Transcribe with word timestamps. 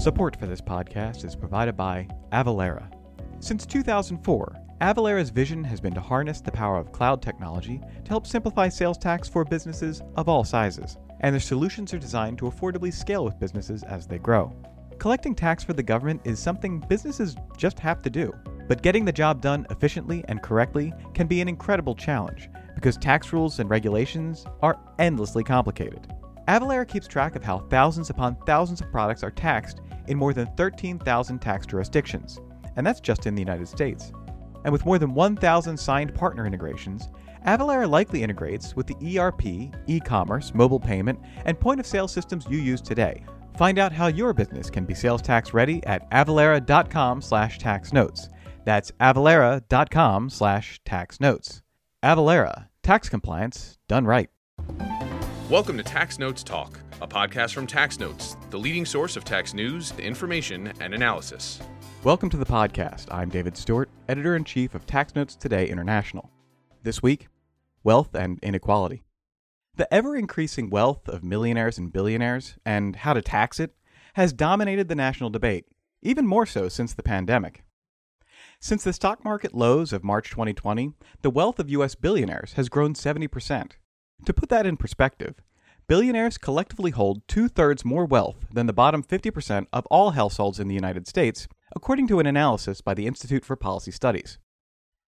Support 0.00 0.36
for 0.40 0.46
this 0.46 0.62
podcast 0.62 1.26
is 1.26 1.36
provided 1.36 1.76
by 1.76 2.08
Avalara. 2.32 2.90
Since 3.38 3.66
2004, 3.66 4.56
Avalara's 4.80 5.28
vision 5.28 5.62
has 5.62 5.78
been 5.78 5.92
to 5.92 6.00
harness 6.00 6.40
the 6.40 6.50
power 6.50 6.78
of 6.78 6.90
cloud 6.90 7.20
technology 7.20 7.82
to 8.04 8.08
help 8.08 8.26
simplify 8.26 8.70
sales 8.70 8.96
tax 8.96 9.28
for 9.28 9.44
businesses 9.44 10.00
of 10.16 10.26
all 10.26 10.42
sizes, 10.42 10.96
and 11.20 11.34
their 11.34 11.40
solutions 11.40 11.92
are 11.92 11.98
designed 11.98 12.38
to 12.38 12.46
affordably 12.46 12.90
scale 12.90 13.26
with 13.26 13.38
businesses 13.38 13.82
as 13.82 14.06
they 14.06 14.16
grow. 14.16 14.50
Collecting 14.98 15.34
tax 15.34 15.62
for 15.62 15.74
the 15.74 15.82
government 15.82 16.22
is 16.24 16.38
something 16.38 16.80
businesses 16.88 17.36
just 17.58 17.78
have 17.78 18.00
to 18.00 18.08
do, 18.08 18.32
but 18.68 18.80
getting 18.80 19.04
the 19.04 19.12
job 19.12 19.42
done 19.42 19.66
efficiently 19.68 20.24
and 20.28 20.40
correctly 20.40 20.94
can 21.12 21.26
be 21.26 21.42
an 21.42 21.48
incredible 21.48 21.94
challenge 21.94 22.48
because 22.74 22.96
tax 22.96 23.34
rules 23.34 23.58
and 23.58 23.68
regulations 23.68 24.46
are 24.62 24.80
endlessly 24.98 25.44
complicated. 25.44 26.10
Avalara 26.50 26.86
keeps 26.86 27.06
track 27.06 27.36
of 27.36 27.44
how 27.44 27.58
thousands 27.70 28.10
upon 28.10 28.34
thousands 28.44 28.80
of 28.80 28.90
products 28.90 29.22
are 29.22 29.30
taxed 29.30 29.80
in 30.08 30.18
more 30.18 30.34
than 30.34 30.48
13,000 30.56 31.38
tax 31.38 31.64
jurisdictions, 31.64 32.40
and 32.74 32.84
that's 32.84 32.98
just 32.98 33.26
in 33.26 33.36
the 33.36 33.40
United 33.40 33.68
States. 33.68 34.10
And 34.64 34.72
with 34.72 34.84
more 34.84 34.98
than 34.98 35.14
1,000 35.14 35.76
signed 35.76 36.12
partner 36.12 36.46
integrations, 36.46 37.08
Avalara 37.46 37.88
likely 37.88 38.24
integrates 38.24 38.74
with 38.74 38.88
the 38.88 39.18
ERP, 39.18 39.46
e 39.86 40.00
commerce, 40.00 40.52
mobile 40.52 40.80
payment, 40.80 41.20
and 41.44 41.58
point 41.58 41.78
of 41.78 41.86
sale 41.86 42.08
systems 42.08 42.48
you 42.50 42.58
use 42.58 42.80
today. 42.80 43.24
Find 43.56 43.78
out 43.78 43.92
how 43.92 44.08
your 44.08 44.32
business 44.32 44.70
can 44.70 44.84
be 44.84 44.94
sales 44.94 45.22
tax 45.22 45.54
ready 45.54 45.86
at 45.86 46.10
avalara.com 46.10 47.22
slash 47.22 47.58
tax 47.58 47.92
notes. 47.92 48.28
That's 48.64 48.90
avalara.com 49.00 50.28
slash 50.28 50.80
tax 50.84 51.20
notes. 51.20 51.62
Avalara, 52.02 52.66
tax 52.82 53.08
compliance 53.08 53.78
done 53.86 54.04
right. 54.04 54.30
Welcome 55.50 55.76
to 55.78 55.82
Tax 55.82 56.20
Notes 56.20 56.44
Talk, 56.44 56.78
a 57.02 57.08
podcast 57.08 57.54
from 57.54 57.66
Tax 57.66 57.98
Notes, 57.98 58.36
the 58.50 58.56
leading 58.56 58.86
source 58.86 59.16
of 59.16 59.24
tax 59.24 59.52
news, 59.52 59.92
information, 59.98 60.72
and 60.78 60.94
analysis. 60.94 61.58
Welcome 62.04 62.30
to 62.30 62.36
the 62.36 62.46
podcast. 62.46 63.12
I'm 63.12 63.30
David 63.30 63.56
Stewart, 63.56 63.90
editor 64.08 64.36
in 64.36 64.44
chief 64.44 64.76
of 64.76 64.86
Tax 64.86 65.16
Notes 65.16 65.34
Today 65.34 65.66
International. 65.66 66.30
This 66.84 67.02
week, 67.02 67.26
wealth 67.82 68.14
and 68.14 68.38
inequality. 68.44 69.02
The 69.74 69.92
ever 69.92 70.14
increasing 70.14 70.70
wealth 70.70 71.08
of 71.08 71.24
millionaires 71.24 71.78
and 71.78 71.92
billionaires 71.92 72.54
and 72.64 72.94
how 72.94 73.12
to 73.12 73.20
tax 73.20 73.58
it 73.58 73.74
has 74.14 74.32
dominated 74.32 74.86
the 74.86 74.94
national 74.94 75.30
debate, 75.30 75.64
even 76.00 76.28
more 76.28 76.46
so 76.46 76.68
since 76.68 76.94
the 76.94 77.02
pandemic. 77.02 77.64
Since 78.60 78.84
the 78.84 78.92
stock 78.92 79.24
market 79.24 79.52
lows 79.52 79.92
of 79.92 80.04
March 80.04 80.30
2020, 80.30 80.92
the 81.22 81.30
wealth 81.30 81.58
of 81.58 81.70
U.S. 81.70 81.96
billionaires 81.96 82.52
has 82.52 82.68
grown 82.68 82.94
70%. 82.94 83.72
To 84.26 84.34
put 84.34 84.48
that 84.50 84.66
in 84.66 84.76
perspective, 84.76 85.36
billionaires 85.86 86.38
collectively 86.38 86.90
hold 86.90 87.26
two 87.26 87.48
thirds 87.48 87.84
more 87.84 88.04
wealth 88.04 88.46
than 88.52 88.66
the 88.66 88.72
bottom 88.72 89.02
50% 89.02 89.66
of 89.72 89.86
all 89.86 90.10
households 90.10 90.60
in 90.60 90.68
the 90.68 90.74
United 90.74 91.08
States, 91.08 91.48
according 91.74 92.06
to 92.08 92.20
an 92.20 92.26
analysis 92.26 92.80
by 92.80 92.94
the 92.94 93.06
Institute 93.06 93.44
for 93.44 93.56
Policy 93.56 93.90
Studies. 93.90 94.38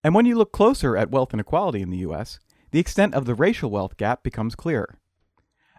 And 0.03 0.15
when 0.15 0.27
you 0.27 0.37
look 0.37 0.53
closer 0.53 0.97
at 0.97 1.11
wealth 1.11 1.35
inequality 1.35 1.83
in 1.83 1.91
the 1.91 1.99
U.S., 1.99 2.41
the 2.71 2.81
extent 2.81 3.15
of 3.15 3.27
the 3.27 3.35
racial 3.35 3.71
wealth 3.71 3.97
gap 3.97 4.23
becomes 4.23 4.55
clearer. 4.55 4.99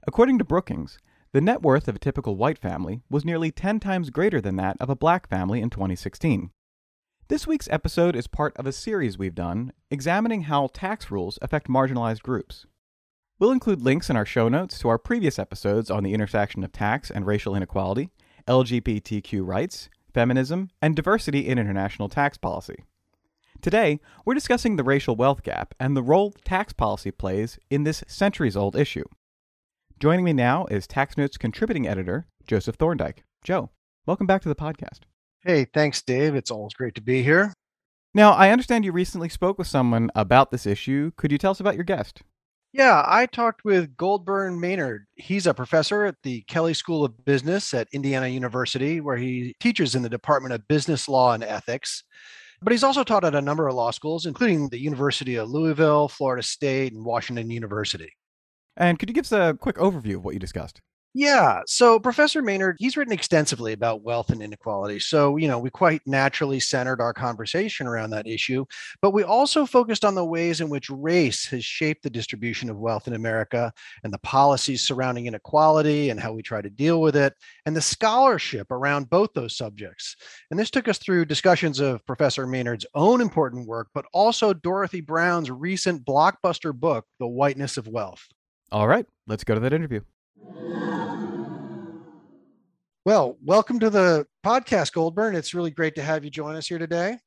According 0.06 0.38
to 0.38 0.46
Brookings, 0.46 1.00
the 1.32 1.42
net 1.42 1.64
worth 1.64 1.88
of 1.88 1.96
a 1.96 2.00
typical 2.00 2.36
white 2.36 2.60
family 2.60 3.02
was 3.10 3.26
nearly 3.26 3.52
10 3.52 3.80
times 3.80 4.12
greater 4.12 4.40
than 4.40 4.56
that 4.58 4.78
of 4.80 4.90
a 4.90 4.96
black 4.96 5.28
family 5.28 5.60
in 5.60 5.72
2016. 5.72 6.52
This 7.30 7.48
week's 7.48 7.70
episode 7.72 8.16
is 8.16 8.28
part 8.28 8.56
of 8.58 8.68
a 8.68 8.72
series 8.72 9.18
we've 9.18 9.34
done 9.34 9.74
examining 9.90 10.44
how 10.44 10.68
tax 10.68 11.10
rules 11.10 11.40
affect 11.42 11.68
marginalized 11.68 12.22
groups. 12.22 12.68
We'll 13.44 13.52
include 13.52 13.82
links 13.82 14.10
in 14.10 14.16
our 14.16 14.26
show 14.26 14.48
notes 14.48 14.80
to 14.80 14.88
our 14.88 14.98
previous 14.98 15.38
episodes 15.38 15.92
on 15.92 16.04
the 16.04 16.14
intersection 16.14 16.64
of 16.64 16.72
tax 16.72 17.12
and 17.12 17.28
racial 17.28 17.58
inequality, 17.58 18.10
LGBTQ 18.48 19.46
rights, 19.46 19.90
feminism, 20.14 20.70
and 20.82 20.96
diversity 20.96 21.50
in 21.50 21.60
international 21.60 22.08
tax 22.08 22.38
policy. 22.38 22.86
Today, 23.62 24.00
we're 24.24 24.34
discussing 24.34 24.78
the 24.78 24.84
racial 24.86 25.18
wealth 25.18 25.44
gap 25.44 25.76
and 25.78 25.94
the 25.94 26.02
role 26.02 26.32
tax 26.46 26.72
policy 26.72 27.12
plays 27.12 27.60
in 27.70 27.84
this 27.84 28.02
centuries 28.08 28.56
old 28.56 28.78
issue. 28.78 29.04
Joining 30.00 30.24
me 30.24 30.32
now 30.32 30.66
is 30.68 30.88
Tax 30.88 31.18
Notes 31.18 31.36
contributing 31.36 31.86
editor, 31.86 32.28
Joseph 32.48 32.78
Thorndike. 32.78 33.26
Joe, 33.44 33.72
welcome 34.06 34.26
back 34.26 34.42
to 34.44 34.48
the 34.48 34.56
podcast. 34.56 35.02
Hey, 35.42 35.66
thanks, 35.66 36.02
Dave. 36.02 36.34
It's 36.34 36.50
always 36.50 36.76
great 36.76 36.96
to 36.96 37.02
be 37.02 37.24
here. 37.24 37.52
Now, 38.14 38.32
I 38.32 38.52
understand 38.52 38.86
you 38.86 38.94
recently 38.94 39.28
spoke 39.28 39.58
with 39.58 39.68
someone 39.68 40.12
about 40.16 40.52
this 40.52 40.66
issue. 40.66 41.12
Could 41.18 41.34
you 41.34 41.38
tell 41.38 41.52
us 41.52 41.60
about 41.60 41.76
your 41.76 41.84
guest? 41.84 42.22
Yeah, 42.74 43.04
I 43.06 43.28
talked 43.28 43.64
with 43.64 43.96
Goldburn 43.98 44.60
Maynard. 44.60 45.06
He's 45.14 45.46
a 45.46 45.54
professor 45.54 46.06
at 46.06 46.16
the 46.24 46.42
Kelley 46.48 46.74
School 46.74 47.06
of 47.06 47.24
Business 47.24 47.72
at 47.72 47.88
Indiana 47.94 48.28
University, 48.28 49.00
where 49.00 49.16
he 49.16 49.56
teaches 49.60 49.94
in 49.94 50.02
the 50.02 50.10
Department 50.10 50.56
of 50.56 50.68
Business 50.68 51.08
Law 51.08 51.34
and 51.34 51.44
Ethics. 51.44 52.04
But 52.64 52.72
he's 52.72 52.84
also 52.84 53.04
taught 53.04 53.26
at 53.26 53.36
a 53.36 53.42
number 53.42 53.68
of 53.68 53.76
law 53.76 53.92
schools, 53.92 54.26
including 54.26 54.70
the 54.70 54.80
University 54.80 55.36
of 55.36 55.52
Louisville, 55.52 56.08
Florida 56.08 56.42
State, 56.42 56.94
and 56.94 57.06
Washington 57.06 57.52
University. 57.52 58.12
And 58.76 58.98
could 58.98 59.08
you 59.08 59.14
give 59.14 59.26
us 59.26 59.32
a 59.32 59.56
quick 59.60 59.76
overview 59.76 60.16
of 60.16 60.26
what 60.26 60.34
you 60.34 60.40
discussed? 60.40 60.82
Yeah. 61.16 61.62
So 61.68 62.00
Professor 62.00 62.42
Maynard, 62.42 62.78
he's 62.80 62.98
written 62.98 63.14
extensively 63.14 63.74
about 63.74 64.02
wealth 64.02 64.32
and 64.32 64.42
inequality. 64.42 65.00
So, 65.00 65.38
you 65.38 65.48
know, 65.48 65.60
we 65.60 65.70
quite 65.70 66.02
naturally 66.08 66.60
centered 66.60 67.00
our 67.00 67.14
conversation 67.14 67.86
around 67.86 68.10
that 68.10 68.26
issue, 68.26 68.66
but 69.00 69.12
we 69.12 69.22
also 69.24 69.68
focused 69.68 70.04
on 70.04 70.16
the 70.16 70.26
ways 70.26 70.60
in 70.60 70.70
which 70.70 70.90
race 70.90 71.46
has 71.46 71.64
shaped 71.64 72.02
the 72.02 72.10
distribution 72.10 72.68
of 72.68 72.80
wealth 72.80 73.08
in 73.08 73.14
America 73.14 73.72
and 74.04 74.12
the 74.12 74.18
policies 74.20 74.82
surrounding 74.82 75.28
inequality 75.28 76.10
and 76.10 76.20
how 76.20 76.34
we 76.34 76.42
try 76.42 76.62
to 76.62 76.70
deal 76.70 77.00
with 77.00 77.16
it 77.16 77.36
and 77.68 77.76
the 77.76 77.82
scholarship 77.82 78.72
around 78.72 79.12
both 79.12 79.34
those 79.34 79.56
subjects. 79.56 80.16
And 80.50 80.60
this 80.60 80.72
took 80.72 80.88
us 80.88 80.98
through 80.98 81.26
discussions 81.26 81.80
of 81.80 82.04
Professor 82.08 82.48
Maynard's 82.48 82.88
own 82.96 83.22
important 83.22 83.68
work, 83.68 83.90
but 83.94 84.06
also 84.14 84.52
Dorothy 84.52 85.02
Brown's 85.02 85.52
recent 85.52 86.06
blockbuster 86.06 86.74
book, 86.74 87.06
The 87.20 87.28
Whiteness 87.28 87.78
of 87.78 87.88
Wealth. 87.88 88.26
All 88.72 88.88
right, 88.88 89.06
let's 89.28 89.44
go 89.44 89.54
to 89.54 89.60
that 89.60 89.74
interview. 89.74 90.02
Well, 93.06 93.38
welcome 93.44 93.80
to 93.80 93.90
the 93.90 94.26
podcast, 94.46 94.94
Goldburn. 94.94 95.36
It's 95.36 95.54
really 95.54 95.72
great 95.72 95.94
to 95.96 96.02
have 96.02 96.24
you 96.24 96.30
join 96.30 96.56
us 96.56 96.68
here 96.68 96.80
today. 96.80 97.18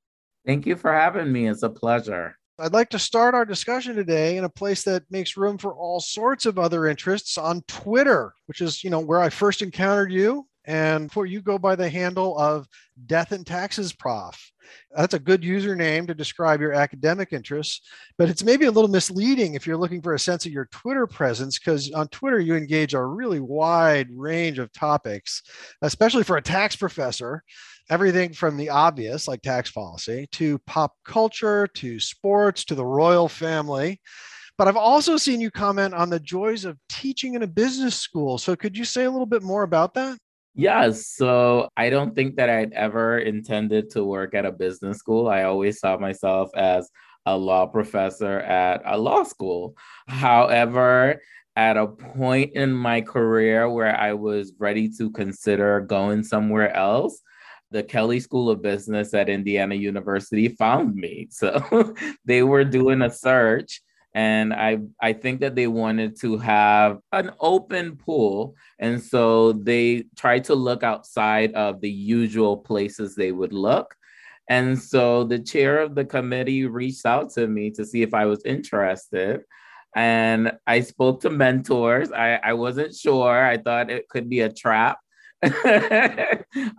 Thank 0.47 0.65
you 0.65 0.75
for 0.75 0.91
having 0.91 1.31
me. 1.31 1.49
It's 1.49 1.65
a 1.65 1.69
pleasure. 1.69 2.35
I'd 2.59 2.73
like 2.73 2.89
to 2.91 2.99
start 2.99 3.35
our 3.35 3.45
discussion 3.45 3.95
today 3.95 4.39
in 4.39 4.45
a 4.45 4.49
place 4.49 4.85
that 4.85 5.03
makes 5.11 5.37
room 5.37 5.59
for 5.59 5.75
all 5.75 6.01
sorts 6.01 6.47
of 6.47 6.59
other 6.59 6.87
interests 6.87 7.37
on 7.37 7.61
Twitter, 7.69 8.33
which 8.47 8.63
is, 8.63 8.83
you 8.83 8.89
know, 8.89 9.01
where 9.01 9.21
I 9.21 9.29
first 9.29 9.61
encountered 9.61 10.11
you 10.11 10.47
and 10.67 11.11
for 11.11 11.27
you 11.27 11.41
go 11.41 11.59
by 11.59 11.77
the 11.77 11.89
handle 11.89 12.39
of 12.39 12.67
Death 13.07 13.33
and 13.33 13.47
Taxes 13.47 13.93
Prof. 13.93 14.53
That's 14.97 15.15
a 15.15 15.21
good 15.21 15.43
username 15.43 16.07
to 16.09 16.15
describe 16.15 16.61
your 16.61 16.73
academic 16.73 17.33
interests, 17.33 17.83
but 18.19 18.29
it's 18.29 18.43
maybe 18.43 18.65
a 18.65 18.71
little 18.71 18.91
misleading 18.91 19.55
if 19.55 19.67
you're 19.67 19.77
looking 19.77 20.03
for 20.03 20.15
a 20.15 20.19
sense 20.19 20.45
of 20.45 20.53
your 20.53 20.69
Twitter 20.73 21.07
presence, 21.07 21.59
because 21.59 21.93
on 21.93 22.09
Twitter 22.09 22.41
you 22.41 22.57
engage 22.57 22.95
a 22.95 23.05
really 23.05 23.41
wide 23.41 24.09
range 24.11 24.59
of 24.59 24.73
topics, 24.73 25.43
especially 25.83 26.25
for 26.25 26.37
a 26.37 26.43
tax 26.43 26.75
professor. 26.75 27.43
Everything 27.89 28.33
from 28.33 28.57
the 28.57 28.71
obvious, 28.71 29.29
like 29.29 29.43
tax 29.43 29.71
policy, 29.71 30.27
to 30.33 30.59
pop 30.67 30.97
culture, 31.05 31.69
to 31.75 32.01
sports, 32.01 32.65
to 32.65 32.75
the 32.75 32.85
royal 32.85 33.29
family. 33.29 34.01
But 34.59 34.67
I've 34.67 34.77
also 34.77 35.17
seen 35.17 35.41
you 35.41 35.53
comment 35.53 35.95
on 35.95 36.11
the 36.11 36.19
joys 36.19 36.65
of 36.65 36.79
teaching 36.89 37.35
in 37.35 37.45
a 37.45 37.47
business 37.47 37.95
school. 37.95 38.39
So 38.39 38.57
could 38.57 38.77
you 38.77 38.85
say 38.85 39.05
a 39.05 39.11
little 39.11 39.27
bit 39.27 39.45
more 39.45 39.63
about 39.63 39.95
that? 39.95 40.19
Yes. 40.57 41.07
So 41.07 41.69
I 41.77 41.91
don't 41.91 42.15
think 42.15 42.37
that 42.37 42.49
I'd 42.49 42.73
ever 42.73 43.19
intended 43.19 43.91
to 43.91 44.03
work 44.03 44.35
at 44.35 44.47
a 44.47 44.53
business 44.53 44.97
school. 44.97 45.29
I 45.29 45.43
always 45.43 45.79
saw 45.79 45.99
myself 45.99 46.49
as 46.57 46.91
a 47.27 47.37
law 47.37 47.67
professor 47.67 48.41
at 48.41 48.81
a 48.87 48.97
law 48.97 49.23
school. 49.25 49.77
However, 50.09 51.21
at 51.57 51.77
a 51.77 51.87
point 51.87 52.55
in 52.55 52.73
my 52.73 53.03
career 53.03 53.69
where 53.69 53.95
I 53.95 54.15
was 54.15 54.55
ready 54.59 54.89
to 54.97 55.11
consider 55.11 55.81
going 55.83 56.23
somewhere 56.25 56.75
else, 56.75 57.21
the 57.71 57.83
Kelley 57.83 58.21
School 58.21 58.49
of 58.49 58.63
Business 58.63 59.13
at 59.13 59.29
Indiana 59.29 59.75
University 59.75 60.49
found 60.49 60.95
me. 60.95 61.29
So 61.31 61.95
they 62.25 62.43
were 62.43 62.65
doing 62.65 63.03
a 63.03 63.11
search 63.11 63.83
and 64.17 64.55
I 64.55 64.79
I 64.99 65.13
think 65.13 65.41
that 65.41 65.55
they 65.55 65.67
wanted 65.67 66.19
to 66.21 66.39
have 66.39 67.01
an 67.13 67.33
open 67.39 67.97
pool, 67.99 68.57
and 68.79 69.01
so 69.01 69.53
they 69.53 70.07
tried 70.17 70.45
to 70.45 70.55
look 70.55 70.83
outside 70.83 71.53
of 71.53 71.83
the 71.83 71.91
usual 71.91 72.57
places 72.57 73.15
they 73.15 73.31
would 73.31 73.53
look. 73.53 73.95
And 74.49 74.79
so 74.79 75.25
the 75.25 75.39
chair 75.39 75.81
of 75.81 75.95
the 75.95 76.05
committee 76.07 76.65
reached 76.67 77.05
out 77.05 77.31
to 77.35 77.47
me 77.47 77.71
to 77.73 77.85
see 77.85 78.01
if 78.01 78.15
I 78.15 78.25
was 78.25 78.43
interested. 78.47 79.43
And 79.95 80.53
I 80.67 80.81
spoke 80.81 81.21
to 81.23 81.31
mentors. 81.31 82.11
I, 82.11 82.37
I 82.37 82.53
wasn't 82.55 82.95
sure. 82.95 83.45
I 83.45 83.59
thought 83.59 83.91
it 83.91 84.09
could 84.09 84.31
be 84.31 84.41
a 84.41 84.53
trap. 84.53 84.99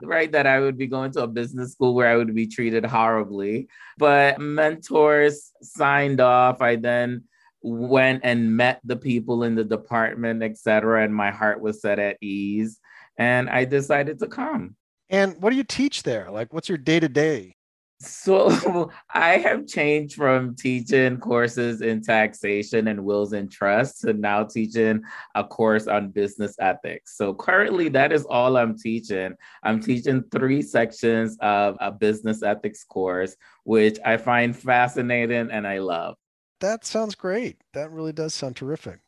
right, 0.01 0.31
that 0.31 0.48
I 0.48 0.59
would 0.59 0.77
be 0.77 0.88
going 0.88 1.12
to 1.12 1.24
a 1.24 1.27
business 1.27 1.74
school 1.74 1.94
where 1.94 2.07
I 2.07 2.15
would 2.15 2.33
be 2.33 2.48
treated 2.48 2.86
horribly. 2.86 3.68
But 3.98 4.39
mentors 4.39 5.51
signed 5.62 6.19
off. 6.21 6.62
I 6.62 6.75
then 6.75 7.24
went 7.62 8.21
and 8.24 8.56
met 8.56 8.81
the 8.83 8.95
people 8.95 9.44
in 9.44 9.56
the 9.56 9.63
department, 9.63 10.44
etc., 10.44 11.04
and 11.04 11.13
my 11.13 11.31
heart 11.31 11.62
was 11.62 11.81
set 11.81 12.00
at 12.00 12.18
ease. 12.21 12.80
And 13.18 13.50
I 13.50 13.65
decided 13.65 14.19
to 14.19 14.27
come. 14.27 14.75
And 15.09 15.42
what 15.42 15.51
do 15.51 15.56
you 15.56 15.63
teach 15.63 16.04
there? 16.04 16.30
Like, 16.31 16.54
what's 16.54 16.69
your 16.69 16.77
day 16.77 17.00
to 17.00 17.09
day? 17.09 17.56
So 18.00 18.92
I 19.14 19.38
have 19.38 19.66
changed 19.66 20.16
from 20.16 20.56
teaching 20.56 21.18
courses 21.18 21.82
in 21.82 22.02
taxation 22.02 22.88
and 22.88 23.04
wills 23.04 23.34
and 23.34 23.52
trusts 23.52 24.02
to 24.02 24.14
now 24.14 24.44
teaching 24.44 25.02
a 25.34 25.44
course 25.44 25.88
on 25.88 26.10
business 26.10 26.56
ethics. 26.60 27.18
So 27.18 27.34
currently 27.34 27.90
that 27.90 28.12
is 28.12 28.26
all 28.26 28.58
I'm 28.58 28.78
teaching. 28.78 29.34
I'm 29.64 29.82
teaching 29.82 30.24
three 30.32 30.62
sections 30.62 31.38
of 31.42 31.78
a 31.80 31.92
business 31.92 32.44
ethics 32.44 32.84
course, 32.84 33.36
which 33.64 33.98
I 34.06 34.18
find 34.18 34.56
fascinating 34.56 35.50
and 35.52 35.68
I 35.68 35.80
love. 35.80 36.16
That 36.60 36.86
sounds 36.86 37.16
great. 37.16 37.62
That 37.74 37.92
really 37.92 38.14
does 38.14 38.34
sound 38.34 38.56
terrific. 38.56 39.00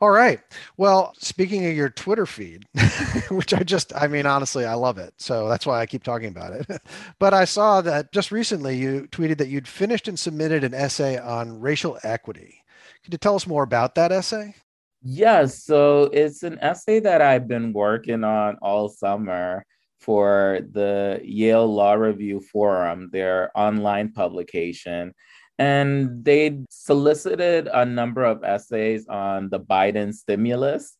All 0.00 0.10
right. 0.10 0.40
Well, 0.76 1.14
speaking 1.18 1.66
of 1.66 1.74
your 1.74 1.90
Twitter 1.90 2.26
feed, 2.26 2.66
which 3.30 3.54
I 3.54 3.62
just, 3.62 3.92
I 3.94 4.06
mean, 4.06 4.26
honestly, 4.26 4.64
I 4.64 4.74
love 4.74 4.98
it. 4.98 5.14
So 5.18 5.48
that's 5.48 5.66
why 5.66 5.80
I 5.80 5.86
keep 5.86 6.02
talking 6.02 6.28
about 6.28 6.52
it. 6.52 6.82
but 7.18 7.34
I 7.34 7.44
saw 7.44 7.80
that 7.82 8.12
just 8.12 8.32
recently 8.32 8.76
you 8.76 9.08
tweeted 9.10 9.38
that 9.38 9.48
you'd 9.48 9.68
finished 9.68 10.08
and 10.08 10.18
submitted 10.18 10.64
an 10.64 10.74
essay 10.74 11.18
on 11.18 11.60
racial 11.60 11.98
equity. 12.02 12.62
Could 13.04 13.14
you 13.14 13.18
tell 13.18 13.36
us 13.36 13.46
more 13.46 13.62
about 13.62 13.94
that 13.94 14.12
essay? 14.12 14.54
Yes. 15.02 15.64
So 15.64 16.04
it's 16.12 16.42
an 16.42 16.58
essay 16.60 17.00
that 17.00 17.22
I've 17.22 17.48
been 17.48 17.72
working 17.72 18.24
on 18.24 18.56
all 18.60 18.88
summer 18.88 19.64
for 20.00 20.60
the 20.72 21.20
Yale 21.22 21.66
Law 21.66 21.94
Review 21.94 22.40
Forum, 22.40 23.10
their 23.12 23.50
online 23.54 24.12
publication 24.12 25.14
and 25.60 26.24
they 26.24 26.58
solicited 26.70 27.68
a 27.70 27.84
number 27.84 28.24
of 28.24 28.42
essays 28.42 29.06
on 29.08 29.50
the 29.50 29.60
Biden 29.60 30.14
stimulus. 30.14 30.96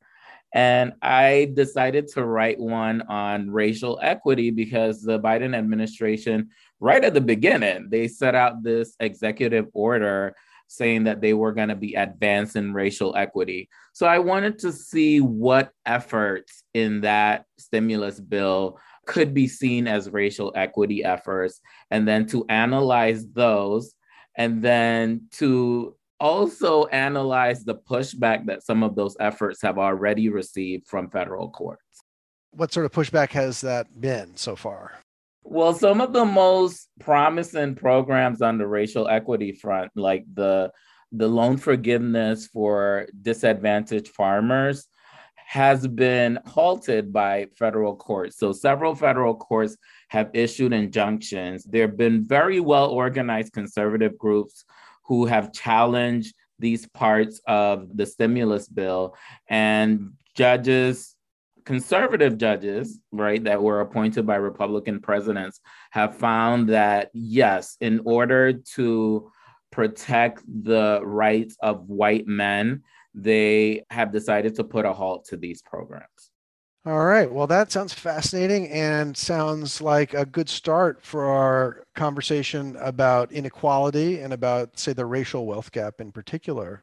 And 0.53 0.93
I 1.01 1.53
decided 1.55 2.09
to 2.09 2.27
write 2.27 2.61
one 2.61 3.01
on 3.03 3.51
racial 3.51 3.99
equity 4.03 4.51
because 4.51 5.01
the 5.01 5.19
Biden 5.19 5.57
administration, 5.57 6.51
right 6.79 7.03
at 7.03 7.15
the 7.15 7.23
beginning, 7.23 7.89
they 7.89 8.07
set 8.07 8.35
out 8.35 8.63
this 8.63 8.97
executive 9.01 9.67
order 9.73 10.35
saying 10.67 11.05
that 11.05 11.23
they 11.23 11.33
were 11.33 11.53
going 11.53 11.71
to 11.71 11.75
be 11.75 11.95
advancing 11.95 12.75
racial 12.75 13.17
equity. 13.17 13.71
So 13.95 14.07
I 14.07 14.19
wanted 14.19 14.59
to 14.59 14.73
see 14.73 15.21
what 15.21 15.71
efforts 15.87 16.65
in 16.75 17.01
that 17.01 17.47
stimulus 17.59 18.21
bill 18.21 18.79
could 19.07 19.33
be 19.33 19.49
seen 19.49 19.89
as 19.89 20.11
racial 20.11 20.53
equity 20.55 21.03
efforts, 21.03 21.63
and 21.91 22.07
then 22.07 22.27
to 22.27 22.45
analyze 22.51 23.27
those 23.29 23.95
and 24.41 24.63
then 24.63 25.27
to 25.33 25.95
also 26.19 26.87
analyze 26.87 27.63
the 27.63 27.75
pushback 27.75 28.47
that 28.47 28.63
some 28.63 28.83
of 28.83 28.95
those 28.95 29.15
efforts 29.21 29.61
have 29.61 29.77
already 29.77 30.31
received 30.31 30.89
from 30.89 31.11
federal 31.11 31.51
courts. 31.51 31.85
What 32.53 32.73
sort 32.73 32.87
of 32.87 32.93
pushback 32.93 33.33
has 33.33 33.61
that 33.61 34.01
been 34.01 34.35
so 34.37 34.57
far? 34.57 34.95
Well, 35.45 35.75
some 35.75 36.01
of 36.01 36.15
the 36.15 36.25
most 36.25 36.89
promising 37.01 37.75
programs 37.75 38.41
on 38.41 38.57
the 38.57 38.67
racial 38.67 39.09
equity 39.09 39.53
front, 39.53 39.93
like 39.95 40.25
the 40.33 40.73
the 41.13 41.29
loan 41.29 41.59
forgiveness 41.59 42.47
for 42.47 43.09
disadvantaged 43.21 44.09
farmers, 44.09 44.87
has 45.51 45.85
been 45.89 46.39
halted 46.47 47.13
by 47.13 47.45
federal 47.59 47.97
courts. 47.97 48.39
So 48.39 48.53
several 48.53 48.95
federal 48.95 49.35
courts 49.35 49.77
have 50.07 50.31
issued 50.33 50.73
injunctions. 50.73 51.65
There 51.65 51.89
have 51.89 51.97
been 51.97 52.25
very 52.25 52.61
well 52.61 52.89
organized 52.91 53.53
conservative 53.53 54.17
groups 54.17 54.65
who 55.07 55.27
have 55.27 55.53
challenged 55.53 56.37
these 56.61 56.87
parts 56.87 57.41
of 57.49 57.97
the 57.97 58.07
stimulus 58.07 58.69
bill 58.69 59.17
and 59.49 60.13
judges 60.37 61.17
conservative 61.65 62.39
judges, 62.39 63.01
right, 63.11 63.43
that 63.43 63.61
were 63.61 63.81
appointed 63.81 64.25
by 64.25 64.37
Republican 64.37 65.01
presidents 65.01 65.61
have 65.91 66.17
found 66.17 66.69
that, 66.69 67.11
yes, 67.13 67.77
in 67.81 68.01
order 68.05 68.53
to 68.53 69.31
protect 69.73 70.43
the 70.47 71.01
rights 71.03 71.57
of 71.61 71.89
white 71.89 72.29
men, 72.29 72.83
they 73.15 73.85
have 73.91 74.13
decided 74.13 74.55
to 74.57 74.65
put 74.65 74.85
a 74.85 74.93
halt 74.93 75.27
to 75.27 75.37
these 75.37 75.63
programs. 75.63 76.31
All 76.87 77.05
right. 77.05 77.31
Well, 77.31 77.47
that 77.47 77.71
sounds 77.71 77.93
fascinating 77.93 78.69
and 78.69 79.15
sounds 79.15 79.83
like 79.83 80.15
a 80.15 80.25
good 80.25 80.49
start 80.49 81.05
for 81.05 81.27
our 81.27 81.85
conversation 81.95 82.75
about 82.77 83.33
inequality 83.33 84.21
and 84.21 84.33
about, 84.33 84.79
say, 84.79 84.95
the 84.95 85.05
racial 85.05 85.45
wealth 85.45 85.73
gap 85.73 86.01
in 86.01 86.11
particular. 86.11 86.83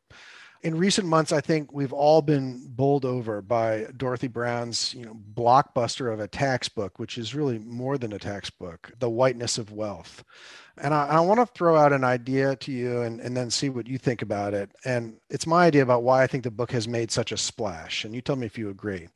In 0.64 0.78
recent 0.78 1.08
months, 1.08 1.32
I 1.32 1.42
think 1.42 1.72
we've 1.72 1.94
all 1.94 2.22
been 2.22 2.64
bowled 2.68 3.06
over 3.06 3.42
by 3.42 3.88
Dorothy 3.96 4.28
Brown's, 4.28 4.94
you 4.94 5.06
know, 5.06 5.18
blockbuster 5.34 6.12
of 6.12 6.20
a 6.20 6.28
tax 6.28 6.68
book, 6.68 6.98
which 7.00 7.18
is 7.18 7.36
really 7.36 7.60
more 7.60 7.98
than 7.98 8.12
a 8.12 8.20
tax 8.20 8.50
book, 8.50 8.92
The 9.00 9.10
Whiteness 9.10 9.58
of 9.58 9.72
Wealth. 9.72 10.24
And 10.78 10.94
I, 10.94 11.08
I 11.08 11.20
want 11.20 11.40
to 11.40 11.46
throw 11.46 11.76
out 11.76 11.94
an 11.94 12.04
idea 12.04 12.56
to 12.56 12.72
you 12.72 13.02
and, 13.02 13.20
and 13.20 13.38
then 13.38 13.50
see 13.50 13.70
what 13.70 13.88
you 13.88 13.98
think 13.98 14.22
about 14.22 14.54
it. 14.54 14.72
And 14.84 15.18
it's 15.30 15.48
my 15.48 15.66
idea 15.66 15.84
about 15.84 16.04
why 16.04 16.24
I 16.24 16.28
think 16.28 16.44
the 16.44 16.52
book 16.52 16.72
has 16.72 16.88
made 16.88 17.12
such 17.12 17.32
a 17.32 17.38
splash. 17.38 18.04
And 18.04 18.16
you 18.16 18.22
tell 18.22 18.36
me 18.36 18.46
if 18.46 18.58
you 18.58 18.70
agree. 18.70 19.10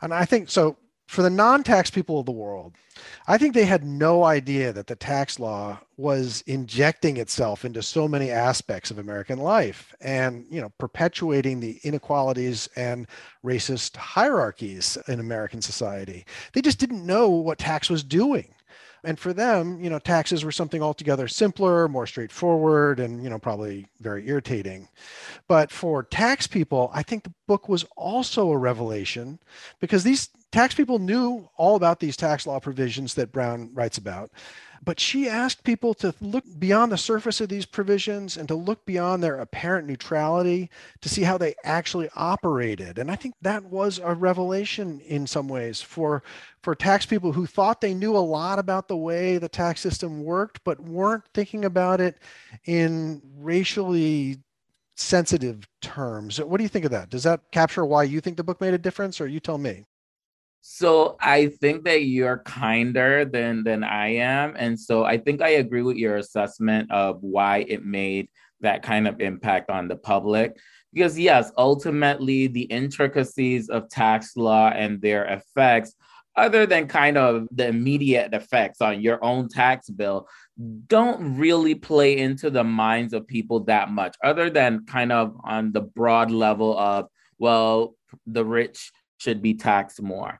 And 0.00 0.12
I 0.12 0.24
think 0.24 0.50
so 0.50 0.76
for 1.12 1.20
the 1.20 1.28
non-tax 1.28 1.90
people 1.90 2.18
of 2.18 2.24
the 2.24 2.32
world, 2.32 2.72
I 3.26 3.36
think 3.36 3.52
they 3.52 3.66
had 3.66 3.84
no 3.84 4.24
idea 4.24 4.72
that 4.72 4.86
the 4.86 4.96
tax 4.96 5.38
law 5.38 5.78
was 5.98 6.42
injecting 6.46 7.18
itself 7.18 7.66
into 7.66 7.82
so 7.82 8.08
many 8.08 8.30
aspects 8.30 8.90
of 8.90 8.96
American 8.96 9.38
life 9.38 9.94
and, 10.00 10.46
you 10.50 10.62
know, 10.62 10.72
perpetuating 10.78 11.60
the 11.60 11.78
inequalities 11.82 12.66
and 12.76 13.06
racist 13.44 13.94
hierarchies 13.96 14.96
in 15.06 15.20
American 15.20 15.60
society. 15.60 16.24
They 16.54 16.62
just 16.62 16.78
didn't 16.78 17.04
know 17.04 17.28
what 17.28 17.58
tax 17.58 17.90
was 17.90 18.02
doing. 18.02 18.54
And 19.04 19.18
for 19.18 19.32
them, 19.32 19.82
you 19.82 19.90
know, 19.90 19.98
taxes 19.98 20.44
were 20.44 20.52
something 20.52 20.80
altogether 20.80 21.26
simpler, 21.26 21.88
more 21.88 22.06
straightforward, 22.06 23.00
and, 23.00 23.22
you 23.22 23.28
know, 23.28 23.38
probably 23.38 23.88
very 24.00 24.28
irritating. 24.28 24.88
But 25.48 25.72
for 25.72 26.04
tax 26.04 26.46
people, 26.46 26.90
I 26.94 27.02
think 27.02 27.24
the 27.24 27.34
book 27.48 27.68
was 27.68 27.84
also 27.96 28.50
a 28.50 28.56
revelation 28.56 29.40
because 29.80 30.04
these 30.04 30.28
tax 30.52 30.74
people 30.74 31.00
knew 31.00 31.48
all 31.56 31.74
about 31.74 31.98
these 31.98 32.16
tax 32.16 32.46
law 32.46 32.60
provisions 32.60 33.14
that 33.14 33.32
Brown 33.32 33.70
writes 33.74 33.98
about. 33.98 34.30
But 34.84 34.98
she 34.98 35.28
asked 35.28 35.62
people 35.62 35.94
to 35.94 36.12
look 36.20 36.44
beyond 36.58 36.90
the 36.90 36.98
surface 36.98 37.40
of 37.40 37.48
these 37.48 37.66
provisions 37.66 38.36
and 38.36 38.48
to 38.48 38.56
look 38.56 38.84
beyond 38.84 39.22
their 39.22 39.36
apparent 39.36 39.86
neutrality 39.86 40.70
to 41.00 41.08
see 41.08 41.22
how 41.22 41.38
they 41.38 41.54
actually 41.62 42.08
operated. 42.16 42.98
And 42.98 43.08
I 43.08 43.14
think 43.14 43.36
that 43.42 43.62
was 43.62 44.00
a 44.02 44.12
revelation 44.12 45.00
in 45.00 45.28
some 45.28 45.46
ways 45.46 45.80
for, 45.80 46.24
for 46.62 46.74
tax 46.74 47.06
people 47.06 47.32
who 47.32 47.46
thought 47.46 47.80
they 47.80 47.94
knew 47.94 48.16
a 48.16 48.18
lot 48.18 48.58
about 48.58 48.88
the 48.88 48.96
way 48.96 49.38
the 49.38 49.48
tax 49.48 49.80
system 49.80 50.24
worked, 50.24 50.64
but 50.64 50.80
weren't 50.80 51.24
thinking 51.32 51.64
about 51.64 52.00
it 52.00 52.18
in 52.64 53.22
racially 53.38 54.38
sensitive 54.96 55.68
terms. 55.80 56.40
What 56.40 56.58
do 56.58 56.64
you 56.64 56.68
think 56.68 56.84
of 56.84 56.90
that? 56.90 57.08
Does 57.08 57.22
that 57.22 57.40
capture 57.52 57.84
why 57.86 58.02
you 58.02 58.20
think 58.20 58.36
the 58.36 58.44
book 58.44 58.60
made 58.60 58.74
a 58.74 58.78
difference, 58.78 59.20
or 59.20 59.28
you 59.28 59.38
tell 59.38 59.58
me? 59.58 59.84
So 60.64 61.16
I 61.20 61.48
think 61.48 61.84
that 61.84 62.04
you're 62.04 62.38
kinder 62.38 63.24
than 63.24 63.64
than 63.64 63.82
I 63.82 64.14
am, 64.14 64.54
and 64.56 64.78
so 64.78 65.04
I 65.04 65.18
think 65.18 65.42
I 65.42 65.50
agree 65.50 65.82
with 65.82 65.96
your 65.96 66.16
assessment 66.16 66.90
of 66.92 67.18
why 67.20 67.66
it 67.68 67.84
made 67.84 68.28
that 68.60 68.84
kind 68.84 69.08
of 69.08 69.20
impact 69.20 69.70
on 69.70 69.88
the 69.88 69.96
public. 69.96 70.56
Because 70.92 71.18
yes, 71.18 71.50
ultimately 71.58 72.46
the 72.46 72.62
intricacies 72.62 73.70
of 73.70 73.88
tax 73.88 74.36
law 74.36 74.68
and 74.68 75.02
their 75.02 75.24
effects, 75.24 75.94
other 76.36 76.64
than 76.64 76.86
kind 76.86 77.18
of 77.18 77.48
the 77.50 77.66
immediate 77.66 78.32
effects 78.32 78.80
on 78.80 79.00
your 79.00 79.22
own 79.24 79.48
tax 79.48 79.90
bill, 79.90 80.28
don't 80.86 81.38
really 81.38 81.74
play 81.74 82.18
into 82.18 82.50
the 82.50 82.62
minds 82.62 83.14
of 83.14 83.26
people 83.26 83.60
that 83.64 83.90
much, 83.90 84.14
other 84.22 84.48
than 84.48 84.86
kind 84.86 85.10
of 85.10 85.34
on 85.42 85.72
the 85.72 85.80
broad 85.80 86.30
level 86.30 86.78
of, 86.78 87.06
well, 87.38 87.96
the 88.26 88.44
rich 88.44 88.92
should 89.18 89.42
be 89.42 89.54
taxed 89.54 90.00
more. 90.00 90.38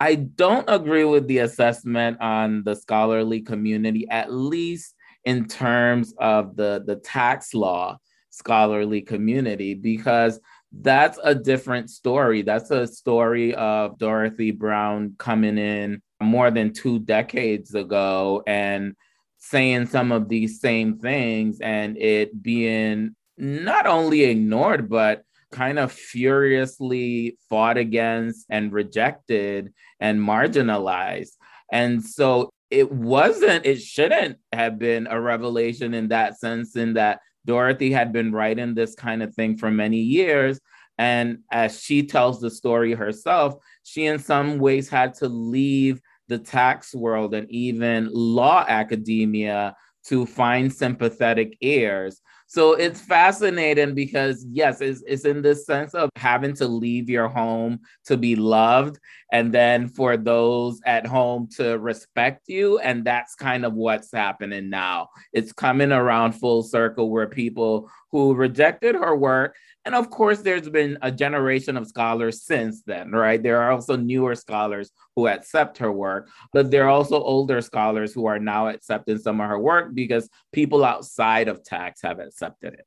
I 0.00 0.14
don't 0.14 0.64
agree 0.68 1.04
with 1.04 1.26
the 1.26 1.38
assessment 1.38 2.20
on 2.20 2.62
the 2.64 2.74
scholarly 2.74 3.40
community, 3.40 4.06
at 4.08 4.32
least 4.32 4.94
in 5.24 5.46
terms 5.46 6.14
of 6.18 6.56
the, 6.56 6.84
the 6.86 6.96
tax 6.96 7.52
law 7.52 7.98
scholarly 8.30 9.00
community, 9.00 9.74
because 9.74 10.38
that's 10.70 11.18
a 11.24 11.34
different 11.34 11.90
story. 11.90 12.42
That's 12.42 12.70
a 12.70 12.86
story 12.86 13.54
of 13.54 13.98
Dorothy 13.98 14.52
Brown 14.52 15.14
coming 15.18 15.58
in 15.58 16.02
more 16.20 16.50
than 16.50 16.72
two 16.72 17.00
decades 17.00 17.74
ago 17.74 18.42
and 18.46 18.94
saying 19.38 19.86
some 19.86 20.12
of 20.12 20.28
these 20.28 20.60
same 20.60 20.98
things 20.98 21.60
and 21.60 21.96
it 21.96 22.40
being 22.42 23.16
not 23.36 23.86
only 23.86 24.24
ignored, 24.24 24.88
but 24.88 25.24
kind 25.50 25.78
of 25.78 25.92
furiously 25.92 27.38
fought 27.48 27.78
against 27.78 28.46
and 28.50 28.72
rejected 28.72 29.72
and 30.00 30.20
marginalized. 30.20 31.32
And 31.72 32.04
so 32.04 32.50
it 32.70 32.90
wasn't, 32.92 33.64
it 33.64 33.80
shouldn't 33.80 34.38
have 34.52 34.78
been 34.78 35.06
a 35.06 35.20
revelation 35.20 35.94
in 35.94 36.08
that 36.08 36.38
sense, 36.38 36.76
in 36.76 36.94
that 36.94 37.20
Dorothy 37.46 37.90
had 37.90 38.12
been 38.12 38.32
writing 38.32 38.74
this 38.74 38.94
kind 38.94 39.22
of 39.22 39.34
thing 39.34 39.56
for 39.56 39.70
many 39.70 39.98
years. 39.98 40.60
And 40.98 41.38
as 41.50 41.80
she 41.82 42.02
tells 42.02 42.40
the 42.40 42.50
story 42.50 42.92
herself, 42.92 43.54
she 43.84 44.06
in 44.06 44.18
some 44.18 44.58
ways 44.58 44.88
had 44.88 45.14
to 45.14 45.28
leave 45.28 46.00
the 46.26 46.38
tax 46.38 46.94
world 46.94 47.34
and 47.34 47.50
even 47.50 48.10
law 48.12 48.64
academia 48.68 49.74
to 50.06 50.26
find 50.26 50.72
sympathetic 50.72 51.56
ears. 51.60 52.20
So 52.50 52.72
it's 52.72 52.98
fascinating 53.02 53.94
because, 53.94 54.42
yes, 54.50 54.80
it's, 54.80 55.02
it's 55.06 55.26
in 55.26 55.42
this 55.42 55.66
sense 55.66 55.92
of 55.92 56.08
having 56.16 56.54
to 56.54 56.66
leave 56.66 57.10
your 57.10 57.28
home 57.28 57.80
to 58.06 58.16
be 58.16 58.36
loved, 58.36 58.98
and 59.30 59.52
then 59.52 59.86
for 59.86 60.16
those 60.16 60.80
at 60.86 61.06
home 61.06 61.50
to 61.56 61.78
respect 61.78 62.48
you. 62.48 62.78
And 62.78 63.04
that's 63.04 63.34
kind 63.34 63.66
of 63.66 63.74
what's 63.74 64.10
happening 64.10 64.70
now. 64.70 65.10
It's 65.34 65.52
coming 65.52 65.92
around 65.92 66.32
full 66.32 66.62
circle 66.62 67.10
where 67.10 67.26
people 67.26 67.90
who 68.12 68.34
rejected 68.34 68.94
her 68.94 69.14
work 69.14 69.54
and 69.84 69.94
of 69.94 70.10
course, 70.10 70.40
there's 70.40 70.68
been 70.68 70.98
a 71.02 71.10
generation 71.10 71.76
of 71.76 71.86
scholars 71.86 72.42
since 72.42 72.82
then, 72.82 73.10
right? 73.10 73.42
There 73.42 73.60
are 73.60 73.72
also 73.72 73.96
newer 73.96 74.34
scholars 74.34 74.90
who 75.16 75.28
accept 75.28 75.78
her 75.78 75.90
work, 75.90 76.28
but 76.52 76.70
there 76.70 76.84
are 76.84 76.90
also 76.90 77.22
older 77.22 77.60
scholars 77.60 78.12
who 78.12 78.26
are 78.26 78.38
now 78.38 78.68
accepting 78.68 79.18
some 79.18 79.40
of 79.40 79.48
her 79.48 79.58
work 79.58 79.94
because 79.94 80.28
people 80.52 80.84
outside 80.84 81.48
of 81.48 81.64
tax 81.64 82.02
have 82.02 82.18
accepted 82.18 82.74
it. 82.74 82.86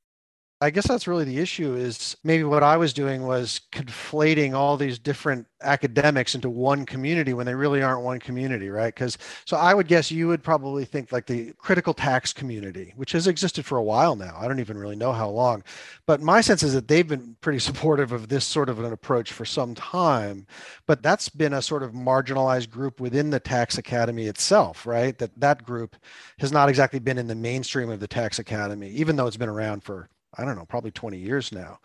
I 0.64 0.70
guess 0.70 0.88
that's 0.88 1.08
really 1.08 1.24
the 1.24 1.40
issue 1.40 1.74
is 1.74 2.16
maybe 2.24 2.44
what 2.44 2.62
I 2.62 2.78
was 2.78 2.94
doing 2.94 3.26
was 3.26 3.62
conflating 3.72 4.54
all 4.54 4.78
these 4.78 5.00
different 5.00 5.48
academics 5.64 6.36
into 6.36 6.52
one 6.52 6.86
community 6.86 7.34
when 7.34 7.48
they 7.48 7.56
really 7.56 7.82
aren't 7.82 8.04
one 8.04 8.20
community, 8.20 8.70
right? 8.70 8.94
Because 8.94 9.18
so 9.46 9.58
I 9.58 9.74
would 9.74 9.88
guess 9.88 10.12
you 10.12 10.28
would 10.28 10.44
probably 10.44 10.86
think 10.86 11.12
like 11.12 11.26
the 11.26 11.54
critical 11.58 11.96
tax 11.96 12.32
community, 12.32 12.94
which 12.96 13.12
has 13.14 13.26
existed 13.26 13.66
for 13.66 13.80
a 13.80 13.84
while 13.84 14.16
now. 14.16 14.38
I 14.40 14.48
don't 14.48 14.60
even 14.60 14.78
really 14.78 14.96
know 14.96 15.12
how 15.12 15.30
long, 15.30 15.64
but 16.06 16.22
my 16.22 16.42
sense 16.42 16.62
is 16.62 16.74
that 16.74 16.88
they've 16.88 17.08
been 17.08 17.36
pretty 17.42 17.60
supportive 17.72 18.12
of 18.12 18.28
this 18.28 18.46
sort 18.46 18.70
of 18.70 18.80
an 18.80 18.94
approach 18.94 19.32
for 19.34 19.46
some 19.46 19.74
time. 19.74 20.46
But 20.86 21.02
that's 21.02 21.28
been 21.28 21.54
a 21.54 21.62
sort 21.64 21.82
of 21.82 21.94
marginalized 21.94 22.70
group 22.70 23.00
within 23.00 23.32
the 23.32 23.40
tax 23.40 23.80
academy 23.80 24.28
itself, 24.28 24.86
right? 24.86 25.18
That 25.18 25.32
that 25.40 25.64
group 25.64 25.96
has 26.38 26.52
not 26.52 26.70
exactly 26.70 27.00
been 27.00 27.18
in 27.18 27.26
the 27.26 27.34
mainstream 27.34 27.90
of 27.90 28.00
the 28.00 28.08
tax 28.08 28.38
academy, 28.38 28.90
even 28.90 29.16
though 29.16 29.26
it's 29.26 29.38
been 29.38 29.50
around 29.50 29.84
for 29.84 30.08
I 30.38 30.46
don't 30.46 30.56
know, 30.56 30.66
probably 30.66 30.92
20 30.92 31.18
years 31.18 31.52
now. 31.52 31.80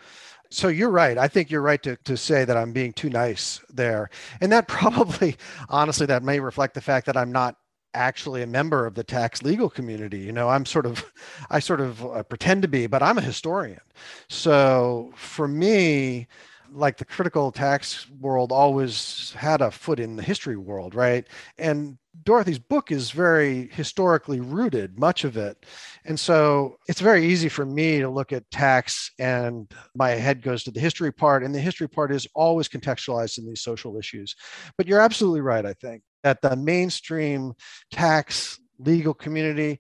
So 0.51 0.69
you're 0.69 0.91
right. 0.91 1.19
I 1.19 1.29
think 1.29 1.51
you're 1.51 1.63
right 1.63 1.83
to, 1.83 1.97
to 1.97 2.17
say 2.17 2.45
that 2.45 2.57
I'm 2.57 2.73
being 2.73 2.93
too 2.93 3.11
nice 3.11 3.61
there. 3.69 4.11
And 4.41 4.53
that 4.53 4.69
probably, 4.69 5.37
honestly, 5.69 6.07
that 6.07 6.23
may 6.23 6.41
reflect 6.41 6.75
the 6.75 6.81
fact 6.81 7.07
that 7.07 7.17
I'm 7.17 7.33
not 7.33 7.57
actually 7.95 8.43
a 8.43 8.47
member 8.47 8.87
of 8.87 8.95
the 8.95 9.03
tax 9.03 9.43
legal 9.43 9.71
community. 9.71 10.19
You 10.19 10.33
know, 10.33 10.49
I'm 10.49 10.67
sort 10.67 10.87
of, 10.87 11.05
I 11.51 11.59
sort 11.59 11.81
of 11.81 12.05
uh, 12.05 12.23
pretend 12.23 12.63
to 12.63 12.69
be, 12.69 12.87
but 12.87 13.03
I'm 13.03 13.19
a 13.19 13.23
historian. 13.23 13.81
So 14.29 15.13
for 15.17 15.49
me, 15.49 16.29
like 16.73 16.99
the 16.99 17.05
critical 17.05 17.53
tax 17.53 18.09
world 18.21 18.53
always 18.53 19.33
had 19.33 19.61
a 19.61 19.71
foot 19.71 20.01
in 20.01 20.17
the 20.17 20.23
history 20.23 20.57
world, 20.57 20.95
right? 20.95 21.27
And 21.59 21.97
Dorothy's 22.25 22.59
book 22.59 22.91
is 22.91 23.11
very 23.11 23.69
historically 23.73 24.41
rooted, 24.41 24.99
much 24.99 25.25
of 25.25 25.37
it. 25.37 25.65
And 26.05 26.19
so 26.19 26.77
it's 26.89 27.01
very 27.01 27.27
easy 27.27 27.49
for 27.49 27.65
me 27.67 28.01
to 28.01 28.09
look 28.09 28.33
at 28.33 28.51
tax 28.51 29.11
and 29.19 29.71
my 29.95 30.11
head 30.11 30.43
goes 30.43 30.65
to 30.65 30.71
the 30.71 30.81
history 30.81 31.13
part. 31.13 31.43
And 31.43 31.55
the 31.55 31.61
history 31.61 31.89
part 31.89 32.13
is 32.13 32.27
always 32.35 32.69
contextualized 32.69 33.39
in 33.39 33.47
these 33.47 33.63
social 33.63 33.97
issues. 33.97 34.35
But 34.77 34.87
you're 34.87 35.01
absolutely 35.01 35.41
right, 35.41 35.65
I 35.65 35.75
think, 35.75 36.03
that 36.23 36.43
the 36.43 36.57
mainstream 36.57 37.55
tax 37.91 38.59
legal 38.79 39.15
community 39.15 39.79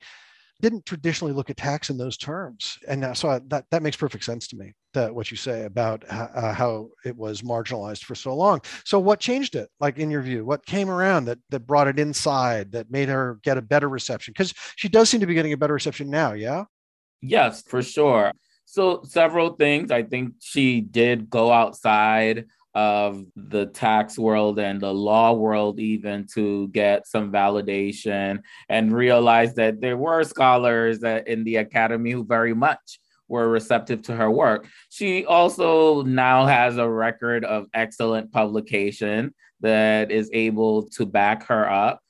didn't 0.60 0.86
traditionally 0.86 1.34
look 1.34 1.50
at 1.50 1.56
tax 1.56 1.90
in 1.90 1.98
those 1.98 2.16
terms. 2.16 2.78
And 2.88 3.16
so 3.16 3.28
I, 3.28 3.40
that, 3.48 3.66
that 3.70 3.82
makes 3.82 3.96
perfect 3.96 4.24
sense 4.24 4.48
to 4.48 4.56
me, 4.56 4.72
that 4.94 5.14
what 5.14 5.30
you 5.30 5.36
say 5.36 5.64
about 5.64 6.04
uh, 6.08 6.52
how 6.52 6.88
it 7.04 7.16
was 7.16 7.42
marginalized 7.42 8.04
for 8.04 8.14
so 8.14 8.34
long. 8.34 8.60
So 8.84 8.98
what 8.98 9.20
changed 9.20 9.54
it, 9.54 9.68
like 9.80 9.98
in 9.98 10.10
your 10.10 10.22
view? 10.22 10.44
What 10.44 10.64
came 10.64 10.88
around 10.88 11.26
that, 11.26 11.38
that 11.50 11.66
brought 11.66 11.88
it 11.88 11.98
inside, 11.98 12.72
that 12.72 12.90
made 12.90 13.08
her 13.08 13.38
get 13.42 13.58
a 13.58 13.62
better 13.62 13.88
reception? 13.88 14.32
Because 14.32 14.54
she 14.76 14.88
does 14.88 15.10
seem 15.10 15.20
to 15.20 15.26
be 15.26 15.34
getting 15.34 15.52
a 15.52 15.58
better 15.58 15.74
reception 15.74 16.08
now, 16.08 16.32
yeah? 16.32 16.64
Yes, 17.20 17.62
for 17.62 17.82
sure. 17.82 18.32
So 18.64 19.02
several 19.04 19.50
things. 19.50 19.90
I 19.90 20.02
think 20.02 20.34
she 20.40 20.80
did 20.80 21.30
go 21.30 21.52
outside 21.52 22.46
of 22.76 23.24
the 23.36 23.64
tax 23.64 24.18
world 24.18 24.58
and 24.58 24.82
the 24.82 24.92
law 24.92 25.32
world, 25.32 25.80
even 25.80 26.26
to 26.34 26.68
get 26.68 27.06
some 27.06 27.32
validation 27.32 28.38
and 28.68 28.92
realize 28.92 29.54
that 29.54 29.80
there 29.80 29.96
were 29.96 30.22
scholars 30.22 31.02
in 31.02 31.42
the 31.44 31.56
academy 31.56 32.10
who 32.10 32.22
very 32.22 32.54
much 32.54 33.00
were 33.28 33.48
receptive 33.48 34.02
to 34.02 34.14
her 34.14 34.30
work. 34.30 34.68
She 34.90 35.24
also 35.24 36.02
now 36.02 36.44
has 36.44 36.76
a 36.76 36.88
record 36.88 37.46
of 37.46 37.66
excellent 37.72 38.30
publication 38.30 39.34
that 39.60 40.10
is 40.10 40.28
able 40.34 40.86
to 40.90 41.06
back 41.06 41.46
her 41.46 41.68
up. 41.70 42.02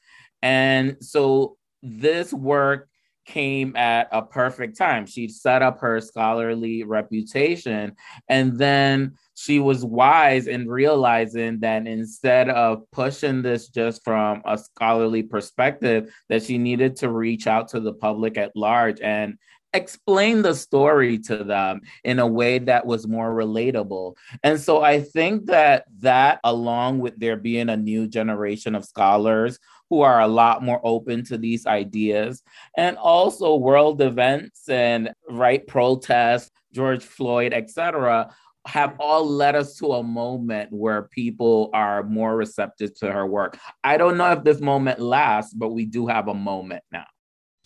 And 0.42 0.96
so 1.00 1.56
this 1.80 2.32
work 2.32 2.88
came 3.24 3.76
at 3.76 4.08
a 4.10 4.22
perfect 4.22 4.76
time. 4.76 5.06
She 5.06 5.28
set 5.28 5.62
up 5.62 5.78
her 5.78 6.00
scholarly 6.00 6.82
reputation 6.82 7.94
and 8.28 8.58
then 8.58 9.14
she 9.36 9.58
was 9.58 9.84
wise 9.84 10.46
in 10.46 10.66
realizing 10.66 11.60
that 11.60 11.86
instead 11.86 12.48
of 12.48 12.90
pushing 12.90 13.42
this 13.42 13.68
just 13.68 14.02
from 14.02 14.40
a 14.46 14.56
scholarly 14.56 15.22
perspective, 15.22 16.12
that 16.30 16.42
she 16.42 16.56
needed 16.56 16.96
to 16.96 17.10
reach 17.10 17.46
out 17.46 17.68
to 17.68 17.80
the 17.80 17.92
public 17.92 18.38
at 18.38 18.56
large 18.56 18.98
and 19.02 19.36
explain 19.74 20.40
the 20.40 20.54
story 20.54 21.18
to 21.18 21.44
them 21.44 21.82
in 22.02 22.18
a 22.18 22.26
way 22.26 22.58
that 22.58 22.86
was 22.86 23.06
more 23.06 23.30
relatable. 23.34 24.16
And 24.42 24.58
so 24.58 24.82
I 24.82 25.02
think 25.02 25.44
that 25.46 25.84
that 25.98 26.40
along 26.42 27.00
with 27.00 27.20
there 27.20 27.36
being 27.36 27.68
a 27.68 27.76
new 27.76 28.08
generation 28.08 28.74
of 28.74 28.86
scholars 28.86 29.58
who 29.90 30.00
are 30.00 30.22
a 30.22 30.28
lot 30.28 30.62
more 30.62 30.80
open 30.82 31.24
to 31.26 31.36
these 31.36 31.66
ideas 31.66 32.42
and 32.74 32.96
also 32.96 33.54
world 33.56 34.00
events 34.00 34.66
and 34.66 35.10
right 35.28 35.64
protests, 35.66 36.50
George 36.72 37.04
Floyd, 37.04 37.52
etc 37.52 38.34
have 38.66 38.94
all 38.98 39.24
led 39.24 39.54
us 39.54 39.76
to 39.76 39.92
a 39.92 40.02
moment 40.02 40.72
where 40.72 41.02
people 41.02 41.70
are 41.72 42.02
more 42.02 42.36
receptive 42.36 42.94
to 42.98 43.12
her 43.12 43.26
work. 43.26 43.58
I 43.84 43.96
don't 43.96 44.16
know 44.16 44.32
if 44.32 44.44
this 44.44 44.60
moment 44.60 45.00
lasts, 45.00 45.54
but 45.54 45.68
we 45.70 45.86
do 45.86 46.06
have 46.06 46.28
a 46.28 46.34
moment 46.34 46.82
now. 46.92 47.06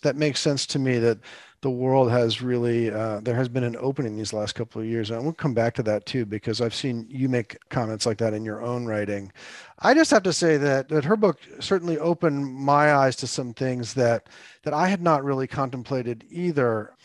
That 0.03 0.15
makes 0.15 0.39
sense 0.39 0.65
to 0.67 0.79
me 0.79 0.97
that 0.99 1.19
the 1.61 1.69
world 1.69 2.09
has 2.09 2.41
really, 2.41 2.89
uh, 2.89 3.19
there 3.21 3.35
has 3.35 3.47
been 3.47 3.63
an 3.63 3.77
opening 3.79 4.17
these 4.17 4.33
last 4.33 4.53
couple 4.53 4.81
of 4.81 4.87
years. 4.87 5.11
And 5.11 5.21
we'll 5.23 5.33
come 5.33 5.53
back 5.53 5.75
to 5.75 5.83
that 5.83 6.07
too, 6.07 6.25
because 6.25 6.59
I've 6.59 6.73
seen 6.73 7.05
you 7.07 7.29
make 7.29 7.55
comments 7.69 8.07
like 8.07 8.17
that 8.17 8.33
in 8.33 8.43
your 8.43 8.63
own 8.63 8.87
writing. 8.87 9.31
I 9.77 9.93
just 9.93 10.09
have 10.09 10.23
to 10.23 10.33
say 10.33 10.57
that, 10.57 10.89
that 10.89 11.05
her 11.05 11.15
book 11.15 11.39
certainly 11.59 11.99
opened 11.99 12.51
my 12.51 12.95
eyes 12.95 13.15
to 13.17 13.27
some 13.27 13.53
things 13.53 13.93
that, 13.93 14.27
that 14.63 14.73
I 14.73 14.87
had 14.87 15.03
not 15.03 15.23
really 15.23 15.45
contemplated 15.45 16.25
either 16.31 16.95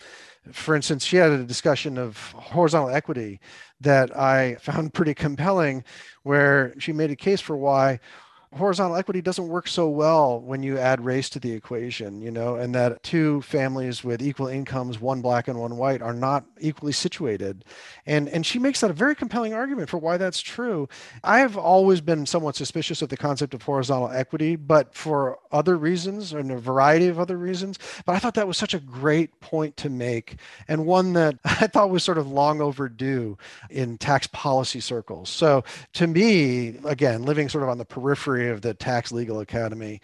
for 0.53 0.75
instance, 0.77 1.05
she 1.05 1.17
had 1.17 1.31
a 1.31 1.45
discussion 1.45 1.99
of 1.99 2.33
horizontal 2.33 2.91
equity 2.91 3.41
that 3.81 4.17
I 4.17 4.57
found 4.57 4.95
pretty 4.95 5.15
compelling, 5.15 5.85
where 6.23 6.75
she 6.79 6.93
made 6.93 7.11
a 7.11 7.17
case 7.17 7.41
for 7.41 7.57
why 7.57 8.01
horizontal 8.55 8.97
equity 8.97 9.21
doesn't 9.21 9.49
work 9.49 9.69
so 9.69 9.89
well 9.89 10.41
when 10.41 10.63
you 10.63 10.79
add 10.79 11.05
race 11.05 11.29
to 11.31 11.41
the 11.41 11.53
equation, 11.53 12.21
you 12.23 12.31
know, 12.31 12.57
and 12.57 12.75
that 12.75 13.03
two 13.03 13.43
families 13.43 14.05
with 14.05 14.23
equal 14.23 14.47
incomes, 14.47 15.01
one 15.01 15.21
black 15.21 15.49
and 15.49 15.59
one 15.59 15.77
white, 15.77 16.03
are 16.03 16.15
not 16.15 16.45
equally 16.61 16.93
situated. 16.93 17.65
And 18.07 18.29
and 18.29 18.47
she 18.47 18.59
makes 18.59 18.81
that 18.81 18.91
a 18.91 18.95
very 18.95 19.15
compelling 19.15 19.55
argument 19.55 19.89
for 19.89 19.99
why 19.99 20.17
that's 20.17 20.41
true. 20.41 20.89
I 21.25 21.41
have 21.41 21.57
always 21.57 22.01
been 22.01 22.27
somewhat 22.27 22.57
suspicious 22.57 23.03
of 23.03 23.09
the 23.09 23.17
concept 23.17 23.55
of 23.55 23.63
horizontal 23.63 24.11
equity, 24.11 24.57
but 24.57 24.95
for 24.95 25.39
other 25.53 25.77
reasons 25.77 26.33
and 26.33 26.51
a 26.51 26.59
variety 26.59 27.09
of 27.09 27.19
other 27.19 27.37
reasons. 27.37 27.79
But 28.05 28.15
I 28.15 28.19
thought 28.19 28.35
that 28.35 28.49
was 28.49 28.57
such 28.57 28.75
a 28.75 28.81
great 28.81 29.41
point 29.41 29.77
to 29.79 29.91
make 29.91 30.37
and 30.69 30.87
one 30.87 31.13
that 31.15 31.39
I 31.45 31.67
thought 31.67 31.91
was 31.91 32.05
sort 32.05 32.19
of 32.19 32.31
long 32.31 32.61
overdue 32.61 33.39
in 33.71 33.99
tax 33.99 34.27
policy 34.29 34.81
circles. 34.81 35.29
So 35.29 35.65
to 35.95 36.07
me, 36.07 36.79
again, 36.85 37.25
living 37.25 37.49
sort 37.49 37.65
of 37.65 37.71
on 37.71 37.79
the 37.79 37.85
periphery 37.85 38.36
of 38.45 38.61
the 38.63 38.75
tax 38.75 39.11
legal 39.13 39.41
academy 39.41 40.01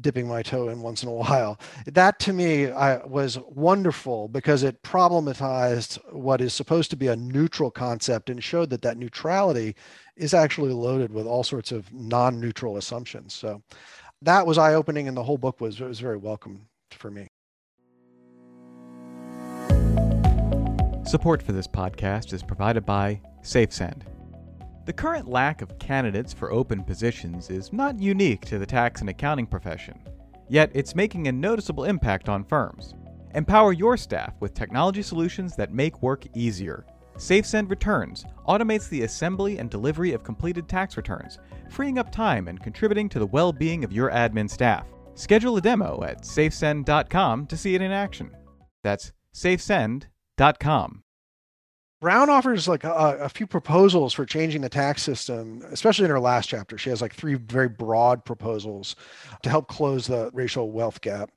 dipping 0.00 0.26
my 0.26 0.42
toe 0.42 0.68
in 0.68 0.80
once 0.80 1.02
in 1.02 1.08
a 1.08 1.12
while. 1.12 1.58
That 1.86 2.18
to 2.20 2.32
me 2.32 2.70
I, 2.70 3.04
was 3.04 3.38
wonderful 3.48 4.28
because 4.28 4.62
it 4.62 4.82
problematized 4.82 5.98
what 6.12 6.40
is 6.40 6.52
supposed 6.52 6.90
to 6.90 6.96
be 6.96 7.08
a 7.08 7.16
neutral 7.16 7.70
concept 7.70 8.30
and 8.30 8.42
showed 8.42 8.70
that 8.70 8.82
that 8.82 8.98
neutrality 8.98 9.76
is 10.16 10.34
actually 10.34 10.72
loaded 10.72 11.12
with 11.12 11.26
all 11.26 11.44
sorts 11.44 11.70
of 11.70 11.92
non-neutral 11.92 12.76
assumptions. 12.76 13.34
So 13.34 13.62
that 14.22 14.46
was 14.46 14.58
eye-opening 14.58 15.06
and 15.06 15.16
the 15.16 15.22
whole 15.22 15.38
book 15.38 15.60
was, 15.60 15.80
was 15.80 16.00
very 16.00 16.16
welcome 16.16 16.66
for 16.90 17.10
me. 17.10 17.28
Support 21.06 21.42
for 21.42 21.52
this 21.52 21.68
podcast 21.68 22.32
is 22.32 22.42
provided 22.42 22.84
by 22.86 23.20
safesend 23.42 24.06
the 24.84 24.92
current 24.92 25.28
lack 25.28 25.62
of 25.62 25.78
candidates 25.78 26.32
for 26.32 26.52
open 26.52 26.84
positions 26.84 27.50
is 27.50 27.72
not 27.72 27.98
unique 27.98 28.44
to 28.46 28.58
the 28.58 28.66
tax 28.66 29.00
and 29.00 29.10
accounting 29.10 29.46
profession, 29.46 29.98
yet 30.48 30.70
it's 30.74 30.94
making 30.94 31.28
a 31.28 31.32
noticeable 31.32 31.84
impact 31.84 32.28
on 32.28 32.44
firms. 32.44 32.94
Empower 33.34 33.72
your 33.72 33.96
staff 33.96 34.34
with 34.40 34.54
technology 34.54 35.02
solutions 35.02 35.56
that 35.56 35.72
make 35.72 36.02
work 36.02 36.24
easier. 36.34 36.84
SafeSend 37.16 37.70
Returns 37.70 38.24
automates 38.48 38.88
the 38.88 39.02
assembly 39.02 39.58
and 39.58 39.70
delivery 39.70 40.12
of 40.12 40.24
completed 40.24 40.68
tax 40.68 40.96
returns, 40.96 41.38
freeing 41.70 41.98
up 41.98 42.10
time 42.10 42.48
and 42.48 42.62
contributing 42.62 43.08
to 43.08 43.18
the 43.18 43.26
well 43.26 43.52
being 43.52 43.84
of 43.84 43.92
your 43.92 44.10
admin 44.10 44.50
staff. 44.50 44.86
Schedule 45.14 45.56
a 45.56 45.60
demo 45.60 46.02
at 46.02 46.24
safesend.com 46.24 47.46
to 47.46 47.56
see 47.56 47.74
it 47.74 47.82
in 47.82 47.92
action. 47.92 48.36
That's 48.82 49.12
safesend.com. 49.32 51.03
Brown 52.04 52.28
offers 52.28 52.68
like 52.68 52.84
a, 52.84 53.16
a, 53.22 53.30
few 53.30 53.46
proposals 53.46 54.12
for 54.12 54.26
changing 54.26 54.60
the 54.60 54.68
tax 54.68 55.02
system, 55.02 55.62
especially 55.70 56.04
in 56.04 56.10
her 56.10 56.20
last 56.20 56.50
chapter. 56.50 56.76
She 56.76 56.90
has 56.90 57.00
like 57.00 57.14
three 57.14 57.32
very 57.32 57.70
broad 57.70 58.26
proposals 58.26 58.94
to 59.42 59.48
help 59.48 59.68
close 59.68 60.06
the 60.06 60.30
racial 60.34 60.70
wealth 60.70 61.00
gap. 61.00 61.30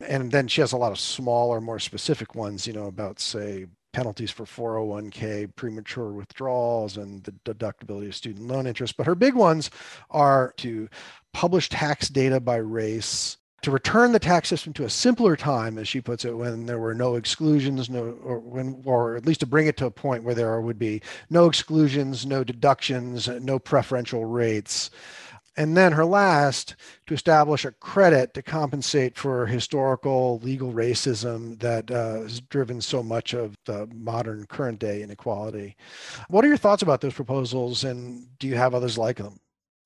And 0.00 0.32
then 0.32 0.48
she 0.48 0.62
has 0.62 0.72
a 0.72 0.78
lot 0.78 0.92
of 0.92 0.98
smaller, 0.98 1.60
more 1.60 1.78
specific 1.78 2.34
ones, 2.34 2.66
you 2.66 2.72
know, 2.72 2.86
about, 2.86 3.20
say, 3.20 3.66
penalties 3.92 4.30
for 4.30 4.46
401k 4.46 5.54
premature 5.56 6.12
withdrawals 6.12 6.96
and 6.96 7.22
the 7.24 7.32
deductibility 7.44 8.06
of 8.06 8.14
student 8.14 8.48
loan 8.48 8.66
interest. 8.66 8.96
But 8.96 9.06
her 9.06 9.14
big 9.14 9.34
ones 9.34 9.70
are 10.08 10.54
to 10.56 10.88
publish 11.34 11.68
tax 11.68 12.08
data 12.08 12.40
by 12.40 12.56
race, 12.56 13.36
to 13.64 13.70
return 13.70 14.12
the 14.12 14.18
tax 14.18 14.50
system 14.50 14.74
to 14.74 14.84
a 14.84 14.90
simpler 14.90 15.36
time, 15.36 15.78
as 15.78 15.88
she 15.88 15.98
puts 15.98 16.26
it, 16.26 16.36
when 16.36 16.66
there 16.66 16.78
were 16.78 16.94
no 16.94 17.14
exclusions, 17.16 17.88
no, 17.88 18.10
or 18.22 18.38
when, 18.38 18.82
or 18.84 19.16
at 19.16 19.24
least 19.24 19.40
to 19.40 19.46
bring 19.46 19.66
it 19.66 19.78
to 19.78 19.86
a 19.86 19.90
point 19.90 20.22
where 20.22 20.34
there 20.34 20.60
would 20.60 20.78
be 20.78 21.00
no 21.30 21.46
exclusions, 21.46 22.26
no 22.26 22.44
deductions, 22.44 23.26
no 23.26 23.58
preferential 23.58 24.26
rates. 24.26 24.90
And 25.56 25.78
then 25.78 25.92
her 25.92 26.04
last, 26.04 26.76
to 27.06 27.14
establish 27.14 27.64
a 27.64 27.72
credit 27.72 28.34
to 28.34 28.42
compensate 28.42 29.16
for 29.16 29.46
historical 29.46 30.40
legal 30.40 30.74
racism 30.74 31.58
that 31.60 31.90
uh, 31.90 32.20
has 32.20 32.42
driven 32.42 32.82
so 32.82 33.02
much 33.02 33.32
of 33.32 33.56
the 33.64 33.88
modern 33.94 34.44
current 34.44 34.78
day 34.78 35.00
inequality. 35.00 35.74
What 36.28 36.44
are 36.44 36.48
your 36.48 36.58
thoughts 36.58 36.82
about 36.82 37.00
those 37.00 37.14
proposals, 37.14 37.82
and 37.82 38.26
do 38.38 38.46
you 38.46 38.56
have 38.56 38.74
others 38.74 38.98
like 38.98 39.16
them? 39.16 39.40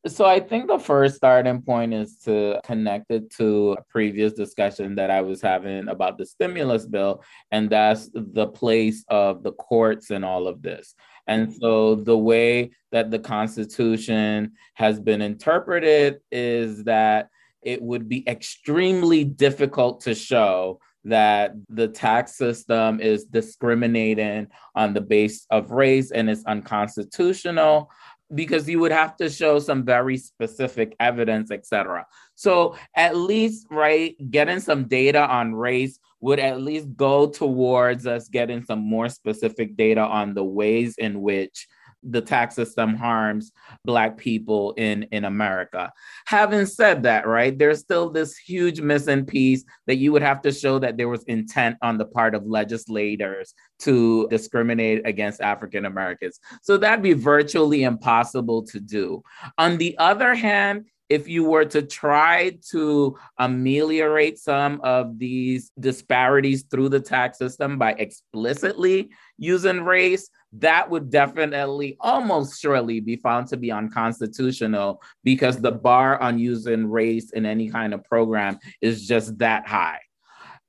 So 0.06 0.24
I 0.24 0.38
think 0.38 0.68
the 0.68 0.78
first 0.78 1.16
starting 1.16 1.60
point 1.60 1.92
is 1.92 2.18
to 2.18 2.60
connect 2.64 3.10
it 3.10 3.30
to 3.34 3.72
a 3.72 3.82
previous 3.90 4.32
discussion 4.32 4.94
that 4.94 5.10
I 5.10 5.22
was 5.22 5.42
having 5.42 5.88
about 5.88 6.18
the 6.18 6.24
stimulus 6.24 6.86
bill, 6.86 7.24
and 7.50 7.68
that's 7.68 8.08
the 8.14 8.46
place 8.46 9.04
of 9.08 9.42
the 9.42 9.52
courts 9.52 10.10
in 10.10 10.22
all 10.22 10.46
of 10.46 10.62
this. 10.62 10.94
And 11.26 11.48
mm-hmm. 11.48 11.58
so 11.60 11.94
the 11.96 12.16
way 12.16 12.70
that 12.92 13.10
the 13.10 13.18
Constitution 13.18 14.52
has 14.74 15.00
been 15.00 15.20
interpreted 15.20 16.20
is 16.30 16.84
that 16.84 17.28
it 17.62 17.82
would 17.82 18.08
be 18.08 18.26
extremely 18.28 19.24
difficult 19.24 20.02
to 20.02 20.14
show 20.14 20.80
that 21.04 21.52
the 21.68 21.88
tax 21.88 22.36
system 22.36 23.00
is 23.00 23.24
discriminating 23.24 24.46
on 24.74 24.94
the 24.94 25.00
base 25.00 25.46
of 25.50 25.70
race 25.70 26.10
and 26.12 26.28
is 26.30 26.44
unconstitutional 26.44 27.90
because 28.34 28.68
you 28.68 28.78
would 28.78 28.92
have 28.92 29.16
to 29.16 29.30
show 29.30 29.58
some 29.58 29.84
very 29.84 30.16
specific 30.16 30.94
evidence 31.00 31.50
etc 31.50 32.06
so 32.34 32.76
at 32.94 33.16
least 33.16 33.66
right 33.70 34.14
getting 34.30 34.60
some 34.60 34.84
data 34.84 35.26
on 35.26 35.54
race 35.54 35.98
would 36.20 36.38
at 36.38 36.60
least 36.60 36.88
go 36.96 37.28
towards 37.28 38.06
us 38.06 38.28
getting 38.28 38.62
some 38.64 38.80
more 38.80 39.08
specific 39.08 39.76
data 39.76 40.00
on 40.00 40.34
the 40.34 40.44
ways 40.44 40.96
in 40.98 41.20
which 41.22 41.66
the 42.10 42.20
tax 42.20 42.54
system 42.54 42.94
harms 42.94 43.52
black 43.84 44.16
people 44.16 44.72
in 44.76 45.04
in 45.12 45.24
america. 45.24 45.92
Having 46.26 46.66
said 46.66 47.02
that 47.04 47.26
right 47.26 47.58
there's 47.58 47.80
still 47.80 48.10
this 48.10 48.36
huge 48.36 48.80
missing 48.80 49.24
piece 49.24 49.64
that 49.86 49.96
you 49.96 50.12
would 50.12 50.22
have 50.22 50.42
to 50.42 50.52
show 50.52 50.78
that 50.78 50.96
there 50.96 51.08
was 51.08 51.24
intent 51.24 51.76
on 51.82 51.98
the 51.98 52.06
part 52.06 52.34
of 52.34 52.46
legislators 52.46 53.54
to 53.80 54.26
discriminate 54.28 55.06
against 55.06 55.40
african 55.40 55.84
americans. 55.84 56.40
So 56.62 56.76
that'd 56.76 57.02
be 57.02 57.12
virtually 57.12 57.82
impossible 57.82 58.64
to 58.66 58.80
do. 58.80 59.22
On 59.56 59.78
the 59.78 59.96
other 59.98 60.34
hand 60.34 60.86
if 61.08 61.26
you 61.26 61.44
were 61.44 61.64
to 61.64 61.82
try 61.82 62.58
to 62.70 63.16
ameliorate 63.38 64.38
some 64.38 64.80
of 64.82 65.18
these 65.18 65.70
disparities 65.80 66.64
through 66.64 66.90
the 66.90 67.00
tax 67.00 67.38
system 67.38 67.78
by 67.78 67.92
explicitly 67.92 69.10
using 69.38 69.80
race, 69.80 70.28
that 70.52 70.88
would 70.88 71.10
definitely 71.10 71.96
almost 72.00 72.60
surely 72.60 73.00
be 73.00 73.16
found 73.16 73.48
to 73.48 73.56
be 73.56 73.70
unconstitutional 73.70 75.02
because 75.22 75.60
the 75.60 75.72
bar 75.72 76.20
on 76.20 76.38
using 76.38 76.86
race 76.86 77.30
in 77.32 77.44
any 77.44 77.68
kind 77.68 77.92
of 77.92 78.02
program 78.04 78.58
is 78.80 79.06
just 79.06 79.36
that 79.38 79.68
high. 79.68 80.00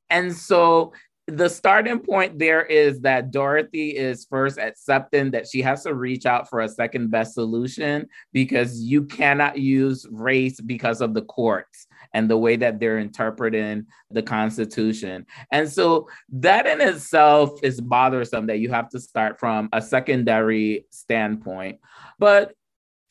And 0.09 0.35
so 0.35 0.93
the 1.27 1.47
starting 1.47 1.99
point 1.99 2.39
there 2.39 2.63
is 2.63 3.01
that 3.01 3.31
Dorothy 3.31 3.95
is 3.95 4.25
first 4.29 4.57
accepting 4.57 5.31
that 5.31 5.47
she 5.47 5.61
has 5.61 5.83
to 5.83 5.93
reach 5.93 6.25
out 6.25 6.49
for 6.49 6.61
a 6.61 6.69
second 6.69 7.11
best 7.11 7.35
solution 7.35 8.07
because 8.33 8.81
you 8.81 9.03
cannot 9.03 9.57
use 9.57 10.07
race 10.11 10.59
because 10.59 11.01
of 11.01 11.13
the 11.13 11.21
courts 11.21 11.87
and 12.13 12.29
the 12.29 12.37
way 12.37 12.55
that 12.55 12.79
they're 12.79 12.99
interpreting 12.99 13.85
the 14.11 14.23
Constitution. 14.23 15.25
And 15.51 15.69
so 15.69 16.09
that 16.29 16.65
in 16.65 16.81
itself 16.81 17.59
is 17.63 17.81
bothersome 17.81 18.47
that 18.47 18.59
you 18.59 18.69
have 18.69 18.89
to 18.89 18.99
start 18.99 19.39
from 19.39 19.69
a 19.73 19.81
secondary 19.81 20.85
standpoint. 20.89 21.79
But 22.17 22.53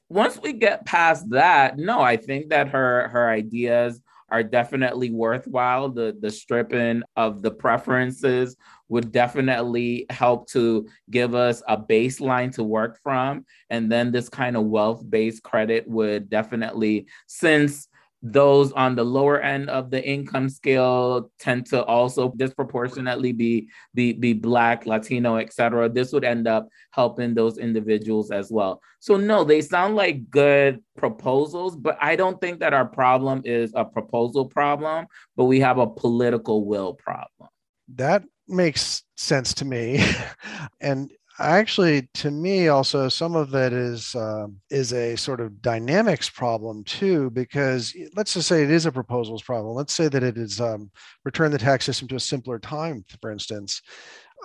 once 0.09 0.41
we 0.43 0.55
get 0.55 0.87
past 0.87 1.29
that, 1.31 1.79
no, 1.79 2.01
I 2.01 2.17
think 2.17 2.49
that 2.51 2.69
her 2.69 3.09
her 3.09 3.29
ideas 3.29 4.01
are 4.31 4.43
definitely 4.43 5.11
worthwhile. 5.11 5.89
The 5.89 6.17
the 6.21 6.31
stripping 6.31 7.03
of 7.17 7.43
the 7.43 7.51
preferences 7.51 8.57
would 8.89 9.13
definitely 9.13 10.07
help 10.09 10.49
to 10.51 10.89
give 11.11 11.35
us 11.35 11.63
a 11.69 11.77
baseline 11.77 12.53
to 12.55 12.65
work 12.65 12.99
from. 13.03 13.45
And 13.69 13.93
then 13.93 14.11
this 14.13 14.31
kind 14.31 14.57
of 14.57 14.65
wealth-based 14.65 15.43
credit 15.43 15.87
would 15.87 16.31
definitely, 16.31 17.07
since 17.27 17.89
those 18.21 18.73
on 18.73 18.97
the 18.97 19.05
lower 19.05 19.41
end 19.41 19.71
of 19.71 19.91
the 19.91 20.05
income 20.05 20.49
scale 20.49 21.31
tend 21.39 21.67
to 21.67 21.85
also 21.85 22.33
disproportionately 22.37 23.33
be 23.33 23.69
be, 23.95 24.13
be 24.13 24.33
black 24.33 24.87
latino 24.87 25.37
etc 25.37 25.89
this 25.89 26.13
would 26.13 26.25
end 26.25 26.49
up 26.49 26.69
helping 26.91 27.35
those 27.35 27.59
individuals 27.59 28.31
as 28.31 28.51
well. 28.51 28.81
So 28.99 29.17
no 29.17 29.45
they 29.45 29.61
sound 29.61 29.95
like 29.95 30.31
good 30.31 30.83
proposals 30.97 31.77
but 31.77 31.97
i 32.01 32.17
don't 32.17 32.41
think 32.41 32.59
that 32.61 32.75
our 32.75 32.87
problem 32.87 33.43
is 33.45 33.73
a 33.77 33.85
proposal 33.85 34.47
problem 34.47 35.07
but 35.37 35.45
we 35.45 35.61
have 35.61 35.79
a 35.79 35.87
political 35.87 36.65
will 36.67 36.95
problem. 36.95 37.49
That 37.95 38.25
makes 38.49 39.05
sense 39.17 39.55
to 39.55 39.65
me. 39.65 40.05
And 40.81 41.11
actually 41.39 42.09
to 42.15 42.31
me 42.31 42.69
also 42.69 43.09
some 43.09 43.37
of 43.37 43.51
that 43.51 43.73
is 43.73 44.15
um, 44.15 44.57
is 44.71 44.93
a 44.93 45.17
sort 45.17 45.41
of 45.41 45.63
dynamics 45.63 46.29
problem 46.29 46.83
too 46.85 47.31
because 47.31 47.95
let's 48.17 48.35
just 48.35 48.49
say 48.49 48.63
it 48.63 48.71
is 48.71 48.87
a 48.87 48.93
proposals 48.93 49.43
problem. 49.43 49.75
Let's 49.75 49.95
say 49.95 50.09
that 50.09 50.23
it 50.23 50.37
is 50.37 50.61
um, 50.61 50.91
return 51.25 51.51
the 51.53 51.59
tax 51.59 51.85
system 51.85 52.09
to 52.09 52.17
a 52.17 52.21
simpler 52.21 52.59
time 52.59 53.05
for 53.21 53.31
instance. 53.31 53.83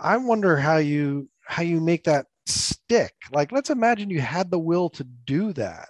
I 0.02 0.18
wonder 0.18 0.58
how 0.58 0.78
you 0.78 1.30
how 1.46 1.64
you 1.64 1.82
make 1.82 2.04
that 2.06 2.28
stick. 2.46 3.14
Like 3.32 3.52
let's 3.52 3.70
imagine 3.70 4.10
you 4.10 4.22
had 4.22 4.52
the 4.52 4.60
will 4.60 4.90
to 4.92 5.04
do 5.04 5.54
that 5.54 5.90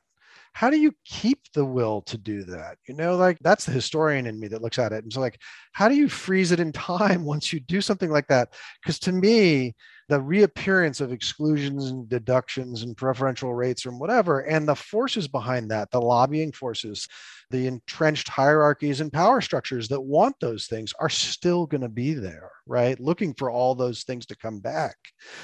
how 0.54 0.70
do 0.70 0.80
you 0.80 0.94
keep 1.06 1.40
the 1.54 1.66
will 1.66 2.02
to 2.02 2.18
do 2.18 2.44
that 2.44 2.78
you 2.88 2.94
know 2.94 3.16
like 3.16 3.38
that's 3.42 3.66
the 3.66 3.72
historian 3.72 4.26
in 4.28 4.40
me 4.40 4.48
that 4.48 4.62
looks 4.62 4.80
at 4.80 4.92
it 4.92 5.04
and 5.04 5.12
so 5.12 5.20
like 5.20 5.40
how 5.74 5.88
do 5.88 5.96
you 5.96 6.08
freeze 6.08 6.52
it 6.52 6.60
in 6.60 6.72
time 6.72 7.26
once 7.34 7.52
you 7.52 7.60
do 7.60 7.82
something 7.82 8.10
like 8.10 8.28
that 8.28 8.50
because 8.82 9.00
to 9.00 9.12
me 9.12 9.74
the 10.10 10.22
reappearance 10.22 11.02
of 11.02 11.12
exclusions 11.12 11.90
and 11.90 12.10
deductions 12.10 12.84
and 12.84 12.98
preferential 12.98 13.54
rates 13.54 13.86
and 13.86 14.00
whatever, 14.00 14.42
and 14.42 14.68
the 14.68 14.76
forces 14.76 15.28
behind 15.28 15.72
that, 15.72 15.90
the 15.92 16.02
lobbying 16.02 16.52
forces, 16.52 17.08
the 17.50 17.68
entrenched 17.68 18.28
hierarchies 18.28 19.02
and 19.02 19.14
power 19.14 19.40
structures 19.40 19.88
that 19.88 20.02
want 20.02 20.36
those 20.40 20.68
things 20.68 20.94
are 21.00 21.10
still 21.10 21.66
going 21.66 21.82
to 21.82 21.90
be 21.90 22.14
there, 22.14 22.52
right? 22.68 23.00
Looking 23.00 23.34
for 23.34 23.50
all 23.50 23.76
those 23.76 24.04
things 24.04 24.26
to 24.28 24.36
come 24.36 24.60
back. 24.60 24.98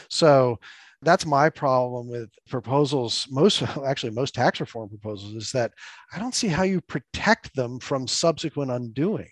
So 0.10 0.60
that's 1.02 1.26
my 1.26 1.50
problem 1.50 2.08
with 2.08 2.30
proposals 2.50 3.28
most 3.32 3.62
actually 3.86 4.12
most 4.12 4.36
tax 4.36 4.60
reform 4.60 4.90
proposals 4.90 5.34
is 5.34 5.52
that 5.52 5.72
i 6.14 6.20
don't 6.20 6.36
see 6.36 6.48
how 6.48 6.64
you 6.64 6.82
protect 6.82 7.54
them 7.56 7.80
from 7.80 8.08
subsequent 8.08 8.72
undoing 8.72 9.30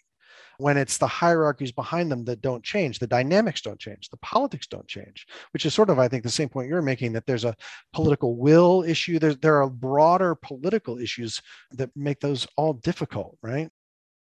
when 0.57 0.77
it's 0.77 0.97
the 0.97 1.07
hierarchies 1.07 1.71
behind 1.71 2.11
them 2.11 2.25
that 2.25 2.41
don't 2.41 2.63
change, 2.63 2.99
the 2.99 3.07
dynamics 3.07 3.61
don't 3.61 3.79
change, 3.79 4.09
the 4.09 4.17
politics 4.17 4.67
don't 4.67 4.87
change, 4.87 5.27
which 5.53 5.65
is 5.65 5.73
sort 5.73 5.89
of, 5.89 5.99
I 5.99 6.07
think, 6.07 6.23
the 6.23 6.29
same 6.29 6.49
point 6.49 6.67
you're 6.67 6.81
making 6.81 7.13
that 7.13 7.25
there's 7.25 7.45
a 7.45 7.55
political 7.93 8.35
will 8.35 8.83
issue. 8.83 9.19
There, 9.19 9.35
there 9.35 9.61
are 9.61 9.69
broader 9.69 10.35
political 10.35 10.97
issues 10.97 11.41
that 11.71 11.91
make 11.95 12.19
those 12.19 12.47
all 12.57 12.73
difficult, 12.73 13.37
right? 13.43 13.69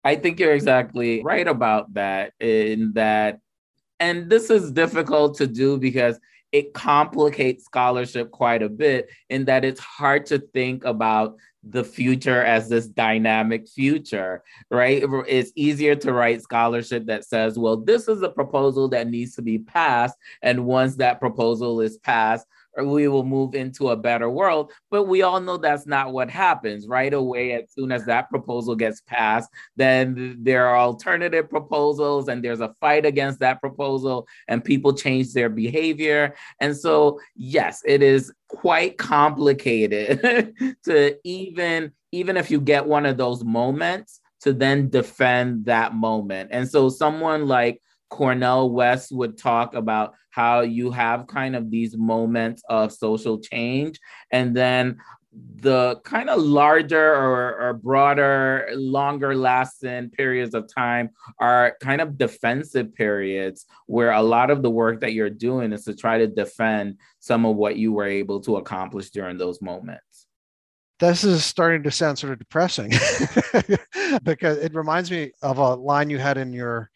I 0.04 0.16
think 0.16 0.40
you're 0.40 0.54
exactly 0.54 1.22
right 1.22 1.46
about 1.46 1.92
that. 1.94 2.32
In 2.40 2.92
that, 2.94 3.38
and 4.00 4.28
this 4.28 4.50
is 4.50 4.72
difficult 4.72 5.36
to 5.36 5.46
do 5.46 5.78
because 5.78 6.18
it 6.52 6.74
complicates 6.74 7.64
scholarship 7.64 8.30
quite 8.30 8.62
a 8.62 8.68
bit 8.68 9.08
in 9.30 9.46
that 9.46 9.64
it's 9.64 9.80
hard 9.80 10.26
to 10.26 10.38
think 10.38 10.84
about 10.84 11.36
the 11.64 11.84
future 11.84 12.42
as 12.42 12.68
this 12.68 12.86
dynamic 12.86 13.68
future, 13.68 14.42
right? 14.70 15.02
It's 15.28 15.52
easier 15.54 15.94
to 15.96 16.12
write 16.12 16.42
scholarship 16.42 17.06
that 17.06 17.24
says, 17.24 17.58
well, 17.58 17.76
this 17.76 18.08
is 18.08 18.22
a 18.22 18.28
proposal 18.28 18.88
that 18.88 19.08
needs 19.08 19.36
to 19.36 19.42
be 19.42 19.58
passed. 19.58 20.16
And 20.42 20.66
once 20.66 20.96
that 20.96 21.20
proposal 21.20 21.80
is 21.80 21.98
passed, 21.98 22.46
we 22.78 23.08
will 23.08 23.24
move 23.24 23.54
into 23.54 23.90
a 23.90 23.96
better 23.96 24.30
world. 24.30 24.72
But 24.90 25.04
we 25.04 25.22
all 25.22 25.40
know 25.40 25.56
that's 25.56 25.86
not 25.86 26.12
what 26.12 26.30
happens 26.30 26.86
right 26.86 27.12
away. 27.12 27.52
As 27.52 27.72
soon 27.72 27.92
as 27.92 28.06
that 28.06 28.30
proposal 28.30 28.74
gets 28.74 29.00
passed, 29.02 29.50
then 29.76 30.38
there 30.40 30.66
are 30.66 30.78
alternative 30.78 31.50
proposals 31.50 32.28
and 32.28 32.42
there's 32.42 32.60
a 32.60 32.74
fight 32.80 33.04
against 33.04 33.40
that 33.40 33.60
proposal, 33.60 34.26
and 34.48 34.64
people 34.64 34.92
change 34.94 35.32
their 35.32 35.48
behavior. 35.48 36.34
And 36.60 36.76
so, 36.76 37.20
yes, 37.36 37.82
it 37.84 38.02
is 38.02 38.32
quite 38.48 38.98
complicated 38.98 40.54
to 40.84 41.16
even 41.24 41.92
even 42.14 42.36
if 42.36 42.50
you 42.50 42.60
get 42.60 42.86
one 42.86 43.06
of 43.06 43.16
those 43.16 43.42
moments 43.42 44.20
to 44.42 44.52
then 44.52 44.90
defend 44.90 45.64
that 45.64 45.94
moment. 45.94 46.50
And 46.52 46.68
so 46.68 46.88
someone 46.88 47.46
like 47.46 47.80
Cornel 48.12 48.70
West 48.70 49.10
would 49.10 49.38
talk 49.38 49.74
about 49.74 50.14
how 50.28 50.60
you 50.60 50.90
have 50.90 51.26
kind 51.26 51.56
of 51.56 51.70
these 51.70 51.96
moments 51.96 52.62
of 52.68 52.92
social 52.92 53.40
change 53.40 53.98
and 54.30 54.54
then 54.54 54.98
the 55.32 55.96
kind 56.04 56.28
of 56.28 56.42
larger 56.42 57.14
or, 57.14 57.58
or, 57.58 57.72
broader, 57.72 58.68
longer 58.74 59.34
lasting 59.34 60.10
periods 60.10 60.54
of 60.54 60.68
time 60.68 61.08
are 61.40 61.74
kind 61.80 62.02
of 62.02 62.18
defensive 62.18 62.94
periods 62.94 63.64
where 63.86 64.10
a 64.10 64.20
lot 64.20 64.50
of 64.50 64.62
the 64.62 64.68
work 64.68 65.00
that 65.00 65.14
you're 65.14 65.30
doing 65.30 65.72
is 65.72 65.84
to 65.84 65.96
try 65.96 66.18
to 66.18 66.26
defend 66.26 66.98
some 67.18 67.46
of 67.46 67.56
what 67.56 67.76
you 67.76 67.94
were 67.94 68.04
able 68.04 68.40
to 68.40 68.56
accomplish 68.56 69.08
during 69.08 69.38
those 69.38 69.62
moments. 69.62 70.26
This 71.00 71.24
is 71.24 71.46
starting 71.46 71.82
to 71.84 71.90
sound 71.90 72.18
sort 72.18 72.34
of 72.34 72.38
depressing 72.38 72.90
because 74.22 74.58
it 74.58 74.74
reminds 74.74 75.10
me 75.10 75.32
of 75.40 75.56
a 75.56 75.76
line 75.76 76.10
you 76.10 76.18
had 76.18 76.36
in 76.36 76.52
your 76.52 76.90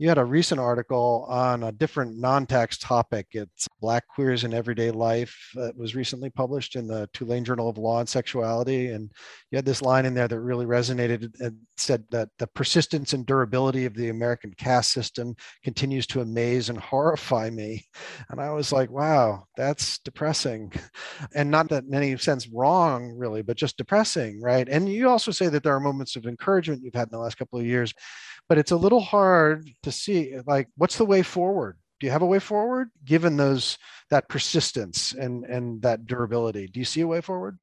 you 0.00 0.08
had 0.08 0.16
a 0.16 0.24
recent 0.24 0.58
article 0.58 1.26
on 1.28 1.62
a 1.62 1.72
different 1.72 2.16
non-tax 2.16 2.78
topic. 2.78 3.26
It's 3.32 3.68
Black 3.82 4.08
Queers 4.08 4.44
in 4.44 4.54
Everyday 4.54 4.90
Life 4.90 5.50
that 5.56 5.76
was 5.76 5.94
recently 5.94 6.30
published 6.30 6.74
in 6.74 6.86
the 6.86 7.06
Tulane 7.12 7.44
Journal 7.44 7.68
of 7.68 7.76
Law 7.76 8.00
and 8.00 8.08
Sexuality. 8.08 8.92
And 8.92 9.12
you 9.50 9.56
had 9.56 9.66
this 9.66 9.82
line 9.82 10.06
in 10.06 10.14
there 10.14 10.26
that 10.26 10.40
really 10.40 10.64
resonated 10.64 11.38
and 11.40 11.58
said 11.76 12.04
that 12.12 12.30
the 12.38 12.46
persistence 12.46 13.12
and 13.12 13.26
durability 13.26 13.84
of 13.84 13.92
the 13.92 14.08
American 14.08 14.54
caste 14.56 14.90
system 14.90 15.34
continues 15.62 16.06
to 16.06 16.22
amaze 16.22 16.70
and 16.70 16.78
horrify 16.78 17.50
me. 17.50 17.84
And 18.30 18.40
I 18.40 18.52
was 18.52 18.72
like, 18.72 18.90
wow, 18.90 19.44
that's 19.54 19.98
depressing. 19.98 20.72
And 21.34 21.50
not 21.50 21.68
that 21.68 21.84
in 21.84 21.92
any 21.92 22.16
sense 22.16 22.48
wrong, 22.48 23.12
really, 23.18 23.42
but 23.42 23.58
just 23.58 23.76
depressing, 23.76 24.40
right? 24.40 24.66
And 24.66 24.88
you 24.88 25.10
also 25.10 25.30
say 25.30 25.48
that 25.48 25.62
there 25.62 25.74
are 25.74 25.80
moments 25.80 26.16
of 26.16 26.24
encouragement 26.24 26.82
you've 26.82 26.94
had 26.94 27.08
in 27.08 27.12
the 27.12 27.18
last 27.18 27.36
couple 27.36 27.58
of 27.58 27.66
years 27.66 27.92
but 28.50 28.58
it's 28.58 28.72
a 28.72 28.76
little 28.76 29.00
hard 29.00 29.70
to 29.84 29.89
see 29.92 30.34
like 30.46 30.68
what's 30.76 30.98
the 30.98 31.04
way 31.04 31.22
forward? 31.22 31.78
Do 31.98 32.06
you 32.06 32.12
have 32.12 32.22
a 32.22 32.26
way 32.26 32.38
forward 32.38 32.90
given 33.04 33.36
those 33.36 33.78
that 34.10 34.28
persistence 34.28 35.12
and 35.12 35.44
and 35.44 35.82
that 35.82 36.06
durability? 36.06 36.66
Do 36.66 36.80
you 36.80 36.86
see 36.86 37.02
a 37.02 37.06
way 37.06 37.20
forward? 37.20 37.58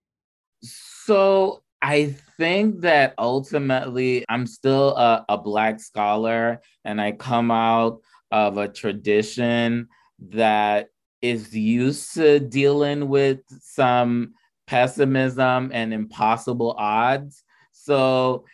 So 0.61 1.63
i 1.79 2.15
think 2.37 2.81
that 2.81 3.13
ultimately 3.19 4.25
i'm 4.29 4.47
still 4.47 4.97
a, 4.97 5.23
a 5.29 5.37
black 5.37 5.79
scholar 5.79 6.59
and 6.83 6.99
i 6.99 7.11
come 7.11 7.51
out 7.51 7.99
of 8.31 8.57
a 8.57 8.67
tradition 8.67 9.87
that 10.19 10.89
is 11.21 11.55
used 11.55 12.13
to 12.13 12.39
dealing 12.39 13.07
with 13.09 13.39
some 13.61 14.33
pessimism 14.67 15.71
and 15.73 15.93
impossible 15.93 16.75
odds. 16.77 17.43
So 17.71 18.45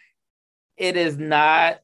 it 0.78 0.98
is 0.98 1.18
not 1.18 1.80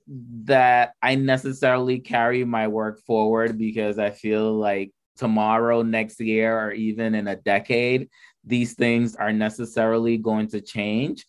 that 0.46 0.94
I 1.02 1.16
necessarily 1.16 2.00
carry 2.00 2.44
my 2.44 2.68
work 2.68 3.02
forward 3.06 3.58
because 3.58 4.00
I 4.00 4.10
feel 4.10 4.54
like 4.54 4.92
tomorrow, 5.18 5.82
next 5.82 6.20
year, 6.20 6.58
or 6.58 6.72
even 6.72 7.14
in 7.14 7.28
a 7.28 7.36
decade, 7.36 8.10
these 8.44 8.74
things 8.74 9.16
are 9.16 9.34
necessarily 9.34 10.18
going 10.18 10.48
to 10.48 10.62
change. 10.62 11.26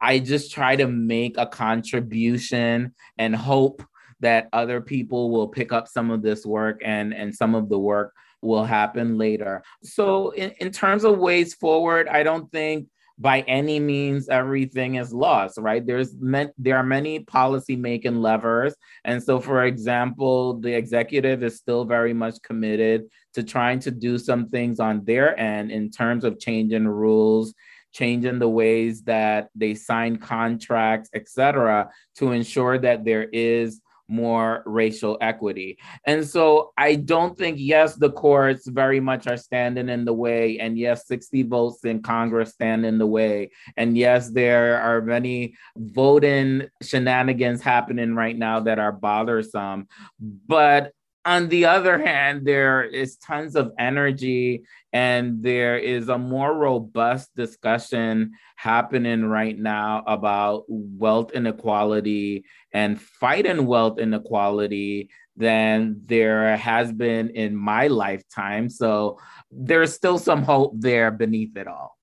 I 0.00 0.18
just 0.18 0.50
try 0.50 0.76
to 0.76 0.88
make 0.88 1.36
a 1.36 1.46
contribution 1.46 2.94
and 3.18 3.36
hope 3.36 3.82
that 4.20 4.48
other 4.52 4.80
people 4.80 5.30
will 5.30 5.48
pick 5.48 5.72
up 5.72 5.86
some 5.86 6.10
of 6.10 6.22
this 6.22 6.46
work 6.46 6.80
and, 6.84 7.12
and 7.12 7.34
some 7.34 7.54
of 7.54 7.68
the 7.68 7.78
work 7.78 8.14
will 8.40 8.64
happen 8.64 9.18
later. 9.18 9.62
So, 9.82 10.30
in, 10.30 10.52
in 10.60 10.70
terms 10.70 11.04
of 11.04 11.18
ways 11.18 11.54
forward, 11.54 12.08
I 12.08 12.22
don't 12.22 12.50
think 12.50 12.88
by 13.18 13.40
any 13.42 13.78
means 13.78 14.28
everything 14.28 14.96
is 14.96 15.12
lost 15.12 15.58
right? 15.58 15.86
There's 15.86 16.16
meant 16.18 16.52
there 16.58 16.76
are 16.76 16.82
many 16.82 17.20
policy 17.20 17.76
making 17.76 18.16
levers. 18.16 18.74
And 19.04 19.22
so 19.22 19.40
for 19.40 19.64
example 19.64 20.58
the 20.60 20.74
executive 20.74 21.42
is 21.42 21.56
still 21.56 21.84
very 21.84 22.12
much 22.12 22.42
committed 22.42 23.04
to 23.34 23.42
trying 23.42 23.80
to 23.80 23.90
do 23.90 24.18
some 24.18 24.48
things 24.48 24.80
on 24.80 25.04
their 25.04 25.38
end 25.38 25.70
in 25.70 25.90
terms 25.90 26.24
of 26.24 26.38
changing 26.40 26.88
rules 26.88 27.54
changing 27.92 28.40
the 28.40 28.48
ways 28.48 29.02
that 29.02 29.48
they 29.54 29.72
sign 29.72 30.16
contracts 30.16 31.08
etc 31.14 31.88
to 32.16 32.32
ensure 32.32 32.76
that 32.76 33.04
there 33.04 33.28
is 33.32 33.80
more 34.08 34.62
racial 34.66 35.18
equity. 35.20 35.78
And 36.06 36.26
so 36.26 36.72
I 36.76 36.96
don't 36.96 37.36
think, 37.36 37.56
yes, 37.58 37.94
the 37.94 38.10
courts 38.10 38.66
very 38.66 39.00
much 39.00 39.26
are 39.26 39.36
standing 39.36 39.88
in 39.88 40.04
the 40.04 40.12
way. 40.12 40.58
And 40.58 40.78
yes, 40.78 41.06
60 41.06 41.42
votes 41.44 41.84
in 41.84 42.02
Congress 42.02 42.50
stand 42.50 42.84
in 42.84 42.98
the 42.98 43.06
way. 43.06 43.50
And 43.76 43.96
yes, 43.96 44.30
there 44.30 44.80
are 44.80 45.00
many 45.00 45.54
voting 45.76 46.68
shenanigans 46.82 47.62
happening 47.62 48.14
right 48.14 48.36
now 48.36 48.60
that 48.60 48.78
are 48.78 48.92
bothersome. 48.92 49.88
But 50.20 50.92
on 51.24 51.48
the 51.48 51.64
other 51.64 51.98
hand, 51.98 52.46
there 52.46 52.82
is 52.82 53.16
tons 53.16 53.56
of 53.56 53.72
energy 53.78 54.64
and 54.92 55.42
there 55.42 55.78
is 55.78 56.08
a 56.08 56.18
more 56.18 56.54
robust 56.54 57.34
discussion 57.34 58.32
happening 58.56 59.24
right 59.24 59.58
now 59.58 60.04
about 60.06 60.64
wealth 60.68 61.32
inequality 61.32 62.44
and 62.72 63.00
fighting 63.00 63.66
wealth 63.66 63.98
inequality 63.98 65.08
than 65.36 66.00
there 66.04 66.56
has 66.56 66.92
been 66.92 67.30
in 67.30 67.56
my 67.56 67.88
lifetime. 67.88 68.68
So 68.68 69.18
there's 69.50 69.94
still 69.94 70.18
some 70.18 70.42
hope 70.42 70.74
there 70.76 71.10
beneath 71.10 71.56
it 71.56 71.66
all. 71.66 71.96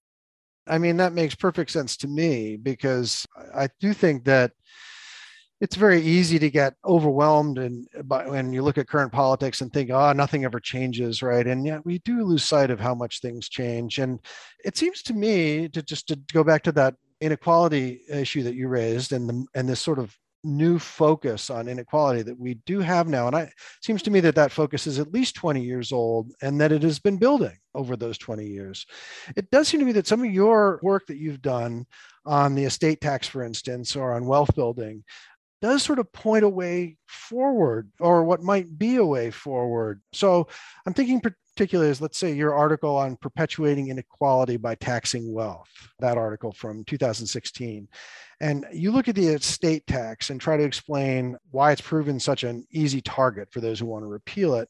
I 0.68 0.78
mean, 0.78 0.98
that 0.98 1.14
makes 1.14 1.36
perfect 1.36 1.72
sense 1.72 1.98
to 1.98 2.08
me 2.08 2.56
because 2.56 3.26
I 3.56 3.70
do 3.80 3.94
think 3.94 4.26
that 4.26 4.52
it's 5.62 5.76
very 5.76 6.02
easy 6.02 6.40
to 6.40 6.50
get 6.50 6.74
overwhelmed 6.84 7.60
and 7.60 7.88
by, 8.06 8.28
when 8.28 8.52
you 8.52 8.64
look 8.64 8.80
at 8.80 8.88
current 8.88 9.12
politics 9.12 9.62
and 9.62 9.72
think 9.72 9.92
oh 9.92 10.12
nothing 10.12 10.44
ever 10.44 10.60
changes 10.60 11.22
right? 11.22 11.46
And 11.46 11.66
yet 11.66 11.86
we 11.86 12.00
do 12.00 12.24
lose 12.24 12.44
sight 12.44 12.72
of 12.72 12.80
how 12.80 12.96
much 12.96 13.22
things 13.22 13.48
change. 13.48 14.00
And 14.00 14.20
it 14.66 14.76
seems 14.76 15.04
to 15.04 15.14
me 15.14 15.70
to 15.70 15.84
just 15.84 16.08
to 16.08 16.20
go 16.34 16.44
back 16.44 16.64
to 16.64 16.72
that 16.74 16.96
inequality 17.22 18.02
issue 18.10 18.42
that 18.44 18.56
you 18.56 18.68
raised 18.68 19.14
and 19.14 19.30
the, 19.30 19.46
and 19.54 19.70
this 19.70 19.80
sort 19.80 20.00
of 20.00 20.18
new 20.44 20.80
focus 20.80 21.50
on 21.50 21.68
inequality 21.68 22.24
that 22.24 22.40
we 22.40 22.56
do 22.66 22.80
have 22.80 23.08
now. 23.08 23.28
And 23.28 23.36
I, 23.36 23.42
it 23.42 23.54
seems 23.82 24.02
to 24.04 24.12
me 24.12 24.20
that 24.22 24.36
that 24.36 24.52
focus 24.52 24.88
is 24.88 24.98
at 25.00 25.14
least 25.14 25.36
20 25.36 25.62
years 25.62 25.92
old 25.92 26.32
and 26.42 26.60
that 26.60 26.72
it 26.72 26.82
has 26.84 27.00
been 27.00 27.18
building 27.18 27.58
over 27.76 27.96
those 27.96 28.18
20 28.18 28.46
years. 28.46 28.86
It 29.36 29.50
does 29.52 29.68
seem 29.68 29.80
to 29.80 29.86
me 29.86 29.92
that 29.94 30.08
some 30.08 30.24
of 30.24 30.32
your 30.32 30.80
work 30.82 31.06
that 31.08 31.18
you've 31.18 31.42
done 31.42 31.86
on 32.26 32.56
the 32.56 32.66
estate 32.66 33.02
tax 33.02 33.28
for 33.28 33.44
instance 33.44 33.96
or 33.96 34.14
on 34.14 34.26
wealth 34.26 34.54
building 34.56 35.04
does 35.62 35.84
sort 35.84 36.00
of 36.00 36.12
point 36.12 36.44
a 36.44 36.50
way 36.50 36.98
forward 37.08 37.92
or 38.00 38.24
what 38.24 38.42
might 38.42 38.78
be 38.78 38.96
a 38.96 39.06
way 39.06 39.32
forward. 39.32 40.02
So 40.14 40.48
I'm 40.86 40.94
thinking 40.94 41.22
particularly 41.22 41.92
as 41.92 42.02
let's 42.02 42.18
say 42.18 42.34
your 42.34 42.56
article 42.56 42.96
on 42.98 43.18
perpetuating 43.18 43.90
inequality 43.90 44.58
by 44.58 44.76
taxing 44.76 45.32
wealth, 45.34 45.70
that 46.00 46.18
article 46.18 46.52
from 46.52 46.84
2016. 46.86 47.88
And 48.40 48.66
you 48.74 48.92
look 48.92 49.08
at 49.08 49.16
the 49.16 49.28
estate 49.28 49.86
tax 49.86 50.32
and 50.32 50.42
try 50.42 50.58
to 50.58 50.64
explain 50.64 51.38
why 51.52 51.72
it's 51.72 51.82
proven 51.82 52.20
such 52.20 52.44
an 52.44 52.66
easy 52.72 53.02
target 53.02 53.50
for 53.52 53.62
those 53.62 53.80
who 53.80 53.86
want 53.86 54.04
to 54.04 54.08
repeal 54.08 54.56
it 54.56 54.70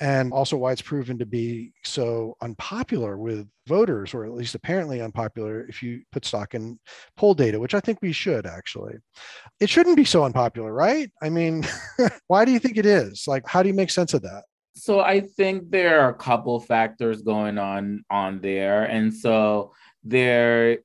and 0.00 0.32
also 0.32 0.56
why 0.56 0.72
it's 0.72 0.82
proven 0.82 1.18
to 1.18 1.26
be 1.26 1.72
so 1.84 2.36
unpopular 2.42 3.16
with 3.16 3.48
voters, 3.66 4.14
or 4.14 4.24
at 4.24 4.32
least 4.32 4.54
apparently 4.54 5.00
unpopular 5.00 5.66
if 5.68 5.82
you 5.82 6.02
put 6.12 6.24
stock 6.24 6.54
in 6.54 6.78
poll 7.16 7.34
data, 7.34 7.58
which 7.58 7.74
I 7.74 7.80
think 7.80 8.00
we 8.02 8.12
should 8.12 8.46
actually. 8.46 8.94
It 9.60 9.70
shouldn't 9.70 9.96
be 9.96 10.04
so 10.04 10.24
unpopular, 10.24 10.72
right? 10.72 11.10
I 11.22 11.30
mean, 11.30 11.64
why 12.26 12.44
do 12.44 12.52
you 12.52 12.58
think 12.58 12.76
it 12.76 12.86
is? 12.86 13.24
Like, 13.26 13.46
how 13.46 13.62
do 13.62 13.68
you 13.68 13.74
make 13.74 13.90
sense 13.90 14.14
of 14.14 14.22
that? 14.22 14.44
So 14.74 15.00
I 15.00 15.20
think 15.20 15.70
there 15.70 16.00
are 16.00 16.10
a 16.10 16.14
couple 16.14 16.60
factors 16.60 17.22
going 17.22 17.56
on 17.56 18.04
on 18.10 18.40
there, 18.40 18.84
and 18.84 19.12
so 19.12 19.72
there 20.04 20.78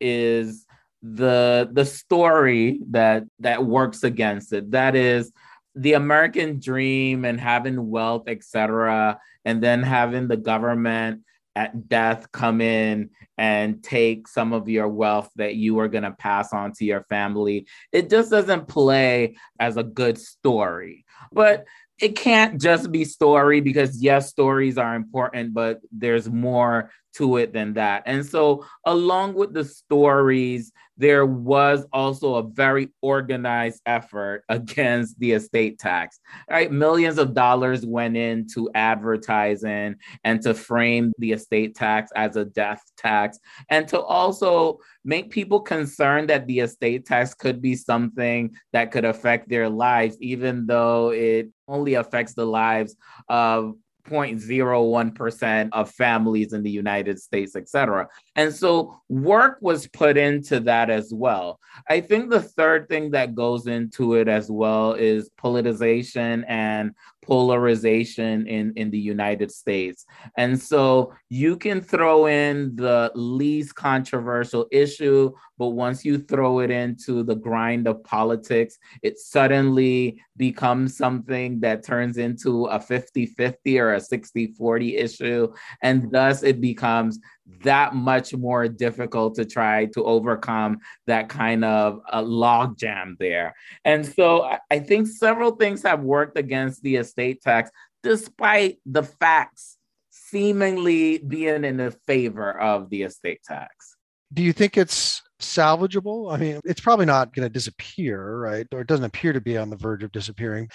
is 0.00 0.66
the 1.02 1.68
the 1.72 1.84
story 1.84 2.80
that 2.90 3.24
that 3.38 3.64
works 3.64 4.04
against 4.04 4.52
it. 4.52 4.70
That 4.72 4.94
is 4.94 5.32
the 5.78 5.94
American 5.94 6.60
dream 6.60 7.24
and 7.24 7.40
having 7.40 7.88
wealth, 7.90 8.28
etc., 8.28 9.18
and 9.44 9.62
then 9.62 9.82
having 9.82 10.28
the 10.28 10.36
government 10.36 11.22
at 11.54 11.88
death 11.88 12.30
come 12.32 12.60
in 12.60 13.10
and 13.36 13.82
take 13.82 14.28
some 14.28 14.52
of 14.52 14.68
your 14.68 14.88
wealth 14.88 15.30
that 15.36 15.54
you 15.54 15.78
are 15.78 15.88
going 15.88 16.04
to 16.04 16.12
pass 16.12 16.52
on 16.52 16.72
to 16.72 16.84
your 16.84 17.02
family. 17.04 17.66
It 17.92 18.10
just 18.10 18.30
doesn't 18.30 18.68
play 18.68 19.36
as 19.58 19.76
a 19.76 19.82
good 19.82 20.18
story. 20.18 21.04
But 21.32 21.66
it 22.00 22.16
can't 22.16 22.60
just 22.60 22.92
be 22.92 23.04
story 23.04 23.60
because 23.60 24.00
yes 24.00 24.28
stories 24.28 24.78
are 24.78 24.94
important 24.94 25.52
but 25.52 25.80
there's 25.90 26.30
more 26.30 26.92
to 27.18 27.36
it 27.36 27.52
than 27.52 27.74
that. 27.74 28.02
And 28.06 28.24
so 28.24 28.64
along 28.84 29.34
with 29.34 29.52
the 29.52 29.64
stories 29.64 30.72
there 30.98 31.24
was 31.24 31.86
also 31.92 32.34
a 32.34 32.42
very 32.42 32.88
organized 33.02 33.80
effort 33.86 34.42
against 34.48 35.18
the 35.20 35.32
estate 35.32 35.78
tax 35.78 36.20
right? 36.50 36.70
Millions 36.72 37.18
of 37.18 37.34
dollars 37.34 37.86
went 37.86 38.16
into 38.16 38.68
advertising 38.74 39.94
and 40.24 40.42
to 40.42 40.54
frame 40.54 41.12
the 41.18 41.32
estate 41.32 41.74
tax 41.74 42.10
as 42.16 42.36
a 42.36 42.44
death 42.44 42.82
tax 42.96 43.38
and 43.70 43.86
to 43.88 44.00
also 44.00 44.78
make 45.04 45.30
people 45.30 45.60
concerned 45.60 46.28
that 46.28 46.46
the 46.46 46.60
estate 46.60 47.06
tax 47.06 47.32
could 47.32 47.62
be 47.62 47.74
something 47.74 48.50
that 48.72 48.90
could 48.90 49.04
affect 49.04 49.48
their 49.48 49.68
lives 49.68 50.16
even 50.20 50.66
though 50.66 51.10
it 51.10 51.48
only 51.68 51.94
affects 51.94 52.34
the 52.34 52.44
lives 52.44 52.96
of 53.28 53.74
0.01% 54.08 55.68
of 55.72 55.90
families 55.90 56.52
in 56.52 56.62
the 56.62 56.70
United 56.70 57.20
States, 57.20 57.56
et 57.56 57.68
cetera. 57.68 58.08
And 58.38 58.54
so 58.54 59.00
work 59.08 59.58
was 59.60 59.88
put 59.88 60.16
into 60.16 60.60
that 60.60 60.90
as 60.90 61.12
well. 61.12 61.58
I 61.88 62.00
think 62.00 62.30
the 62.30 62.40
third 62.40 62.88
thing 62.88 63.10
that 63.10 63.34
goes 63.34 63.66
into 63.66 64.14
it 64.14 64.28
as 64.28 64.48
well 64.48 64.92
is 64.92 65.28
politicization 65.42 66.44
and 66.46 66.94
polarization 67.28 68.46
in, 68.46 68.72
in 68.76 68.90
the 68.90 68.98
United 68.98 69.50
States. 69.50 70.06
And 70.36 70.58
so 70.58 71.12
you 71.28 71.56
can 71.56 71.82
throw 71.82 72.26
in 72.26 72.74
the 72.76 73.12
least 73.14 73.74
controversial 73.74 74.66
issue, 74.72 75.32
but 75.58 75.68
once 75.68 76.06
you 76.06 76.18
throw 76.18 76.60
it 76.60 76.70
into 76.70 77.22
the 77.22 77.34
grind 77.34 77.86
of 77.86 78.02
politics, 78.02 78.78
it 79.02 79.18
suddenly 79.18 80.22
becomes 80.38 80.96
something 80.96 81.60
that 81.60 81.84
turns 81.84 82.16
into 82.16 82.64
a 82.66 82.80
50 82.80 83.26
50 83.26 83.78
or 83.78 83.94
a 83.94 84.00
60 84.00 84.46
40 84.52 84.96
issue. 84.96 85.52
And 85.82 86.10
thus 86.10 86.42
it 86.42 86.62
becomes 86.62 87.18
that 87.62 87.94
much 87.94 88.34
more 88.34 88.68
difficult 88.68 89.34
to 89.36 89.44
try 89.44 89.86
to 89.86 90.04
overcome 90.04 90.78
that 91.06 91.28
kind 91.28 91.64
of 91.64 92.00
a 92.12 92.22
logjam 92.22 93.16
there. 93.18 93.54
And 93.84 94.06
so 94.06 94.50
I 94.70 94.78
think 94.78 95.06
several 95.06 95.52
things 95.52 95.82
have 95.82 96.00
worked 96.00 96.38
against 96.38 96.82
the 96.82 96.96
estate 96.96 97.42
tax, 97.42 97.70
despite 98.02 98.78
the 98.86 99.02
facts 99.02 99.76
seemingly 100.10 101.18
being 101.18 101.64
in 101.64 101.78
the 101.78 101.90
favor 102.06 102.58
of 102.60 102.90
the 102.90 103.02
estate 103.02 103.42
tax. 103.42 103.96
Do 104.32 104.42
you 104.42 104.52
think 104.52 104.76
it's 104.76 105.22
salvageable? 105.40 106.32
I 106.32 106.36
mean, 106.36 106.60
it's 106.64 106.80
probably 106.80 107.06
not 107.06 107.34
going 107.34 107.46
to 107.46 107.52
disappear, 107.52 108.36
right? 108.38 108.66
Or 108.72 108.80
it 108.80 108.86
doesn't 108.86 109.06
appear 109.06 109.32
to 109.32 109.40
be 109.40 109.56
on 109.56 109.70
the 109.70 109.76
verge 109.76 110.02
of 110.02 110.12
disappearing. 110.12 110.68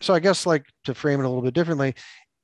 So 0.00 0.14
I 0.14 0.18
guess 0.18 0.46
like 0.46 0.64
to 0.84 0.94
frame 0.94 1.20
it 1.20 1.24
a 1.24 1.28
little 1.28 1.42
bit 1.42 1.54
differently, 1.54 1.94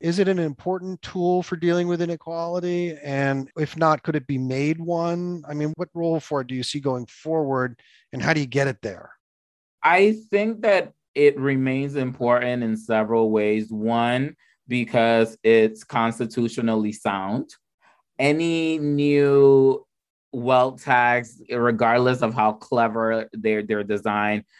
is 0.03 0.19
it 0.19 0.27
an 0.27 0.37
important 0.37 1.01
tool 1.01 1.41
for 1.41 1.55
dealing 1.55 1.87
with 1.87 2.01
inequality? 2.01 2.95
And 3.01 3.49
if 3.57 3.77
not, 3.77 4.03
could 4.03 4.17
it 4.17 4.27
be 4.27 4.37
made 4.37 4.79
one? 4.79 5.45
I 5.47 5.53
mean, 5.53 5.71
what 5.77 5.87
role 5.93 6.19
for 6.19 6.41
it 6.41 6.47
do 6.47 6.55
you 6.55 6.61
see 6.61 6.81
going 6.81 7.05
forward 7.05 7.79
and 8.11 8.21
how 8.21 8.33
do 8.33 8.41
you 8.41 8.45
get 8.45 8.67
it 8.67 8.81
there? 8.81 9.11
I 9.81 10.17
think 10.29 10.61
that 10.63 10.91
it 11.15 11.39
remains 11.39 11.95
important 11.95 12.63
in 12.63 12.75
several 12.75 13.31
ways. 13.31 13.71
One, 13.71 14.35
because 14.67 15.37
it's 15.41 15.85
constitutionally 15.85 16.91
sound. 16.91 17.55
Any 18.19 18.79
new 18.79 19.85
wealth 20.33 20.83
tax, 20.83 21.41
regardless 21.49 22.21
of 22.21 22.33
how 22.33 22.53
clever 22.53 23.29
they're, 23.31 23.63
they're 23.63 23.85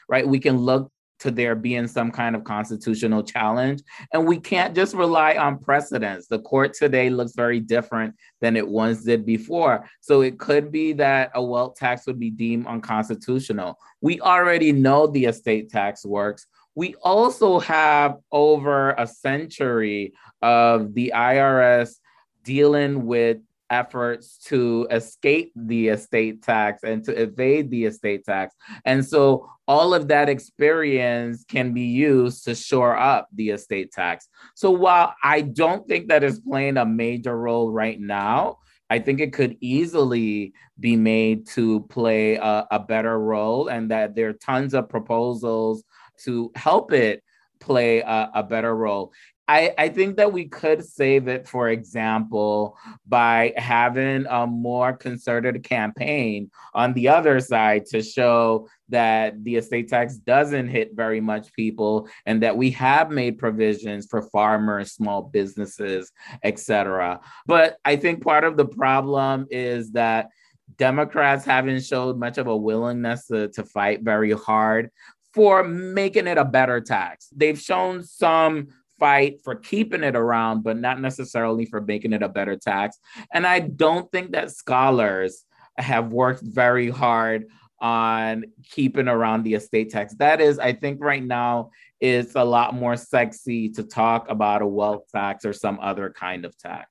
right? 0.07 0.25
We 0.25 0.39
can 0.39 0.57
look 0.57 0.89
to 1.23 1.31
there 1.31 1.55
being 1.55 1.87
some 1.87 2.11
kind 2.11 2.35
of 2.35 2.43
constitutional 2.43 3.23
challenge. 3.23 3.81
And 4.11 4.27
we 4.27 4.39
can't 4.39 4.75
just 4.75 4.93
rely 4.93 5.37
on 5.37 5.57
precedents. 5.57 6.27
The 6.27 6.39
court 6.39 6.73
today 6.73 7.09
looks 7.09 7.33
very 7.33 7.61
different 7.61 8.15
than 8.41 8.57
it 8.57 8.67
once 8.67 9.03
did 9.03 9.25
before. 9.25 9.89
So 10.01 10.21
it 10.21 10.37
could 10.37 10.71
be 10.71 10.91
that 10.93 11.31
a 11.33 11.41
wealth 11.41 11.75
tax 11.75 12.05
would 12.07 12.19
be 12.19 12.29
deemed 12.29 12.67
unconstitutional. 12.67 13.77
We 14.01 14.19
already 14.19 14.73
know 14.73 15.07
the 15.07 15.25
estate 15.25 15.69
tax 15.69 16.05
works. 16.05 16.45
We 16.75 16.95
also 16.95 17.59
have 17.59 18.17
over 18.31 18.91
a 18.91 19.07
century 19.07 20.13
of 20.41 20.93
the 20.93 21.13
IRS 21.15 21.95
dealing 22.43 23.05
with 23.05 23.37
efforts 23.69 24.37
to 24.45 24.87
escape 24.91 25.51
the 25.55 25.89
estate 25.89 26.41
tax 26.43 26.83
and 26.83 27.03
to 27.05 27.11
evade 27.11 27.69
the 27.69 27.85
estate 27.85 28.25
tax. 28.25 28.55
And 28.85 29.05
so 29.05 29.49
all 29.67 29.93
of 29.93 30.07
that 30.09 30.29
experience 30.29 31.45
can 31.47 31.73
be 31.73 31.83
used 31.83 32.43
to 32.45 32.55
shore 32.55 32.97
up 32.97 33.27
the 33.33 33.51
estate 33.51 33.91
tax. 33.91 34.27
So 34.55 34.71
while 34.71 35.13
I 35.23 35.41
don't 35.41 35.87
think 35.87 36.09
that 36.09 36.23
is 36.23 36.39
playing 36.39 36.77
a 36.77 36.85
major 36.85 37.37
role 37.37 37.71
right 37.71 37.99
now, 37.99 38.57
I 38.89 38.99
think 38.99 39.19
it 39.19 39.33
could 39.33 39.57
easily 39.59 40.53
be 40.79 40.95
made 40.95 41.47
to 41.47 41.81
play 41.89 42.35
a, 42.35 42.67
a 42.69 42.79
better 42.79 43.19
role, 43.19 43.69
and 43.69 43.89
that 43.89 44.13
there 44.13 44.29
are 44.29 44.33
tons 44.33 44.73
of 44.73 44.89
proposals 44.89 45.83
to 46.25 46.51
help 46.55 46.91
it 46.93 47.23
play 47.59 48.01
a, 48.01 48.29
a, 48.35 48.43
better 48.43 48.75
role. 48.75 49.11
I, 49.47 49.73
I 49.77 49.89
think 49.89 50.15
that 50.17 50.31
we 50.31 50.45
could 50.45 50.85
save 50.85 51.27
it, 51.27 51.47
for 51.47 51.69
example, 51.69 52.77
by 53.05 53.53
having 53.57 54.25
a 54.29 54.47
more 54.47 54.93
concerted 54.93 55.63
campaign 55.63 56.49
on 56.73 56.93
the 56.93 57.09
other 57.09 57.41
side 57.41 57.85
to 57.87 58.01
show 58.01 58.69
that 58.89 59.43
the 59.43 59.57
estate 59.57 59.89
tax 59.89 60.15
doesn't 60.15 60.69
hit 60.69 60.95
very 60.95 61.19
much 61.19 61.51
people 61.53 62.07
and 62.25 62.41
that 62.41 62.55
we 62.55 62.71
have 62.71 63.11
made 63.11 63.37
provisions 63.37 64.07
for 64.09 64.21
farmers, 64.21 64.93
small 64.93 65.23
businesses, 65.23 66.11
etc. 66.43 67.19
But 67.45 67.77
I 67.83 67.97
think 67.97 68.23
part 68.23 68.45
of 68.45 68.55
the 68.55 68.67
problem 68.67 69.47
is 69.49 69.91
that 69.91 70.29
Democrats 70.77 71.43
haven't 71.43 71.83
showed 71.83 72.17
much 72.17 72.37
of 72.37 72.47
a 72.47 72.55
willingness 72.55 73.27
to, 73.27 73.49
to 73.49 73.63
fight 73.63 74.03
very 74.03 74.31
hard 74.31 74.89
for 75.33 75.63
making 75.63 76.27
it 76.27 76.37
a 76.37 76.45
better 76.45 76.79
tax. 76.79 77.27
They've 77.35 77.59
shown 77.59 78.03
some 78.03 78.67
fight 78.99 79.41
for 79.43 79.55
keeping 79.55 80.03
it 80.03 80.15
around, 80.15 80.63
but 80.63 80.77
not 80.77 80.99
necessarily 80.99 81.65
for 81.65 81.81
making 81.81 82.13
it 82.13 82.23
a 82.23 82.29
better 82.29 82.55
tax. 82.55 82.99
And 83.33 83.45
I 83.45 83.59
don't 83.59 84.11
think 84.11 84.31
that 84.31 84.51
scholars 84.51 85.45
have 85.77 86.11
worked 86.11 86.43
very 86.43 86.89
hard 86.89 87.47
on 87.81 88.45
keeping 88.71 89.07
around 89.07 89.43
the 89.43 89.55
estate 89.55 89.89
tax. 89.89 90.15
That 90.15 90.39
is, 90.39 90.57
I 90.57 90.73
think 90.73 91.03
right 91.03 91.23
now 91.23 91.71
it's 91.99 92.35
a 92.35 92.43
lot 92.43 92.73
more 92.73 92.95
sexy 92.95 93.69
to 93.69 93.83
talk 93.83 94.29
about 94.29 94.61
a 94.61 94.67
wealth 94.67 95.03
tax 95.13 95.43
or 95.43 95.53
some 95.53 95.79
other 95.81 96.09
kind 96.09 96.45
of 96.45 96.57
tax. 96.57 96.89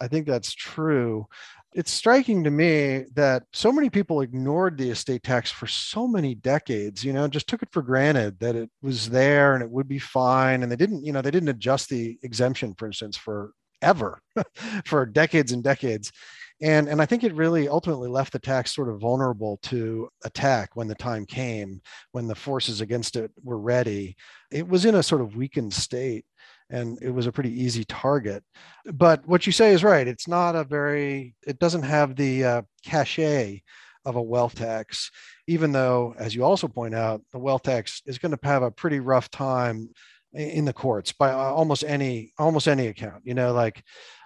I 0.00 0.08
think 0.08 0.26
that's 0.26 0.52
true 0.52 1.26
it's 1.74 1.90
striking 1.90 2.44
to 2.44 2.50
me 2.50 3.04
that 3.14 3.44
so 3.52 3.72
many 3.72 3.88
people 3.88 4.20
ignored 4.20 4.76
the 4.76 4.90
estate 4.90 5.22
tax 5.22 5.50
for 5.50 5.66
so 5.66 6.06
many 6.06 6.34
decades 6.34 7.04
you 7.04 7.12
know 7.12 7.26
just 7.28 7.48
took 7.48 7.62
it 7.62 7.72
for 7.72 7.82
granted 7.82 8.38
that 8.40 8.56
it 8.56 8.70
was 8.82 9.08
there 9.08 9.54
and 9.54 9.62
it 9.62 9.70
would 9.70 9.88
be 9.88 9.98
fine 9.98 10.62
and 10.62 10.70
they 10.70 10.76
didn't 10.76 11.04
you 11.04 11.12
know 11.12 11.22
they 11.22 11.30
didn't 11.30 11.48
adjust 11.48 11.88
the 11.88 12.18
exemption 12.22 12.74
for 12.76 12.86
instance 12.86 13.16
for 13.16 13.52
ever 13.82 14.20
for 14.86 15.04
decades 15.04 15.52
and 15.52 15.62
decades. 15.62 16.12
And 16.60 16.88
and 16.88 17.02
i 17.02 17.06
think 17.06 17.24
it 17.24 17.34
really 17.34 17.68
ultimately 17.68 18.08
left 18.08 18.32
the 18.32 18.38
tax 18.38 18.74
sort 18.74 18.88
of 18.88 19.00
vulnerable 19.00 19.58
to 19.64 20.08
attack 20.24 20.70
when 20.74 20.86
the 20.86 20.94
time 20.94 21.26
came 21.26 21.82
when 22.12 22.28
the 22.28 22.34
forces 22.36 22.80
against 22.80 23.16
it 23.16 23.32
were 23.42 23.58
ready. 23.58 24.16
It 24.50 24.68
was 24.68 24.84
in 24.84 24.94
a 24.94 25.02
sort 25.02 25.22
of 25.22 25.34
weakened 25.34 25.74
state 25.74 26.24
and 26.72 26.98
it 27.00 27.10
was 27.10 27.26
a 27.26 27.32
pretty 27.32 27.62
easy 27.62 27.84
target. 27.84 28.42
But 28.86 29.26
what 29.26 29.46
you 29.46 29.52
say 29.52 29.72
is 29.72 29.84
right. 29.84 30.08
It's 30.08 30.26
not 30.26 30.56
a 30.56 30.64
very, 30.64 31.34
it 31.46 31.58
doesn't 31.58 31.82
have 31.82 32.16
the 32.16 32.44
uh, 32.44 32.62
cachet 32.84 33.62
of 34.04 34.16
a 34.16 34.22
wealth 34.22 34.56
tax, 34.56 35.10
even 35.46 35.70
though, 35.70 36.14
as 36.18 36.34
you 36.34 36.42
also 36.42 36.66
point 36.66 36.94
out, 36.94 37.22
the 37.32 37.38
wealth 37.38 37.62
tax 37.62 38.02
is 38.06 38.18
going 38.18 38.36
to 38.36 38.38
have 38.42 38.64
a 38.64 38.70
pretty 38.70 38.98
rough 38.98 39.30
time 39.30 39.90
in 40.34 40.64
the 40.64 40.72
courts 40.72 41.12
by 41.12 41.30
uh, 41.30 41.36
almost 41.36 41.84
any 41.84 42.32
almost 42.38 42.66
any 42.66 42.86
account 42.86 43.20
you 43.24 43.34
know 43.34 43.52
like 43.52 43.82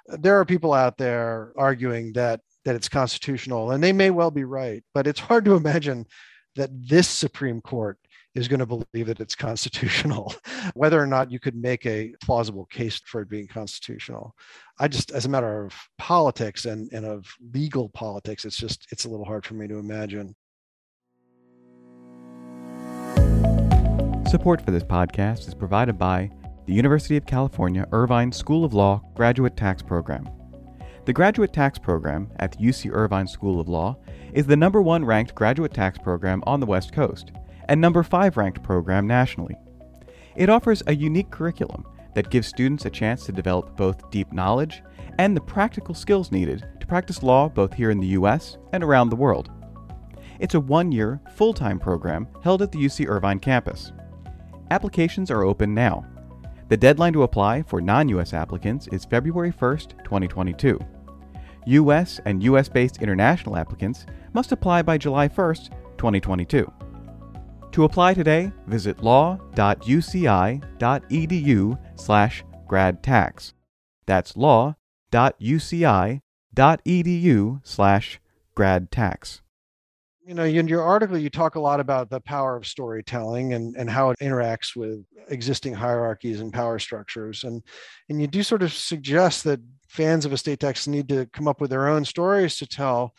there 0.06 0.38
are 0.38 0.44
people 0.44 0.72
out 0.72 0.96
there 0.96 1.52
arguing 1.56 2.12
that 2.12 2.40
that 2.64 2.76
it's 2.76 2.88
constitutional 2.88 3.72
and 3.72 3.82
they 3.82 3.92
may 3.92 4.11
well 4.11 4.30
be 4.30 4.44
right 4.44 4.85
but 4.94 5.06
it's 5.06 5.18
hard 5.18 5.44
to 5.44 5.56
imagine 5.56 6.06
that 6.54 6.70
this 6.72 7.09
supreme 7.09 7.61
court 7.61 7.98
is 8.37 8.49
going 8.49 8.61
to 8.61 8.66
believe 8.66 9.07
that 9.07 9.20
it's 9.20 9.35
constitutional, 9.35 10.35
whether 10.75 11.01
or 11.01 11.07
not 11.07 11.31
you 11.31 11.40
could 11.40 11.57
make 11.57 11.87
a 11.87 12.14
plausible 12.22 12.66
case 12.66 13.01
for 13.07 13.22
it 13.22 13.29
being 13.29 13.46
constitutional. 13.46 14.35
I 14.79 14.88
just, 14.88 15.11
as 15.11 15.25
a 15.25 15.29
matter 15.29 15.64
of 15.64 15.75
politics 15.99 16.66
and, 16.66 16.90
and 16.92 17.07
of 17.07 17.27
legal 17.55 17.88
politics, 17.88 18.44
it's 18.44 18.57
just, 18.57 18.87
it's 18.90 19.07
a 19.07 19.09
little 19.09 19.25
hard 19.25 19.46
for 19.46 19.55
me 19.55 19.66
to 19.68 19.79
imagine. 19.79 20.35
Support 24.29 24.61
for 24.62 24.70
this 24.70 24.85
podcast 24.85 25.49
is 25.49 25.55
provided 25.55 25.99
by 25.99 26.31
the 26.66 26.75
University 26.75 27.16
of 27.16 27.27
California 27.27 27.87
Irvine 27.92 28.33
School 28.33 28.64
of 28.64 28.75
Law 28.75 29.01
Graduate 29.14 29.57
Tax 29.57 29.83
Program. 29.83 30.29
The 31.05 31.12
graduate 31.12 31.53
tax 31.53 31.79
program 31.79 32.29
at 32.40 32.51
the 32.51 32.59
UC 32.59 32.90
Irvine 32.92 33.29
School 33.29 33.61
of 33.61 33.68
Law 33.68 33.96
is 34.33 34.44
the 34.44 34.57
number 34.57 34.83
one 34.83 35.05
ranked 35.05 35.37
graduate 35.37 35.72
tax 35.72 35.96
program 35.96 36.42
on 36.44 36.59
the 36.59 36.66
West 36.66 36.92
Coast 36.92 37.31
and 37.68 37.81
number 37.81 38.02
five 38.02 38.37
ranked 38.37 38.62
program 38.62 39.07
nationally. 39.07 39.57
It 40.37 40.48
offers 40.48 40.83
a 40.87 40.94
unique 40.94 41.31
curriculum 41.31 41.85
that 42.14 42.31
gives 42.31 42.46
students 42.46 42.85
a 42.85 42.90
chance 42.90 43.24
to 43.26 43.33
develop 43.33 43.76
both 43.76 44.11
deep 44.11 44.33
knowledge 44.33 44.83
and 45.18 45.37
the 45.37 45.40
practical 45.40 45.94
skills 45.94 46.31
needed 46.31 46.66
to 46.81 46.87
practice 46.87 47.22
law 47.22 47.48
both 47.48 47.72
here 47.72 47.90
in 47.90 48.00
the 48.00 48.07
U.S. 48.09 48.59
and 48.72 48.85
around 48.85 49.09
the 49.09 49.16
world. 49.16 49.50
It's 50.38 50.55
a 50.55 50.61
one 50.61 50.92
year, 50.92 51.20
full 51.35 51.55
time 51.55 51.79
program 51.79 52.29
held 52.42 52.62
at 52.62 52.72
the 52.72 52.79
UC 52.79 53.09
Irvine 53.09 53.38
campus. 53.38 53.92
Applications 54.70 55.31
are 55.31 55.44
open 55.44 55.74
now. 55.74 56.05
The 56.68 56.76
deadline 56.76 57.12
to 57.12 57.22
apply 57.22 57.62
for 57.62 57.81
non 57.81 58.09
US 58.11 58.35
applicants 58.35 58.88
is 58.88 59.05
February 59.05 59.52
1st, 59.52 60.05
2022. 60.05 60.79
US 61.66 62.20
and 62.24 62.42
US 62.42 62.68
based 62.68 63.02
international 63.02 63.57
applicants 63.57 64.07
must 64.35 64.52
apply 64.52 64.83
by 64.83 64.98
July 64.98 65.29
1st, 65.29 65.70
2022. 65.96 66.70
To 67.76 67.84
apply 67.84 68.14
today, 68.14 68.50
visit 68.66 69.02
law.uci.edu 69.02 69.38
slash 72.00 72.42
gradtax. 72.66 73.52
That's 74.06 74.34
law.uci.edu 74.34 74.80
slash 77.62 78.20
gradtax 78.56 79.40
you 80.26 80.34
know 80.34 80.44
in 80.44 80.66
your 80.66 80.82
article 80.82 81.16
you 81.16 81.30
talk 81.30 81.54
a 81.54 81.60
lot 81.60 81.78
about 81.78 82.10
the 82.10 82.20
power 82.20 82.56
of 82.56 82.66
storytelling 82.66 83.54
and, 83.54 83.76
and 83.76 83.88
how 83.88 84.10
it 84.10 84.18
interacts 84.18 84.74
with 84.74 85.04
existing 85.28 85.72
hierarchies 85.72 86.40
and 86.40 86.52
power 86.52 86.78
structures 86.78 87.44
and 87.44 87.62
and 88.08 88.20
you 88.20 88.26
do 88.26 88.42
sort 88.42 88.62
of 88.62 88.72
suggest 88.72 89.44
that 89.44 89.60
fans 89.88 90.24
of 90.24 90.32
estate 90.32 90.58
tax 90.58 90.88
need 90.88 91.08
to 91.08 91.26
come 91.26 91.46
up 91.46 91.60
with 91.60 91.70
their 91.70 91.86
own 91.86 92.04
stories 92.04 92.56
to 92.56 92.66
tell 92.66 93.14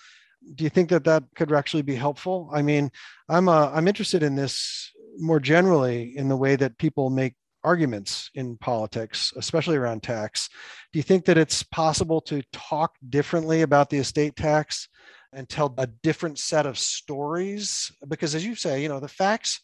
do 0.55 0.63
you 0.63 0.69
think 0.69 0.89
that 0.89 1.03
that 1.03 1.23
could 1.35 1.51
actually 1.51 1.83
be 1.83 1.95
helpful? 1.95 2.49
I 2.53 2.61
mean 2.61 2.91
i'm 3.29 3.49
uh, 3.49 3.69
i'm 3.71 3.87
interested 3.87 4.23
in 4.23 4.35
this 4.35 4.91
more 5.19 5.39
generally 5.39 6.15
in 6.15 6.29
the 6.29 6.37
way 6.37 6.55
that 6.55 6.77
people 6.77 7.09
make 7.09 7.33
arguments 7.63 8.29
in 8.35 8.57
politics 8.57 9.33
especially 9.35 9.75
around 9.77 10.03
tax. 10.03 10.49
Do 10.93 10.99
you 10.99 11.03
think 11.03 11.25
that 11.25 11.37
it's 11.37 11.63
possible 11.63 12.21
to 12.21 12.41
talk 12.53 12.95
differently 13.09 13.61
about 13.63 13.89
the 13.89 13.97
estate 13.97 14.35
tax 14.35 14.87
and 15.33 15.49
tell 15.49 15.73
a 15.77 15.87
different 15.87 16.39
set 16.39 16.65
of 16.65 16.77
stories? 16.77 17.91
Because 18.07 18.35
as 18.35 18.45
you 18.45 18.55
say 18.55 18.81
you 18.81 18.89
know 18.89 18.99
the 18.99 19.07
facts 19.07 19.61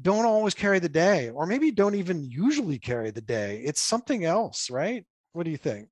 don't 0.00 0.24
always 0.24 0.54
carry 0.54 0.78
the 0.78 0.88
day 0.88 1.28
or 1.30 1.46
maybe 1.46 1.70
don't 1.70 1.96
even 1.96 2.24
usually 2.24 2.78
carry 2.78 3.10
the 3.10 3.20
day. 3.20 3.62
It's 3.64 3.82
something 3.82 4.24
else 4.24 4.70
right? 4.70 5.04
What 5.32 5.44
do 5.44 5.50
you 5.50 5.56
think? 5.56 5.88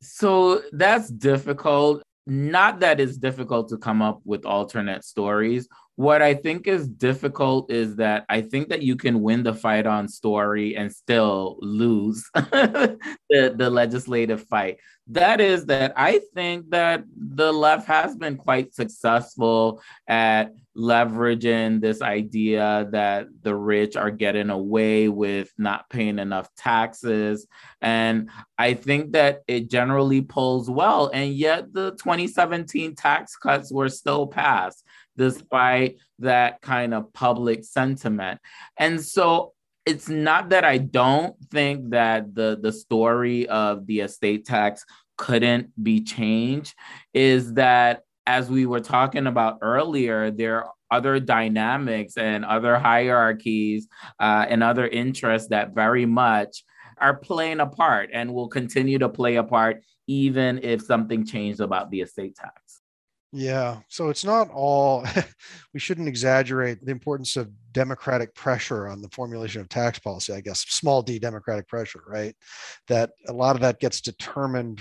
So 0.00 0.62
that's 0.72 1.08
difficult 1.08 2.02
not 2.26 2.80
that 2.80 3.00
it's 3.00 3.16
difficult 3.16 3.68
to 3.68 3.76
come 3.76 4.00
up 4.00 4.20
with 4.24 4.46
alternate 4.46 5.04
stories 5.04 5.68
what 5.96 6.22
I 6.22 6.34
think 6.34 6.66
is 6.66 6.88
difficult 6.88 7.70
is 7.70 7.96
that 7.96 8.24
I 8.28 8.40
think 8.40 8.68
that 8.70 8.82
you 8.82 8.96
can 8.96 9.22
win 9.22 9.44
the 9.44 9.54
fight 9.54 9.86
on 9.86 10.08
story 10.08 10.76
and 10.76 10.92
still 10.92 11.56
lose 11.60 12.28
the, 12.34 12.98
the 13.28 13.70
legislative 13.70 14.42
fight. 14.42 14.78
That 15.08 15.40
is 15.40 15.66
that 15.66 15.92
I 15.96 16.20
think 16.34 16.70
that 16.70 17.04
the 17.16 17.52
left 17.52 17.86
has 17.86 18.16
been 18.16 18.36
quite 18.36 18.74
successful 18.74 19.82
at 20.08 20.52
leveraging 20.76 21.80
this 21.80 22.02
idea 22.02 22.88
that 22.90 23.28
the 23.42 23.54
rich 23.54 23.96
are 23.96 24.10
getting 24.10 24.50
away 24.50 25.08
with 25.08 25.52
not 25.58 25.88
paying 25.90 26.18
enough 26.18 26.52
taxes. 26.56 27.46
And 27.80 28.30
I 28.58 28.74
think 28.74 29.12
that 29.12 29.42
it 29.46 29.70
generally 29.70 30.22
pulls 30.22 30.68
well. 30.68 31.10
And 31.14 31.32
yet 31.34 31.72
the 31.72 31.92
2017 31.92 32.96
tax 32.96 33.36
cuts 33.36 33.72
were 33.72 33.88
still 33.88 34.26
passed 34.26 34.84
despite 35.16 35.98
that 36.20 36.60
kind 36.60 36.94
of 36.94 37.12
public 37.12 37.64
sentiment. 37.64 38.40
And 38.76 39.00
so 39.02 39.52
it's 39.86 40.08
not 40.08 40.50
that 40.50 40.64
I 40.64 40.78
don't 40.78 41.36
think 41.50 41.90
that 41.90 42.34
the 42.34 42.58
the 42.60 42.72
story 42.72 43.46
of 43.48 43.86
the 43.86 44.00
estate 44.00 44.46
tax 44.46 44.84
couldn't 45.16 45.70
be 45.82 46.00
changed 46.00 46.74
is 47.12 47.54
that 47.54 48.02
as 48.26 48.48
we 48.48 48.66
were 48.66 48.80
talking 48.80 49.26
about 49.26 49.58
earlier 49.60 50.30
there 50.30 50.64
are 50.64 50.70
other 50.90 51.20
dynamics 51.20 52.16
and 52.16 52.44
other 52.44 52.78
hierarchies 52.78 53.88
uh, 54.20 54.46
and 54.48 54.62
other 54.62 54.86
interests 54.86 55.48
that 55.48 55.74
very 55.74 56.06
much 56.06 56.64
are 56.98 57.16
playing 57.16 57.60
a 57.60 57.66
part 57.66 58.10
and 58.12 58.32
will 58.32 58.48
continue 58.48 58.98
to 58.98 59.08
play 59.08 59.36
a 59.36 59.44
part 59.44 59.82
even 60.06 60.58
if 60.62 60.82
something 60.82 61.26
changed 61.26 61.60
about 61.60 61.90
the 61.90 62.00
estate 62.00 62.34
tax 62.36 62.63
yeah. 63.34 63.80
So 63.88 64.10
it's 64.10 64.24
not 64.24 64.48
all, 64.50 65.04
we 65.74 65.80
shouldn't 65.80 66.06
exaggerate 66.06 66.84
the 66.84 66.92
importance 66.92 67.36
of 67.36 67.50
democratic 67.72 68.32
pressure 68.34 68.86
on 68.86 69.02
the 69.02 69.08
formulation 69.08 69.60
of 69.60 69.68
tax 69.68 69.98
policy, 69.98 70.32
I 70.32 70.40
guess, 70.40 70.60
small 70.60 71.02
d 71.02 71.18
democratic 71.18 71.66
pressure, 71.66 72.02
right? 72.06 72.36
That 72.86 73.10
a 73.26 73.32
lot 73.32 73.56
of 73.56 73.62
that 73.62 73.80
gets 73.80 74.00
determined, 74.00 74.80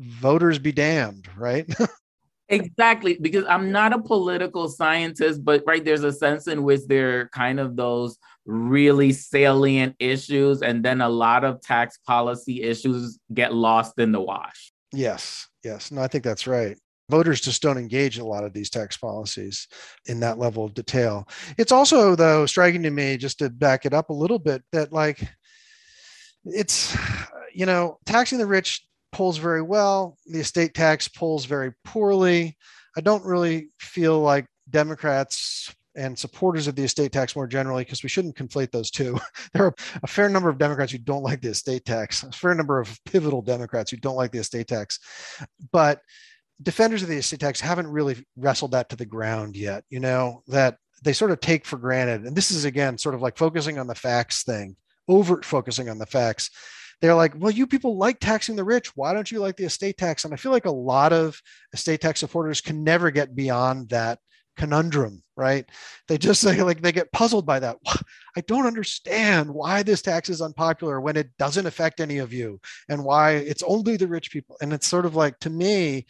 voters 0.00 0.58
be 0.58 0.72
damned, 0.72 1.28
right? 1.36 1.72
exactly. 2.48 3.18
Because 3.20 3.44
I'm 3.48 3.70
not 3.70 3.92
a 3.92 4.02
political 4.02 4.68
scientist, 4.68 5.44
but 5.44 5.62
right, 5.64 5.84
there's 5.84 6.04
a 6.04 6.12
sense 6.12 6.48
in 6.48 6.64
which 6.64 6.80
there 6.88 7.20
are 7.20 7.28
kind 7.28 7.60
of 7.60 7.76
those 7.76 8.18
really 8.44 9.12
salient 9.12 9.94
issues, 10.00 10.62
and 10.62 10.84
then 10.84 11.00
a 11.00 11.08
lot 11.08 11.44
of 11.44 11.60
tax 11.60 11.98
policy 12.04 12.64
issues 12.64 13.20
get 13.32 13.54
lost 13.54 13.96
in 14.00 14.10
the 14.10 14.20
wash. 14.20 14.72
Yes. 14.92 15.46
Yes. 15.62 15.92
No, 15.92 16.02
I 16.02 16.08
think 16.08 16.24
that's 16.24 16.48
right 16.48 16.76
voters 17.12 17.42
just 17.42 17.60
don't 17.60 17.76
engage 17.76 18.16
in 18.16 18.24
a 18.24 18.26
lot 18.26 18.42
of 18.42 18.54
these 18.54 18.70
tax 18.70 18.96
policies 18.96 19.68
in 20.06 20.18
that 20.20 20.38
level 20.38 20.64
of 20.64 20.72
detail. 20.72 21.28
It's 21.58 21.70
also, 21.70 22.16
though, 22.16 22.46
striking 22.46 22.82
to 22.84 22.90
me, 22.90 23.18
just 23.18 23.38
to 23.40 23.50
back 23.50 23.84
it 23.84 23.92
up 23.92 24.08
a 24.08 24.14
little 24.14 24.38
bit, 24.38 24.62
that 24.72 24.94
like 24.94 25.22
it's, 26.46 26.96
you 27.54 27.66
know, 27.66 27.98
taxing 28.06 28.38
the 28.38 28.46
rich 28.46 28.86
pulls 29.12 29.36
very 29.36 29.60
well, 29.60 30.16
the 30.24 30.40
estate 30.40 30.72
tax 30.72 31.06
pulls 31.06 31.44
very 31.44 31.72
poorly. 31.84 32.56
I 32.96 33.02
don't 33.02 33.26
really 33.26 33.68
feel 33.78 34.18
like 34.18 34.46
Democrats 34.70 35.70
and 35.94 36.18
supporters 36.18 36.66
of 36.66 36.76
the 36.76 36.84
estate 36.84 37.12
tax 37.12 37.36
more 37.36 37.46
generally, 37.46 37.84
because 37.84 38.02
we 38.02 38.08
shouldn't 38.08 38.36
conflate 38.36 38.70
those 38.70 38.90
two. 38.90 39.18
there 39.52 39.66
are 39.66 39.74
a 40.02 40.06
fair 40.06 40.30
number 40.30 40.48
of 40.48 40.56
Democrats 40.56 40.92
who 40.92 40.98
don't 40.98 41.22
like 41.22 41.42
the 41.42 41.50
estate 41.50 41.84
tax, 41.84 42.22
a 42.22 42.32
fair 42.32 42.54
number 42.54 42.80
of 42.80 42.98
pivotal 43.04 43.42
Democrats 43.42 43.90
who 43.90 43.98
don't 43.98 44.16
like 44.16 44.32
the 44.32 44.38
estate 44.38 44.68
tax. 44.68 44.98
But 45.72 46.00
defenders 46.60 47.02
of 47.02 47.08
the 47.08 47.16
estate 47.16 47.40
tax 47.40 47.60
haven't 47.60 47.88
really 47.88 48.24
wrestled 48.36 48.72
that 48.72 48.88
to 48.90 48.96
the 48.96 49.06
ground 49.06 49.56
yet, 49.56 49.84
you 49.90 50.00
know, 50.00 50.42
that 50.48 50.76
they 51.02 51.12
sort 51.12 51.30
of 51.30 51.40
take 51.40 51.66
for 51.66 51.76
granted. 51.76 52.24
And 52.24 52.36
this 52.36 52.50
is 52.50 52.64
again 52.64 52.98
sort 52.98 53.14
of 53.14 53.22
like 53.22 53.36
focusing 53.36 53.78
on 53.78 53.86
the 53.86 53.94
facts 53.94 54.44
thing, 54.44 54.76
overt 55.08 55.44
focusing 55.44 55.88
on 55.88 55.98
the 55.98 56.06
facts. 56.06 56.50
They're 57.00 57.14
like, 57.14 57.34
well, 57.36 57.50
you 57.50 57.66
people 57.66 57.96
like 57.96 58.20
taxing 58.20 58.54
the 58.54 58.62
rich. 58.62 58.96
Why 58.96 59.12
don't 59.12 59.30
you 59.30 59.40
like 59.40 59.56
the 59.56 59.64
estate 59.64 59.98
tax? 59.98 60.24
And 60.24 60.32
I 60.32 60.36
feel 60.36 60.52
like 60.52 60.66
a 60.66 60.70
lot 60.70 61.12
of 61.12 61.40
estate 61.72 62.00
tax 62.00 62.20
supporters 62.20 62.60
can 62.60 62.84
never 62.84 63.10
get 63.10 63.34
beyond 63.34 63.88
that 63.88 64.20
conundrum, 64.56 65.22
right? 65.36 65.68
They 66.06 66.18
just 66.18 66.40
say, 66.40 66.62
like 66.62 66.80
they 66.80 66.92
get 66.92 67.12
puzzled 67.12 67.46
by 67.46 67.58
that. 67.58 67.78
I 68.36 68.40
don't 68.42 68.66
understand 68.66 69.50
why 69.50 69.82
this 69.82 70.02
tax 70.02 70.28
is 70.28 70.40
unpopular 70.40 71.00
when 71.00 71.16
it 71.16 71.36
doesn't 71.38 71.66
affect 71.66 72.00
any 72.00 72.18
of 72.18 72.32
you 72.32 72.60
and 72.88 73.04
why 73.04 73.32
it's 73.32 73.62
only 73.64 73.96
the 73.96 74.06
rich 74.06 74.30
people. 74.30 74.56
And 74.60 74.72
it's 74.72 74.86
sort 74.86 75.06
of 75.06 75.16
like 75.16 75.38
to 75.40 75.50
me, 75.50 76.06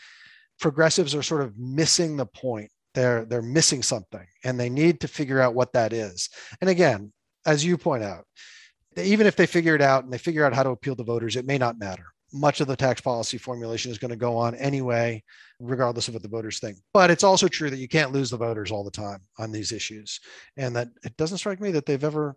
progressives 0.63 1.15
are 1.15 1.23
sort 1.23 1.43
of 1.43 1.59
missing 1.59 2.17
the 2.17 2.25
point. 2.25 2.71
They're 2.95 3.25
they're 3.25 3.43
missing 3.43 3.83
something, 3.83 4.27
and 4.45 4.59
they 4.59 4.71
need 4.71 5.01
to 5.01 5.09
figure 5.09 5.41
out 5.41 5.55
what 5.55 5.73
that 5.73 5.93
is. 5.93 6.31
And 6.61 6.71
again, 6.71 7.13
as 7.45 7.65
you 7.65 7.77
point 7.77 8.05
out, 8.05 8.25
even 8.97 9.27
if 9.27 9.37
they 9.37 9.47
figure 9.47 9.75
it 9.75 9.83
out 9.83 10.05
and 10.05 10.13
they 10.13 10.19
figure 10.19 10.45
out 10.45 10.55
how 10.55 10.63
to 10.63 10.71
appeal 10.71 10.97
to 10.97 11.03
voters, 11.03 11.37
it 11.37 11.47
may 11.47 11.59
not 11.59 11.79
matter. 11.79 12.05
Much 12.35 12.61
of 12.61 12.67
the 12.67 12.77
tax 12.77 13.01
policy 13.01 13.37
formulation 13.37 13.91
is 13.91 13.99
going 13.99 14.11
to 14.11 14.17
go 14.17 14.37
on 14.37 14.55
anyway, 14.55 15.23
regardless 15.59 16.09
of 16.09 16.15
what 16.15 16.23
the 16.23 16.29
voters 16.29 16.61
think. 16.61 16.79
But 16.95 17.11
it's 17.11 17.25
also 17.25 17.49
true 17.49 17.69
that 17.69 17.79
you 17.79 17.89
can't 17.89 18.13
lose 18.13 18.31
the 18.31 18.39
voters 18.39 18.71
all 18.71 18.85
the 18.85 18.91
time 18.91 19.21
on 19.39 19.53
these 19.53 19.73
issues, 19.73 20.21
and 20.57 20.77
that 20.77 20.89
it 21.05 21.17
doesn't 21.17 21.39
strike 21.39 21.61
me 21.61 21.73
that 21.73 21.87
they've 21.87 22.05
ever 22.05 22.37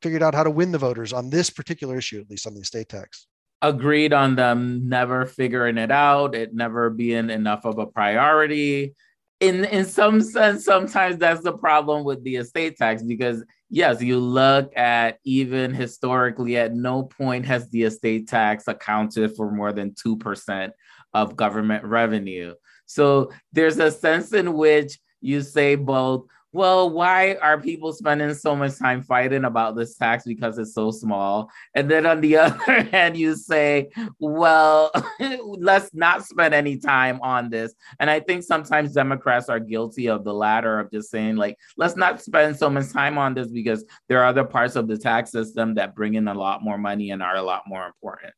figured 0.00 0.22
out 0.22 0.34
how 0.34 0.44
to 0.44 0.50
win 0.50 0.70
the 0.70 0.78
voters 0.78 1.12
on 1.12 1.30
this 1.30 1.50
particular 1.50 1.96
issue, 1.96 2.20
at 2.20 2.30
least 2.30 2.46
on 2.46 2.54
the 2.54 2.60
estate 2.60 2.88
tax 2.88 3.26
agreed 3.62 4.12
on 4.12 4.36
them 4.36 4.88
never 4.88 5.26
figuring 5.26 5.78
it 5.78 5.90
out, 5.90 6.34
it 6.34 6.54
never 6.54 6.90
being 6.90 7.30
enough 7.30 7.64
of 7.64 7.78
a 7.78 7.86
priority. 7.86 8.94
In 9.40 9.64
in 9.64 9.84
some 9.84 10.20
sense, 10.20 10.64
sometimes 10.64 11.18
that's 11.18 11.42
the 11.42 11.56
problem 11.56 12.04
with 12.04 12.22
the 12.24 12.36
estate 12.36 12.76
tax 12.76 13.02
because 13.02 13.44
yes, 13.68 14.00
you 14.00 14.18
look 14.18 14.76
at 14.76 15.18
even 15.24 15.74
historically, 15.74 16.56
at 16.56 16.74
no 16.74 17.02
point 17.02 17.44
has 17.46 17.68
the 17.70 17.82
estate 17.82 18.28
tax 18.28 18.68
accounted 18.68 19.34
for 19.36 19.50
more 19.50 19.72
than 19.72 19.94
two 19.94 20.16
percent 20.16 20.72
of 21.12 21.36
government 21.36 21.84
revenue. 21.84 22.54
So 22.86 23.32
there's 23.52 23.78
a 23.78 23.90
sense 23.90 24.32
in 24.32 24.52
which 24.52 24.98
you 25.20 25.42
say 25.42 25.74
both 25.74 26.26
well, 26.54 26.88
why 26.88 27.34
are 27.42 27.60
people 27.60 27.92
spending 27.92 28.32
so 28.32 28.54
much 28.54 28.78
time 28.78 29.02
fighting 29.02 29.44
about 29.44 29.74
this 29.74 29.96
tax 29.96 30.22
because 30.22 30.56
it's 30.56 30.72
so 30.72 30.92
small? 30.92 31.50
And 31.74 31.90
then 31.90 32.06
on 32.06 32.20
the 32.20 32.36
other 32.38 32.82
hand, 32.84 33.16
you 33.16 33.34
say, 33.34 33.90
well, 34.20 34.92
let's 35.58 35.92
not 35.92 36.24
spend 36.24 36.54
any 36.54 36.76
time 36.76 37.18
on 37.22 37.50
this. 37.50 37.74
And 37.98 38.08
I 38.08 38.20
think 38.20 38.44
sometimes 38.44 38.92
Democrats 38.92 39.48
are 39.48 39.58
guilty 39.58 40.08
of 40.08 40.22
the 40.22 40.32
latter 40.32 40.78
of 40.78 40.92
just 40.92 41.10
saying, 41.10 41.34
like, 41.34 41.58
let's 41.76 41.96
not 41.96 42.22
spend 42.22 42.56
so 42.56 42.70
much 42.70 42.92
time 42.92 43.18
on 43.18 43.34
this 43.34 43.48
because 43.48 43.84
there 44.08 44.20
are 44.20 44.26
other 44.26 44.44
parts 44.44 44.76
of 44.76 44.86
the 44.86 44.96
tax 44.96 45.32
system 45.32 45.74
that 45.74 45.96
bring 45.96 46.14
in 46.14 46.28
a 46.28 46.34
lot 46.34 46.62
more 46.62 46.78
money 46.78 47.10
and 47.10 47.20
are 47.20 47.34
a 47.34 47.42
lot 47.42 47.64
more 47.66 47.84
important. 47.84 48.32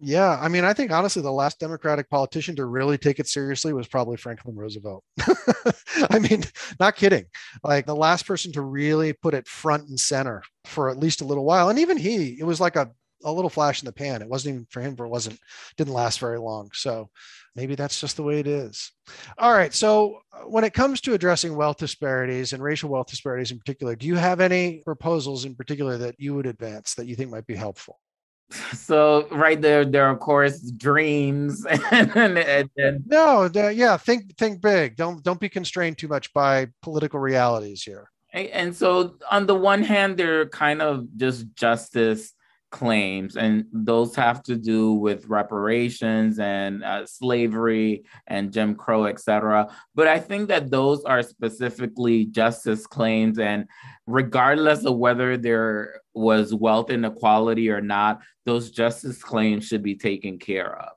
Yeah, 0.00 0.38
I 0.40 0.46
mean, 0.46 0.64
I 0.64 0.74
think 0.74 0.92
honestly, 0.92 1.22
the 1.22 1.32
last 1.32 1.58
Democratic 1.58 2.08
politician 2.08 2.54
to 2.56 2.66
really 2.66 2.98
take 2.98 3.18
it 3.18 3.26
seriously 3.26 3.72
was 3.72 3.88
probably 3.88 4.16
Franklin 4.16 4.54
Roosevelt. 4.54 5.02
I 6.10 6.20
mean, 6.20 6.44
not 6.78 6.94
kidding. 6.94 7.24
Like 7.64 7.84
the 7.84 7.96
last 7.96 8.24
person 8.24 8.52
to 8.52 8.62
really 8.62 9.12
put 9.12 9.34
it 9.34 9.48
front 9.48 9.88
and 9.88 9.98
center 9.98 10.44
for 10.66 10.88
at 10.88 10.98
least 10.98 11.20
a 11.20 11.24
little 11.24 11.44
while, 11.44 11.68
and 11.68 11.80
even 11.80 11.96
he, 11.96 12.38
it 12.38 12.44
was 12.44 12.60
like 12.60 12.76
a 12.76 12.90
a 13.24 13.32
little 13.32 13.50
flash 13.50 13.82
in 13.82 13.86
the 13.86 13.92
pan. 13.92 14.22
It 14.22 14.28
wasn't 14.28 14.54
even 14.54 14.66
for 14.70 14.80
him, 14.80 14.94
but 14.94 15.04
it 15.04 15.10
wasn't 15.10 15.40
didn't 15.76 15.92
last 15.94 16.20
very 16.20 16.38
long. 16.38 16.70
So 16.74 17.10
maybe 17.56 17.74
that's 17.74 18.00
just 18.00 18.16
the 18.16 18.22
way 18.22 18.38
it 18.38 18.46
is. 18.46 18.92
All 19.38 19.52
right. 19.52 19.74
So 19.74 20.20
uh, 20.32 20.42
when 20.42 20.62
it 20.62 20.74
comes 20.74 21.00
to 21.00 21.14
addressing 21.14 21.56
wealth 21.56 21.78
disparities 21.78 22.52
and 22.52 22.62
racial 22.62 22.90
wealth 22.90 23.08
disparities 23.08 23.50
in 23.50 23.58
particular, 23.58 23.96
do 23.96 24.06
you 24.06 24.14
have 24.14 24.40
any 24.40 24.82
proposals 24.84 25.44
in 25.44 25.56
particular 25.56 25.98
that 25.98 26.14
you 26.18 26.34
would 26.34 26.46
advance 26.46 26.94
that 26.94 27.06
you 27.06 27.16
think 27.16 27.30
might 27.30 27.46
be 27.46 27.56
helpful? 27.56 27.98
So 28.72 29.28
right 29.30 29.60
there 29.60 29.84
there 29.84 30.06
are 30.06 30.12
of 30.12 30.20
course 30.20 30.60
dreams. 30.60 31.66
And, 31.90 32.38
and, 32.38 32.70
and 32.76 33.06
no 33.06 33.48
yeah 33.70 33.96
think 33.96 34.36
think 34.36 34.60
big. 34.60 34.96
Don't 34.96 35.22
don't 35.22 35.40
be 35.40 35.48
constrained 35.48 35.98
too 35.98 36.08
much 36.08 36.32
by 36.32 36.68
political 36.82 37.20
realities 37.20 37.82
here. 37.82 38.10
And 38.32 38.74
so 38.76 39.16
on 39.30 39.46
the 39.46 39.54
one 39.54 39.82
hand 39.82 40.16
they're 40.16 40.48
kind 40.48 40.82
of 40.82 41.06
just 41.16 41.54
justice 41.54 42.34
claims, 42.70 43.36
and 43.36 43.64
those 43.72 44.14
have 44.14 44.42
to 44.44 44.56
do 44.56 44.92
with 44.92 45.26
reparations 45.26 46.38
and 46.38 46.84
uh, 46.84 47.06
slavery 47.06 48.04
and 48.26 48.52
Jim 48.52 48.74
Crow, 48.74 49.06
etc. 49.06 49.68
But 49.94 50.08
I 50.08 50.18
think 50.18 50.48
that 50.48 50.70
those 50.70 51.04
are 51.04 51.22
specifically 51.22 52.26
justice 52.26 52.86
claims, 52.86 53.38
and 53.38 53.66
regardless 54.06 54.84
of 54.84 54.96
whether 54.96 55.36
there 55.36 56.00
was 56.14 56.54
wealth 56.54 56.90
inequality 56.90 57.70
or 57.70 57.80
not, 57.80 58.20
those 58.44 58.70
justice 58.70 59.22
claims 59.22 59.66
should 59.66 59.82
be 59.82 59.96
taken 59.96 60.38
care 60.38 60.78
of. 60.78 60.90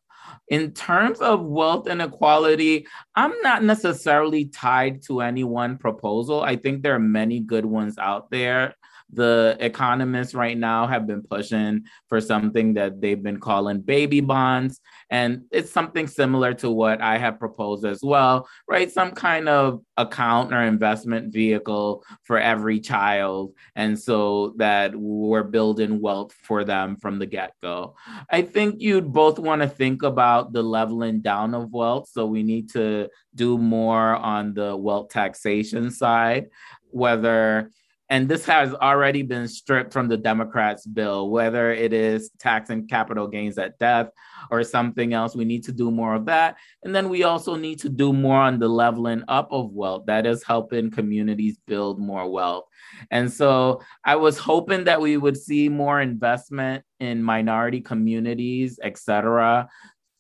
In 0.48 0.72
terms 0.74 1.20
of 1.20 1.44
wealth 1.44 1.88
inequality, 1.88 2.86
I'm 3.16 3.34
not 3.42 3.64
necessarily 3.64 4.46
tied 4.46 5.02
to 5.04 5.22
any 5.22 5.44
one 5.44 5.78
proposal. 5.78 6.42
I 6.42 6.58
think 6.58 6.84
there 6.84 6.96
are 6.96 7.00
many 7.00 7.40
good 7.40 7.66
ones 7.66 7.98
out 7.98 8.30
there 8.32 8.76
the 9.14 9.58
economists 9.60 10.34
right 10.34 10.58
now 10.58 10.88
have 10.88 11.06
been 11.06 11.22
pushing 11.22 11.84
for 12.08 12.22
something 12.22 12.76
that 12.76 13.02
they've 13.02 13.22
been 13.22 13.40
calling 13.40 13.82
baby 13.82 14.22
bonds. 14.22 14.80
And 15.10 15.44
it's 15.52 15.72
something 15.72 16.08
similar 16.08 16.54
to 16.56 16.70
what 16.70 17.02
I 17.02 17.18
have 17.18 17.40
proposed 17.40 17.86
as 17.86 18.02
well, 18.02 18.48
right? 18.68 18.90
Some 18.90 19.12
kind 19.12 19.50
of 19.50 19.82
account 19.98 20.54
or 20.54 20.62
investment 20.62 21.34
vehicle 21.34 22.04
for 22.24 22.40
every 22.40 22.80
child. 22.80 23.54
And 23.76 24.00
so 24.00 24.54
that 24.58 24.96
we're 24.96 25.44
building 25.44 26.02
wealth 26.02 26.34
for 26.44 26.64
them 26.64 26.96
from 26.96 27.20
the 27.20 27.26
get 27.26 27.54
go. 27.62 27.96
I 28.30 28.42
think 28.44 28.82
you'd 28.82 29.12
both 29.12 29.38
want 29.38 29.62
to 29.62 29.68
think 29.68 30.04
about 30.04 30.54
the 30.54 30.64
leveling 30.64 31.20
down 31.22 31.54
of 31.54 31.72
wealth. 31.72 32.10
So 32.10 32.26
we 32.26 32.44
need 32.44 32.72
to 32.72 33.10
do 33.36 33.58
more 33.58 34.16
on 34.16 34.54
the 34.54 34.76
wealth 34.76 35.10
taxation 35.10 35.92
side, 35.92 36.48
whether 36.90 37.72
and 38.12 38.28
this 38.28 38.46
has 38.46 38.74
already 38.74 39.22
been 39.22 39.48
stripped 39.48 39.94
from 39.94 40.10
the 40.10 40.18
Democrats' 40.18 40.86
bill, 40.86 41.30
whether 41.30 41.72
it 41.72 41.94
is 41.94 42.30
taxing 42.40 42.86
capital 42.86 43.26
gains 43.26 43.58
at 43.58 43.80
death 43.80 44.10
or 44.52 44.66
something 44.66 45.14
else. 45.14 45.34
We 45.34 45.46
need 45.46 45.64
to 45.64 45.72
do 45.72 45.90
more 45.90 46.14
of 46.14 46.26
that. 46.26 46.58
And 46.84 46.94
then 46.94 47.08
we 47.08 47.24
also 47.24 47.56
need 47.56 47.80
to 47.80 47.90
do 47.90 48.12
more 48.12 48.42
on 48.42 48.60
the 48.60 48.68
leveling 48.68 49.24
up 49.30 49.48
of 49.54 49.72
wealth 49.72 50.08
that 50.08 50.26
is 50.26 50.44
helping 50.44 50.92
communities 50.92 51.58
build 51.66 52.00
more 52.00 52.30
wealth. 52.30 52.66
And 53.12 53.32
so 53.32 53.82
I 54.04 54.18
was 54.18 54.38
hoping 54.38 54.84
that 54.84 55.00
we 55.00 55.16
would 55.16 55.38
see 55.38 55.70
more 55.70 56.02
investment 56.02 56.84
in 57.00 57.24
minority 57.24 57.80
communities, 57.80 58.78
et 58.84 58.98
cetera, 58.98 59.70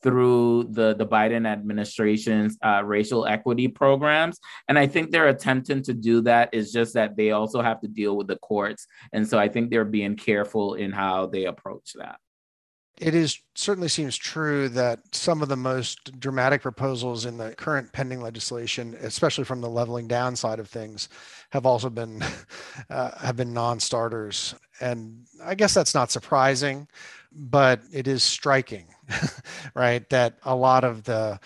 through 0.03 0.65
the, 0.71 0.95
the 0.95 1.05
Biden 1.05 1.47
administration's 1.47 2.57
uh, 2.63 2.81
racial 2.83 3.25
equity 3.25 3.67
programs. 3.67 4.39
And 4.67 4.77
I 4.77 4.87
think 4.87 5.11
they're 5.11 5.27
attempting 5.29 5.83
to 5.83 5.93
do 5.93 6.21
that. 6.21 6.49
It's 6.53 6.71
just 6.71 6.93
that 6.95 7.15
they 7.15 7.31
also 7.31 7.61
have 7.61 7.79
to 7.81 7.87
deal 7.87 8.17
with 8.17 8.27
the 8.27 8.37
courts. 8.37 8.87
And 9.13 9.27
so 9.27 9.37
I 9.37 9.47
think 9.47 9.69
they're 9.69 9.85
being 9.85 10.15
careful 10.15 10.75
in 10.75 10.91
how 10.91 11.27
they 11.27 11.45
approach 11.45 11.93
that. 11.95 12.17
It 13.01 13.15
is 13.15 13.39
certainly 13.55 13.87
seems 13.87 14.15
true 14.15 14.69
that 14.69 14.99
some 15.11 15.41
of 15.41 15.49
the 15.49 15.55
most 15.55 16.19
dramatic 16.19 16.61
proposals 16.61 17.25
in 17.25 17.37
the 17.37 17.55
current 17.55 17.91
pending 17.91 18.21
legislation, 18.21 18.95
especially 19.01 19.43
from 19.43 19.59
the 19.59 19.69
leveling 19.69 20.07
down 20.07 20.35
side 20.35 20.59
of 20.59 20.69
things, 20.69 21.09
have 21.49 21.65
also 21.65 21.89
been 21.89 22.23
uh, 22.91 23.17
have 23.17 23.35
been 23.35 23.53
non-starters, 23.53 24.53
and 24.81 25.25
I 25.43 25.55
guess 25.55 25.73
that's 25.73 25.95
not 25.95 26.11
surprising, 26.11 26.87
but 27.31 27.81
it 27.91 28.07
is 28.07 28.23
striking 28.23 28.85
right? 29.75 30.07
That 30.09 30.37
a 30.43 30.55
lot 30.55 30.83
of 30.83 31.03
the 31.03 31.39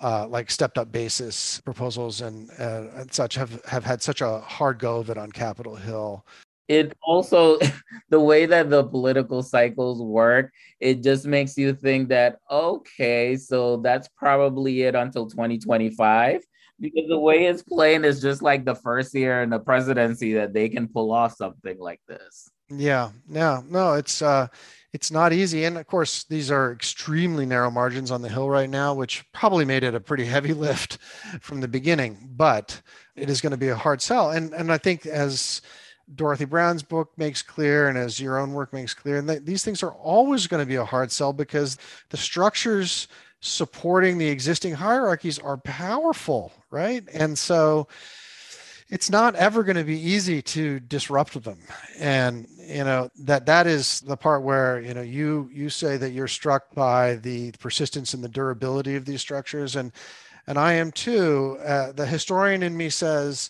uh, 0.00 0.26
like 0.26 0.50
stepped 0.50 0.78
up 0.78 0.90
basis 0.90 1.60
proposals 1.60 2.20
and, 2.20 2.50
uh, 2.58 2.86
and 2.96 3.12
such 3.12 3.36
have, 3.36 3.64
have 3.64 3.84
had 3.84 4.02
such 4.02 4.20
a 4.20 4.40
hard 4.40 4.78
go 4.78 4.98
of 4.98 5.10
it 5.10 5.16
on 5.16 5.30
Capitol 5.30 5.76
Hill. 5.76 6.26
It 6.68 6.96
also, 7.02 7.58
the 8.10 8.20
way 8.20 8.46
that 8.46 8.68
the 8.68 8.84
political 8.84 9.42
cycles 9.42 10.02
work, 10.02 10.52
it 10.80 11.02
just 11.02 11.26
makes 11.26 11.56
you 11.56 11.72
think 11.74 12.08
that, 12.08 12.38
okay, 12.50 13.36
so 13.36 13.76
that's 13.78 14.08
probably 14.16 14.82
it 14.82 14.94
until 14.94 15.28
2025 15.28 16.42
because 16.80 17.08
the 17.08 17.18
way 17.18 17.46
it's 17.46 17.62
playing 17.62 18.04
is 18.04 18.20
just 18.20 18.42
like 18.42 18.64
the 18.64 18.74
first 18.74 19.14
year 19.14 19.42
in 19.42 19.50
the 19.50 19.58
presidency 19.58 20.32
that 20.34 20.52
they 20.52 20.68
can 20.68 20.88
pull 20.88 21.12
off 21.12 21.36
something 21.36 21.78
like 21.78 22.00
this. 22.08 22.48
Yeah, 22.68 23.10
no, 23.28 23.64
no, 23.68 23.94
it's 23.94 24.20
uh 24.20 24.48
it's 24.92 25.10
not 25.10 25.32
easy. 25.32 25.64
And 25.64 25.78
of 25.78 25.86
course, 25.86 26.24
these 26.24 26.50
are 26.50 26.72
extremely 26.72 27.46
narrow 27.46 27.70
margins 27.70 28.10
on 28.10 28.22
the 28.22 28.28
Hill 28.28 28.48
right 28.48 28.68
now, 28.68 28.92
which 28.94 29.24
probably 29.32 29.64
made 29.64 29.84
it 29.84 29.94
a 29.94 30.00
pretty 30.00 30.26
heavy 30.26 30.52
lift 30.52 30.98
from 31.40 31.60
the 31.60 31.68
beginning, 31.68 32.28
but 32.36 32.80
it 33.16 33.30
is 33.30 33.40
going 33.40 33.52
to 33.52 33.56
be 33.56 33.68
a 33.68 33.76
hard 33.76 34.02
sell. 34.02 34.30
And, 34.30 34.52
and 34.52 34.70
I 34.70 34.78
think 34.78 35.06
as 35.06 35.62
Dorothy 36.14 36.44
Brown's 36.44 36.82
book 36.82 37.12
makes 37.16 37.42
clear, 37.42 37.88
and 37.88 37.96
as 37.96 38.20
your 38.20 38.38
own 38.38 38.52
work 38.52 38.72
makes 38.72 38.92
clear, 38.92 39.18
and 39.18 39.28
th- 39.28 39.44
these 39.44 39.64
things 39.64 39.82
are 39.82 39.92
always 39.92 40.46
going 40.46 40.62
to 40.62 40.68
be 40.68 40.76
a 40.76 40.84
hard 40.84 41.10
sell 41.10 41.32
because 41.32 41.78
the 42.10 42.16
structures 42.16 43.08
supporting 43.40 44.18
the 44.18 44.28
existing 44.28 44.74
hierarchies 44.74 45.38
are 45.38 45.56
powerful, 45.56 46.52
right? 46.70 47.04
And 47.12 47.36
so, 47.36 47.88
it's 48.92 49.08
not 49.08 49.34
ever 49.36 49.62
going 49.62 49.76
to 49.78 49.84
be 49.84 49.98
easy 49.98 50.42
to 50.42 50.78
disrupt 50.78 51.42
them. 51.42 51.58
And 51.98 52.46
you 52.58 52.84
know 52.84 53.08
that 53.20 53.46
that 53.46 53.66
is 53.66 54.00
the 54.00 54.18
part 54.18 54.42
where 54.42 54.80
you 54.80 54.92
know 54.92 55.00
you 55.00 55.48
you 55.50 55.70
say 55.70 55.96
that 55.96 56.10
you're 56.10 56.28
struck 56.28 56.74
by 56.74 57.16
the 57.16 57.52
persistence 57.52 58.12
and 58.12 58.22
the 58.22 58.28
durability 58.28 58.94
of 58.94 59.06
these 59.06 59.22
structures. 59.22 59.76
And 59.76 59.92
and 60.46 60.58
i 60.58 60.74
am 60.74 60.92
too. 60.92 61.56
Uh, 61.64 61.92
the 61.92 62.04
historian 62.04 62.62
in 62.62 62.76
me 62.76 62.90
says 62.90 63.48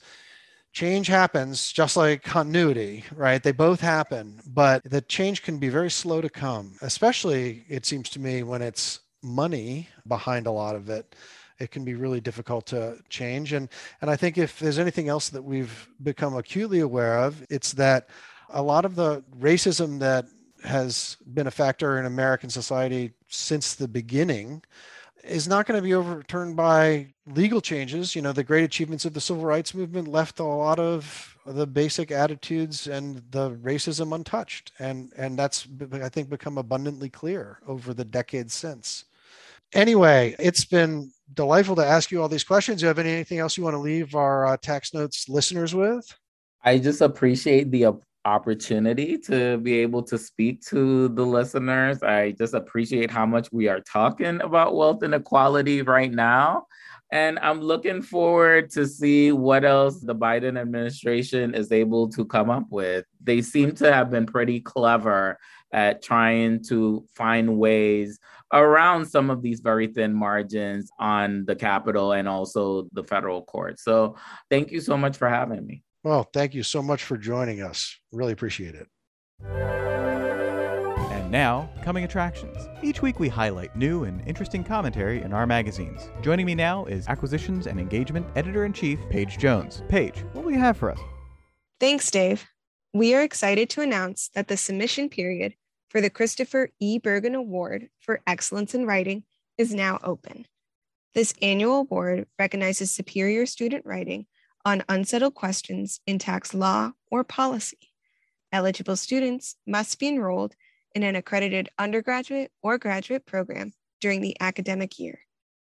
change 0.73 1.09
happens 1.09 1.73
just 1.73 1.97
like 1.97 2.23
continuity 2.23 3.05
right? 3.17 3.43
They 3.43 3.53
both 3.53 3.81
happen 3.81 4.41
but 4.47 4.85
the 4.85 5.01
change 5.01 5.43
can 5.43 5.59
be 5.59 5.69
very 5.69 5.91
slow 5.91 6.21
to 6.21 6.31
come 6.31 6.77
especially 6.83 7.65
it 7.69 7.85
seems 7.85 8.09
to 8.11 8.21
me 8.21 8.43
when 8.45 8.63
it's 8.63 9.01
money 9.23 9.89
behind 10.07 10.47
a 10.47 10.51
lot 10.53 10.77
of 10.77 10.89
it 10.89 11.15
it 11.63 11.71
can 11.71 11.85
be 11.85 11.95
really 11.95 12.21
difficult 12.21 12.67
to 12.67 12.99
change. 13.09 13.53
And, 13.53 13.69
and 14.01 14.11
I 14.11 14.17
think 14.17 14.37
if 14.37 14.59
there's 14.59 14.81
anything 14.81 15.09
else 15.09 15.29
that 15.29 15.43
we've 15.43 15.89
become 16.03 16.37
acutely 16.37 16.81
aware 16.81 17.19
of, 17.19 17.47
it's 17.49 17.73
that 17.75 18.09
a 18.51 18.63
lot 18.63 18.85
of 18.85 18.97
the 18.97 19.23
racism 19.39 20.01
that 20.01 20.27
has 20.65 21.17
been 21.33 21.47
a 21.47 21.53
factor 21.53 21.99
in 21.99 22.07
American 22.07 22.51
society 22.51 23.13
since 23.29 23.75
the 23.75 23.89
beginning 23.89 24.63
is 25.23 25.47
not 25.47 25.67
going 25.67 25.79
to 25.79 25.83
be 25.83 25.95
overturned 25.95 26.57
by 26.57 27.15
legal 27.27 27.61
changes. 27.61 28.17
You 28.17 28.23
know, 28.23 28.33
the 28.33 28.43
great 28.43 28.65
achievements 28.65 29.05
of 29.05 29.15
the 29.15 29.21
civil 29.21 29.45
rights 29.45 29.73
movement 29.73 30.09
left 30.09 30.41
a 30.41 30.45
lot 30.45 30.81
of 30.81 31.37
the 31.47 31.67
basic 31.67 32.11
attitudes 32.11 32.89
and 32.89 33.23
the 33.31 33.53
racism 33.53 34.13
untouched. 34.13 34.73
And 34.81 35.13
and 35.17 35.39
that's 35.39 35.69
I 35.93 36.09
think 36.09 36.29
become 36.29 36.59
abundantly 36.59 37.09
clear 37.09 37.59
over 37.69 37.95
the 37.95 38.05
decades 38.05 38.53
since. 38.53 39.05
Anyway, 39.75 40.37
it's 40.39 40.65
been 40.65 41.11
delightful 41.33 41.77
to 41.77 41.85
ask 41.85 42.11
you 42.11 42.21
all 42.21 42.29
these 42.29 42.45
questions. 42.45 42.81
Do 42.81 42.85
you 42.85 42.89
have 42.89 42.99
anything 42.99 43.39
else 43.39 43.57
you 43.57 43.65
want 43.65 43.75
to 43.75 43.81
leave 43.81 44.15
our 44.15 44.47
uh, 44.47 44.57
tax 44.57 44.93
notes 44.93 45.29
listeners 45.29 45.75
with? 45.75 46.07
I 46.63 46.79
just 46.79 47.01
appreciate 47.01 47.71
the 47.71 47.87
opportunity 48.25 49.19
to 49.19 49.59
be 49.59 49.79
able 49.79 50.03
to 50.05 50.19
speak 50.19 50.65
to 50.67 51.09
the 51.09 51.25
listeners. 51.25 52.03
I 52.03 52.33
just 52.33 52.55
appreciate 52.55 53.11
how 53.11 53.27
much 53.27 53.51
we 53.51 53.69
are 53.69 53.81
talking 53.81 54.41
about 54.43 54.77
wealth 54.77 55.03
inequality 55.03 55.83
right 55.83 56.13
now. 56.13 56.67
And 57.11 57.39
I'm 57.41 57.61
looking 57.61 58.01
forward 58.01 58.71
to 58.71 58.87
see 58.87 59.33
what 59.33 59.65
else 59.65 60.01
the 60.01 60.15
Biden 60.15 60.59
administration 60.59 61.55
is 61.55 61.71
able 61.71 62.09
to 62.11 62.25
come 62.25 62.49
up 62.49 62.67
with. 62.71 63.05
They 63.23 63.43
seem 63.43 63.75
to 63.77 63.93
have 63.93 64.11
been 64.11 64.25
pretty 64.25 64.61
clever 64.61 65.39
at 65.73 66.03
trying 66.03 66.63
to 66.65 67.05
find 67.15 67.59
ways 67.59 68.19
around 68.53 69.07
some 69.07 69.31
of 69.31 69.43
these 69.43 69.61
very 69.61 69.87
thin 69.87 70.15
margins 70.15 70.91
on 70.99 71.45
the 71.47 71.57
Capitol 71.57 72.13
and 72.13 72.29
also 72.29 72.89
the 72.93 73.05
federal 73.05 73.43
court. 73.43 73.79
So 73.81 74.17
thank 74.51 74.71
you 74.71 74.81
so 74.81 74.97
much 74.97 75.17
for 75.17 75.29
having 75.29 75.67
me. 75.67 75.83
Well, 76.05 76.29
thank 76.33 76.55
you 76.55 76.63
so 76.63 76.83
much 76.83 77.05
for 77.05 77.17
joining 77.17 77.63
us. 77.63 77.99
Really 78.11 78.33
appreciate 78.33 78.75
it. 78.75 78.89
And 79.45 81.31
now, 81.31 81.71
coming 81.83 82.05
attractions. 82.05 82.57
Each 82.83 83.01
week 83.01 83.21
we 83.21 83.29
highlight 83.29 83.75
new 83.77 84.05
and 84.05 84.27
interesting 84.27 84.65
commentary 84.65 85.23
in 85.23 85.33
our 85.33 85.47
magazines. 85.47 86.11
Joining 86.21 86.45
me 86.45 86.55
now 86.55 86.85
is 86.87 87.07
Acquisitions 87.09 87.67
and 87.67 87.79
Engagement 87.79 88.27
Editor 88.37 88.65
in 88.65 88.73
Chief, 88.73 88.99
Paige 89.11 89.39
Jones. 89.39 89.83
Paige, 89.89 90.25
what 90.33 90.45
will 90.45 90.53
you 90.53 90.59
have 90.59 90.77
for 90.77 90.91
us? 90.91 90.99
Thanks, 91.81 92.11
Dave. 92.11 92.47
We 92.93 93.15
are 93.15 93.23
excited 93.23 93.71
to 93.71 93.81
announce 93.81 94.29
that 94.35 94.49
the 94.49 94.57
submission 94.57 95.09
period 95.09 95.55
for 95.93 96.01
the 96.01 96.09
Christopher 96.09 96.71
E. 96.81 96.99
Bergin 96.99 97.35
Award 97.37 97.91
for 98.01 98.23
Excellence 98.27 98.75
in 98.75 98.87
Writing 98.87 99.25
is 99.59 99.75
now 99.75 99.99
open. 100.03 100.47
This 101.15 101.35
annual 101.43 101.81
award 101.81 102.27
recognizes 102.39 102.91
superior 102.91 103.45
student 103.45 103.85
writing 103.85 104.25
on 104.65 104.85
unsettled 104.89 105.35
questions 105.35 106.01
in 106.07 106.19
tax 106.19 106.55
law 106.55 106.93
or 107.11 107.25
policy. 107.25 107.91
Eligible 108.51 108.97
students 108.97 109.57
must 109.67 109.99
be 109.99 110.09
enrolled 110.09 110.55
in 110.95 111.03
an 111.03 111.15
accredited 111.15 111.69
undergraduate 111.79 112.51
or 112.63 112.79
graduate 112.79 113.27
program 113.27 113.75
during 114.01 114.23
the 114.23 114.35
academic 114.41 114.99
year. 114.99 115.19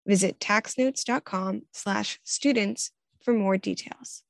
Visit 0.08 0.40
taxnotes.com 0.40 1.64
slash 1.74 2.22
students 2.24 2.92
for 3.22 3.34
more 3.34 3.58
details. 3.58 4.24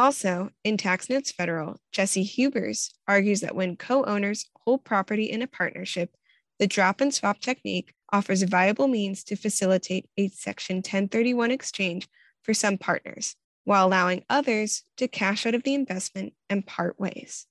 Also, 0.00 0.48
in 0.64 0.78
Tax 0.78 1.10
Notes 1.10 1.30
Federal, 1.30 1.76
Jesse 1.92 2.22
Hubers 2.22 2.94
argues 3.06 3.42
that 3.42 3.54
when 3.54 3.76
co 3.76 4.02
owners 4.04 4.46
hold 4.64 4.82
property 4.82 5.24
in 5.24 5.42
a 5.42 5.46
partnership, 5.46 6.16
the 6.58 6.66
drop 6.66 7.02
and 7.02 7.12
swap 7.12 7.38
technique 7.38 7.92
offers 8.10 8.40
a 8.40 8.46
viable 8.46 8.88
means 8.88 9.22
to 9.24 9.36
facilitate 9.36 10.08
a 10.16 10.28
Section 10.28 10.76
1031 10.76 11.50
exchange 11.50 12.08
for 12.42 12.54
some 12.54 12.78
partners, 12.78 13.36
while 13.64 13.86
allowing 13.86 14.24
others 14.30 14.84
to 14.96 15.06
cash 15.06 15.44
out 15.44 15.54
of 15.54 15.64
the 15.64 15.74
investment 15.74 16.32
and 16.48 16.66
part 16.66 16.98
ways. 16.98 17.46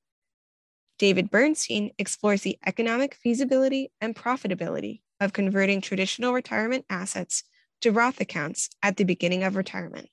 David 0.97 1.29
Bernstein 1.29 1.91
explores 1.99 2.41
the 2.41 2.57
economic 2.65 3.13
feasibility 3.13 3.91
and 4.01 4.15
profitability 4.15 5.01
of 5.19 5.33
converting 5.33 5.81
traditional 5.81 6.33
retirement 6.33 6.85
assets 6.89 7.43
to 7.81 7.91
Roth 7.91 8.19
accounts 8.19 8.71
at 8.81 8.97
the 8.97 9.03
beginning 9.03 9.43
of 9.43 9.55
retirement. 9.55 10.09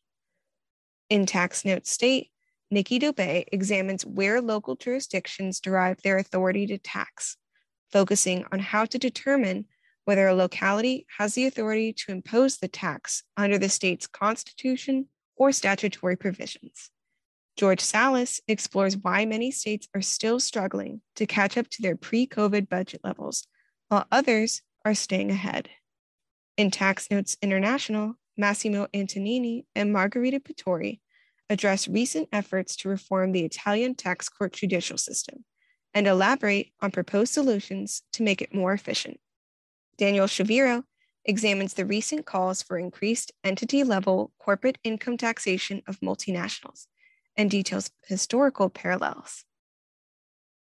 In 1.09 1.25
Tax 1.25 1.65
Note 1.65 1.87
State, 1.87 2.31
Nikki 2.69 2.99
Dobay 2.99 3.45
examines 3.53 4.05
where 4.05 4.41
local 4.41 4.75
jurisdictions 4.75 5.61
derive 5.61 6.03
their 6.03 6.19
authority 6.19 6.67
to 6.67 6.79
tax, 6.79 7.37
focusing 7.93 8.45
on 8.51 8.59
how 8.59 8.87
to 8.87 8.99
determine 8.99 9.67
whether 10.05 10.27
a 10.27 10.35
locality 10.35 11.07
has 11.19 11.35
the 11.35 11.47
authority 11.47 11.93
to 11.93 12.11
impose 12.11 12.57
the 12.57 12.67
tax 12.67 13.23
under 13.37 13.57
the 13.57 13.69
state's 13.69 14.09
constitution 14.09 15.07
or 15.37 15.53
statutory 15.53 16.17
provisions. 16.17 16.91
George 17.57 17.81
Salas 17.81 18.41
explores 18.49 18.97
why 18.97 19.25
many 19.25 19.53
states 19.53 19.87
are 19.95 20.03
still 20.03 20.41
struggling 20.41 21.03
to 21.15 21.25
catch 21.25 21.57
up 21.57 21.69
to 21.69 21.83
their 21.83 21.97
pre 21.97 22.27
COVID 22.27 22.69
budget 22.69 23.01
levels, 23.05 23.47
while 23.89 24.07
others 24.11 24.63
are 24.85 24.95
staying 24.95 25.31
ahead. 25.31 25.69
In 26.57 26.73
Tax 26.73 27.11
Notes 27.13 27.37
International, 27.41 28.17
Massimo 28.37 28.87
Antonini 28.95 29.65
and 29.75 29.93
Margherita 29.93 30.41
Pittori 30.41 31.01
address 31.49 31.89
recent 31.89 32.29
efforts 32.33 32.77
to 32.77 32.89
reform 32.89 33.33
the 33.33 33.45
Italian 33.45 33.95
tax 33.95 34.29
court 34.29 34.53
judicial 34.53 34.99
system 34.99 35.45
and 35.95 36.07
elaborate 36.07 36.73
on 36.81 36.91
proposed 36.91 37.33
solutions 37.33 38.03
to 38.13 38.23
make 38.23 38.43
it 38.43 38.55
more 38.55 38.73
efficient. 38.73 39.19
Daniel 39.97 40.27
Shaviro 40.27 40.85
examines 41.25 41.75
the 41.75 41.87
recent 41.87 42.27
calls 42.27 42.63
for 42.63 42.79
increased 42.79 43.33
entity 43.43 43.83
level 43.83 44.33
corporate 44.39 44.79
income 44.85 45.17
taxation 45.17 45.83
of 45.87 46.01
multinationals 46.01 46.87
and 47.37 47.51
details 47.51 47.91
historical 48.07 48.69
parallels. 48.69 49.45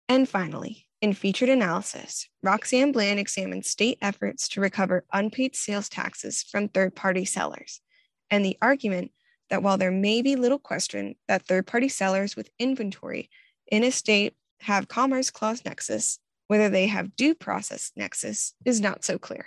And 0.09 0.29
finally, 0.29 0.87
in 1.05 1.12
featured 1.12 1.50
analysis, 1.50 2.30
Roxanne 2.42 2.90
Bland 2.90 3.20
examines 3.20 3.68
state 3.68 3.98
efforts 4.00 4.48
to 4.48 4.61
recover 4.62 5.05
unpaid 5.12 5.55
sales 5.55 5.90
taxes 5.90 6.42
from 6.42 6.66
third 6.66 6.96
party 6.96 7.26
sellers 7.26 7.82
and 8.30 8.42
the 8.42 8.57
argument 8.62 9.11
that 9.50 9.62
while 9.62 9.76
there 9.76 9.90
may 9.90 10.22
be 10.22 10.34
little 10.34 10.59
question 10.59 11.14
that 11.28 11.46
third 11.46 11.66
party 11.66 11.90
sellers 11.90 12.36
with 12.36 12.48
inventory 12.59 13.28
in 13.70 13.84
a 13.84 13.90
state 13.90 14.34
have 14.61 14.88
Commerce 14.88 15.30
Clause 15.30 15.62
nexus, 15.66 16.20
whether 16.46 16.70
they 16.70 16.86
have 16.86 17.14
due 17.16 17.34
process 17.34 17.92
nexus 17.94 18.55
is 18.64 18.80
not 18.80 19.05
so 19.05 19.18
clear. 19.18 19.44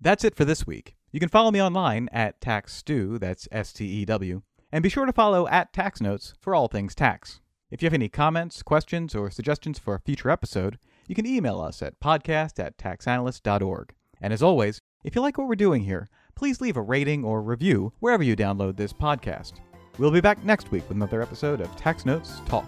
That's 0.00 0.24
it 0.24 0.34
for 0.34 0.44
this 0.44 0.66
week. 0.66 0.96
You 1.12 1.20
can 1.20 1.28
follow 1.28 1.52
me 1.52 1.62
online 1.62 2.08
at 2.10 2.40
TaxStew, 2.40 3.20
that's 3.20 3.46
S 3.52 3.72
T 3.72 3.86
E 3.86 4.04
W, 4.04 4.42
and 4.72 4.82
be 4.82 4.88
sure 4.88 5.06
to 5.06 5.12
follow 5.12 5.46
at 5.46 5.72
Tax 5.72 6.00
Notes 6.00 6.34
for 6.40 6.56
all 6.56 6.66
things 6.66 6.96
tax. 6.96 7.38
If 7.70 7.82
you 7.82 7.86
have 7.86 7.94
any 7.94 8.08
comments, 8.08 8.62
questions, 8.62 9.14
or 9.14 9.30
suggestions 9.30 9.78
for 9.78 9.94
a 9.94 10.00
future 10.00 10.30
episode, 10.30 10.78
you 11.06 11.14
can 11.14 11.26
email 11.26 11.60
us 11.60 11.82
at 11.82 12.00
podcast 12.00 12.58
at 12.58 12.78
taxanalyst.org. 12.78 13.92
And 14.22 14.32
as 14.32 14.42
always, 14.42 14.80
if 15.04 15.14
you 15.14 15.20
like 15.20 15.36
what 15.36 15.48
we're 15.48 15.54
doing 15.54 15.84
here, 15.84 16.08
please 16.34 16.62
leave 16.62 16.78
a 16.78 16.82
rating 16.82 17.24
or 17.24 17.42
review 17.42 17.92
wherever 18.00 18.22
you 18.22 18.34
download 18.34 18.76
this 18.76 18.94
podcast. 18.94 19.60
We'll 19.98 20.10
be 20.10 20.22
back 20.22 20.42
next 20.44 20.70
week 20.70 20.88
with 20.88 20.96
another 20.96 21.20
episode 21.20 21.60
of 21.60 21.76
Tax 21.76 22.06
Notes 22.06 22.40
Talk. 22.46 22.64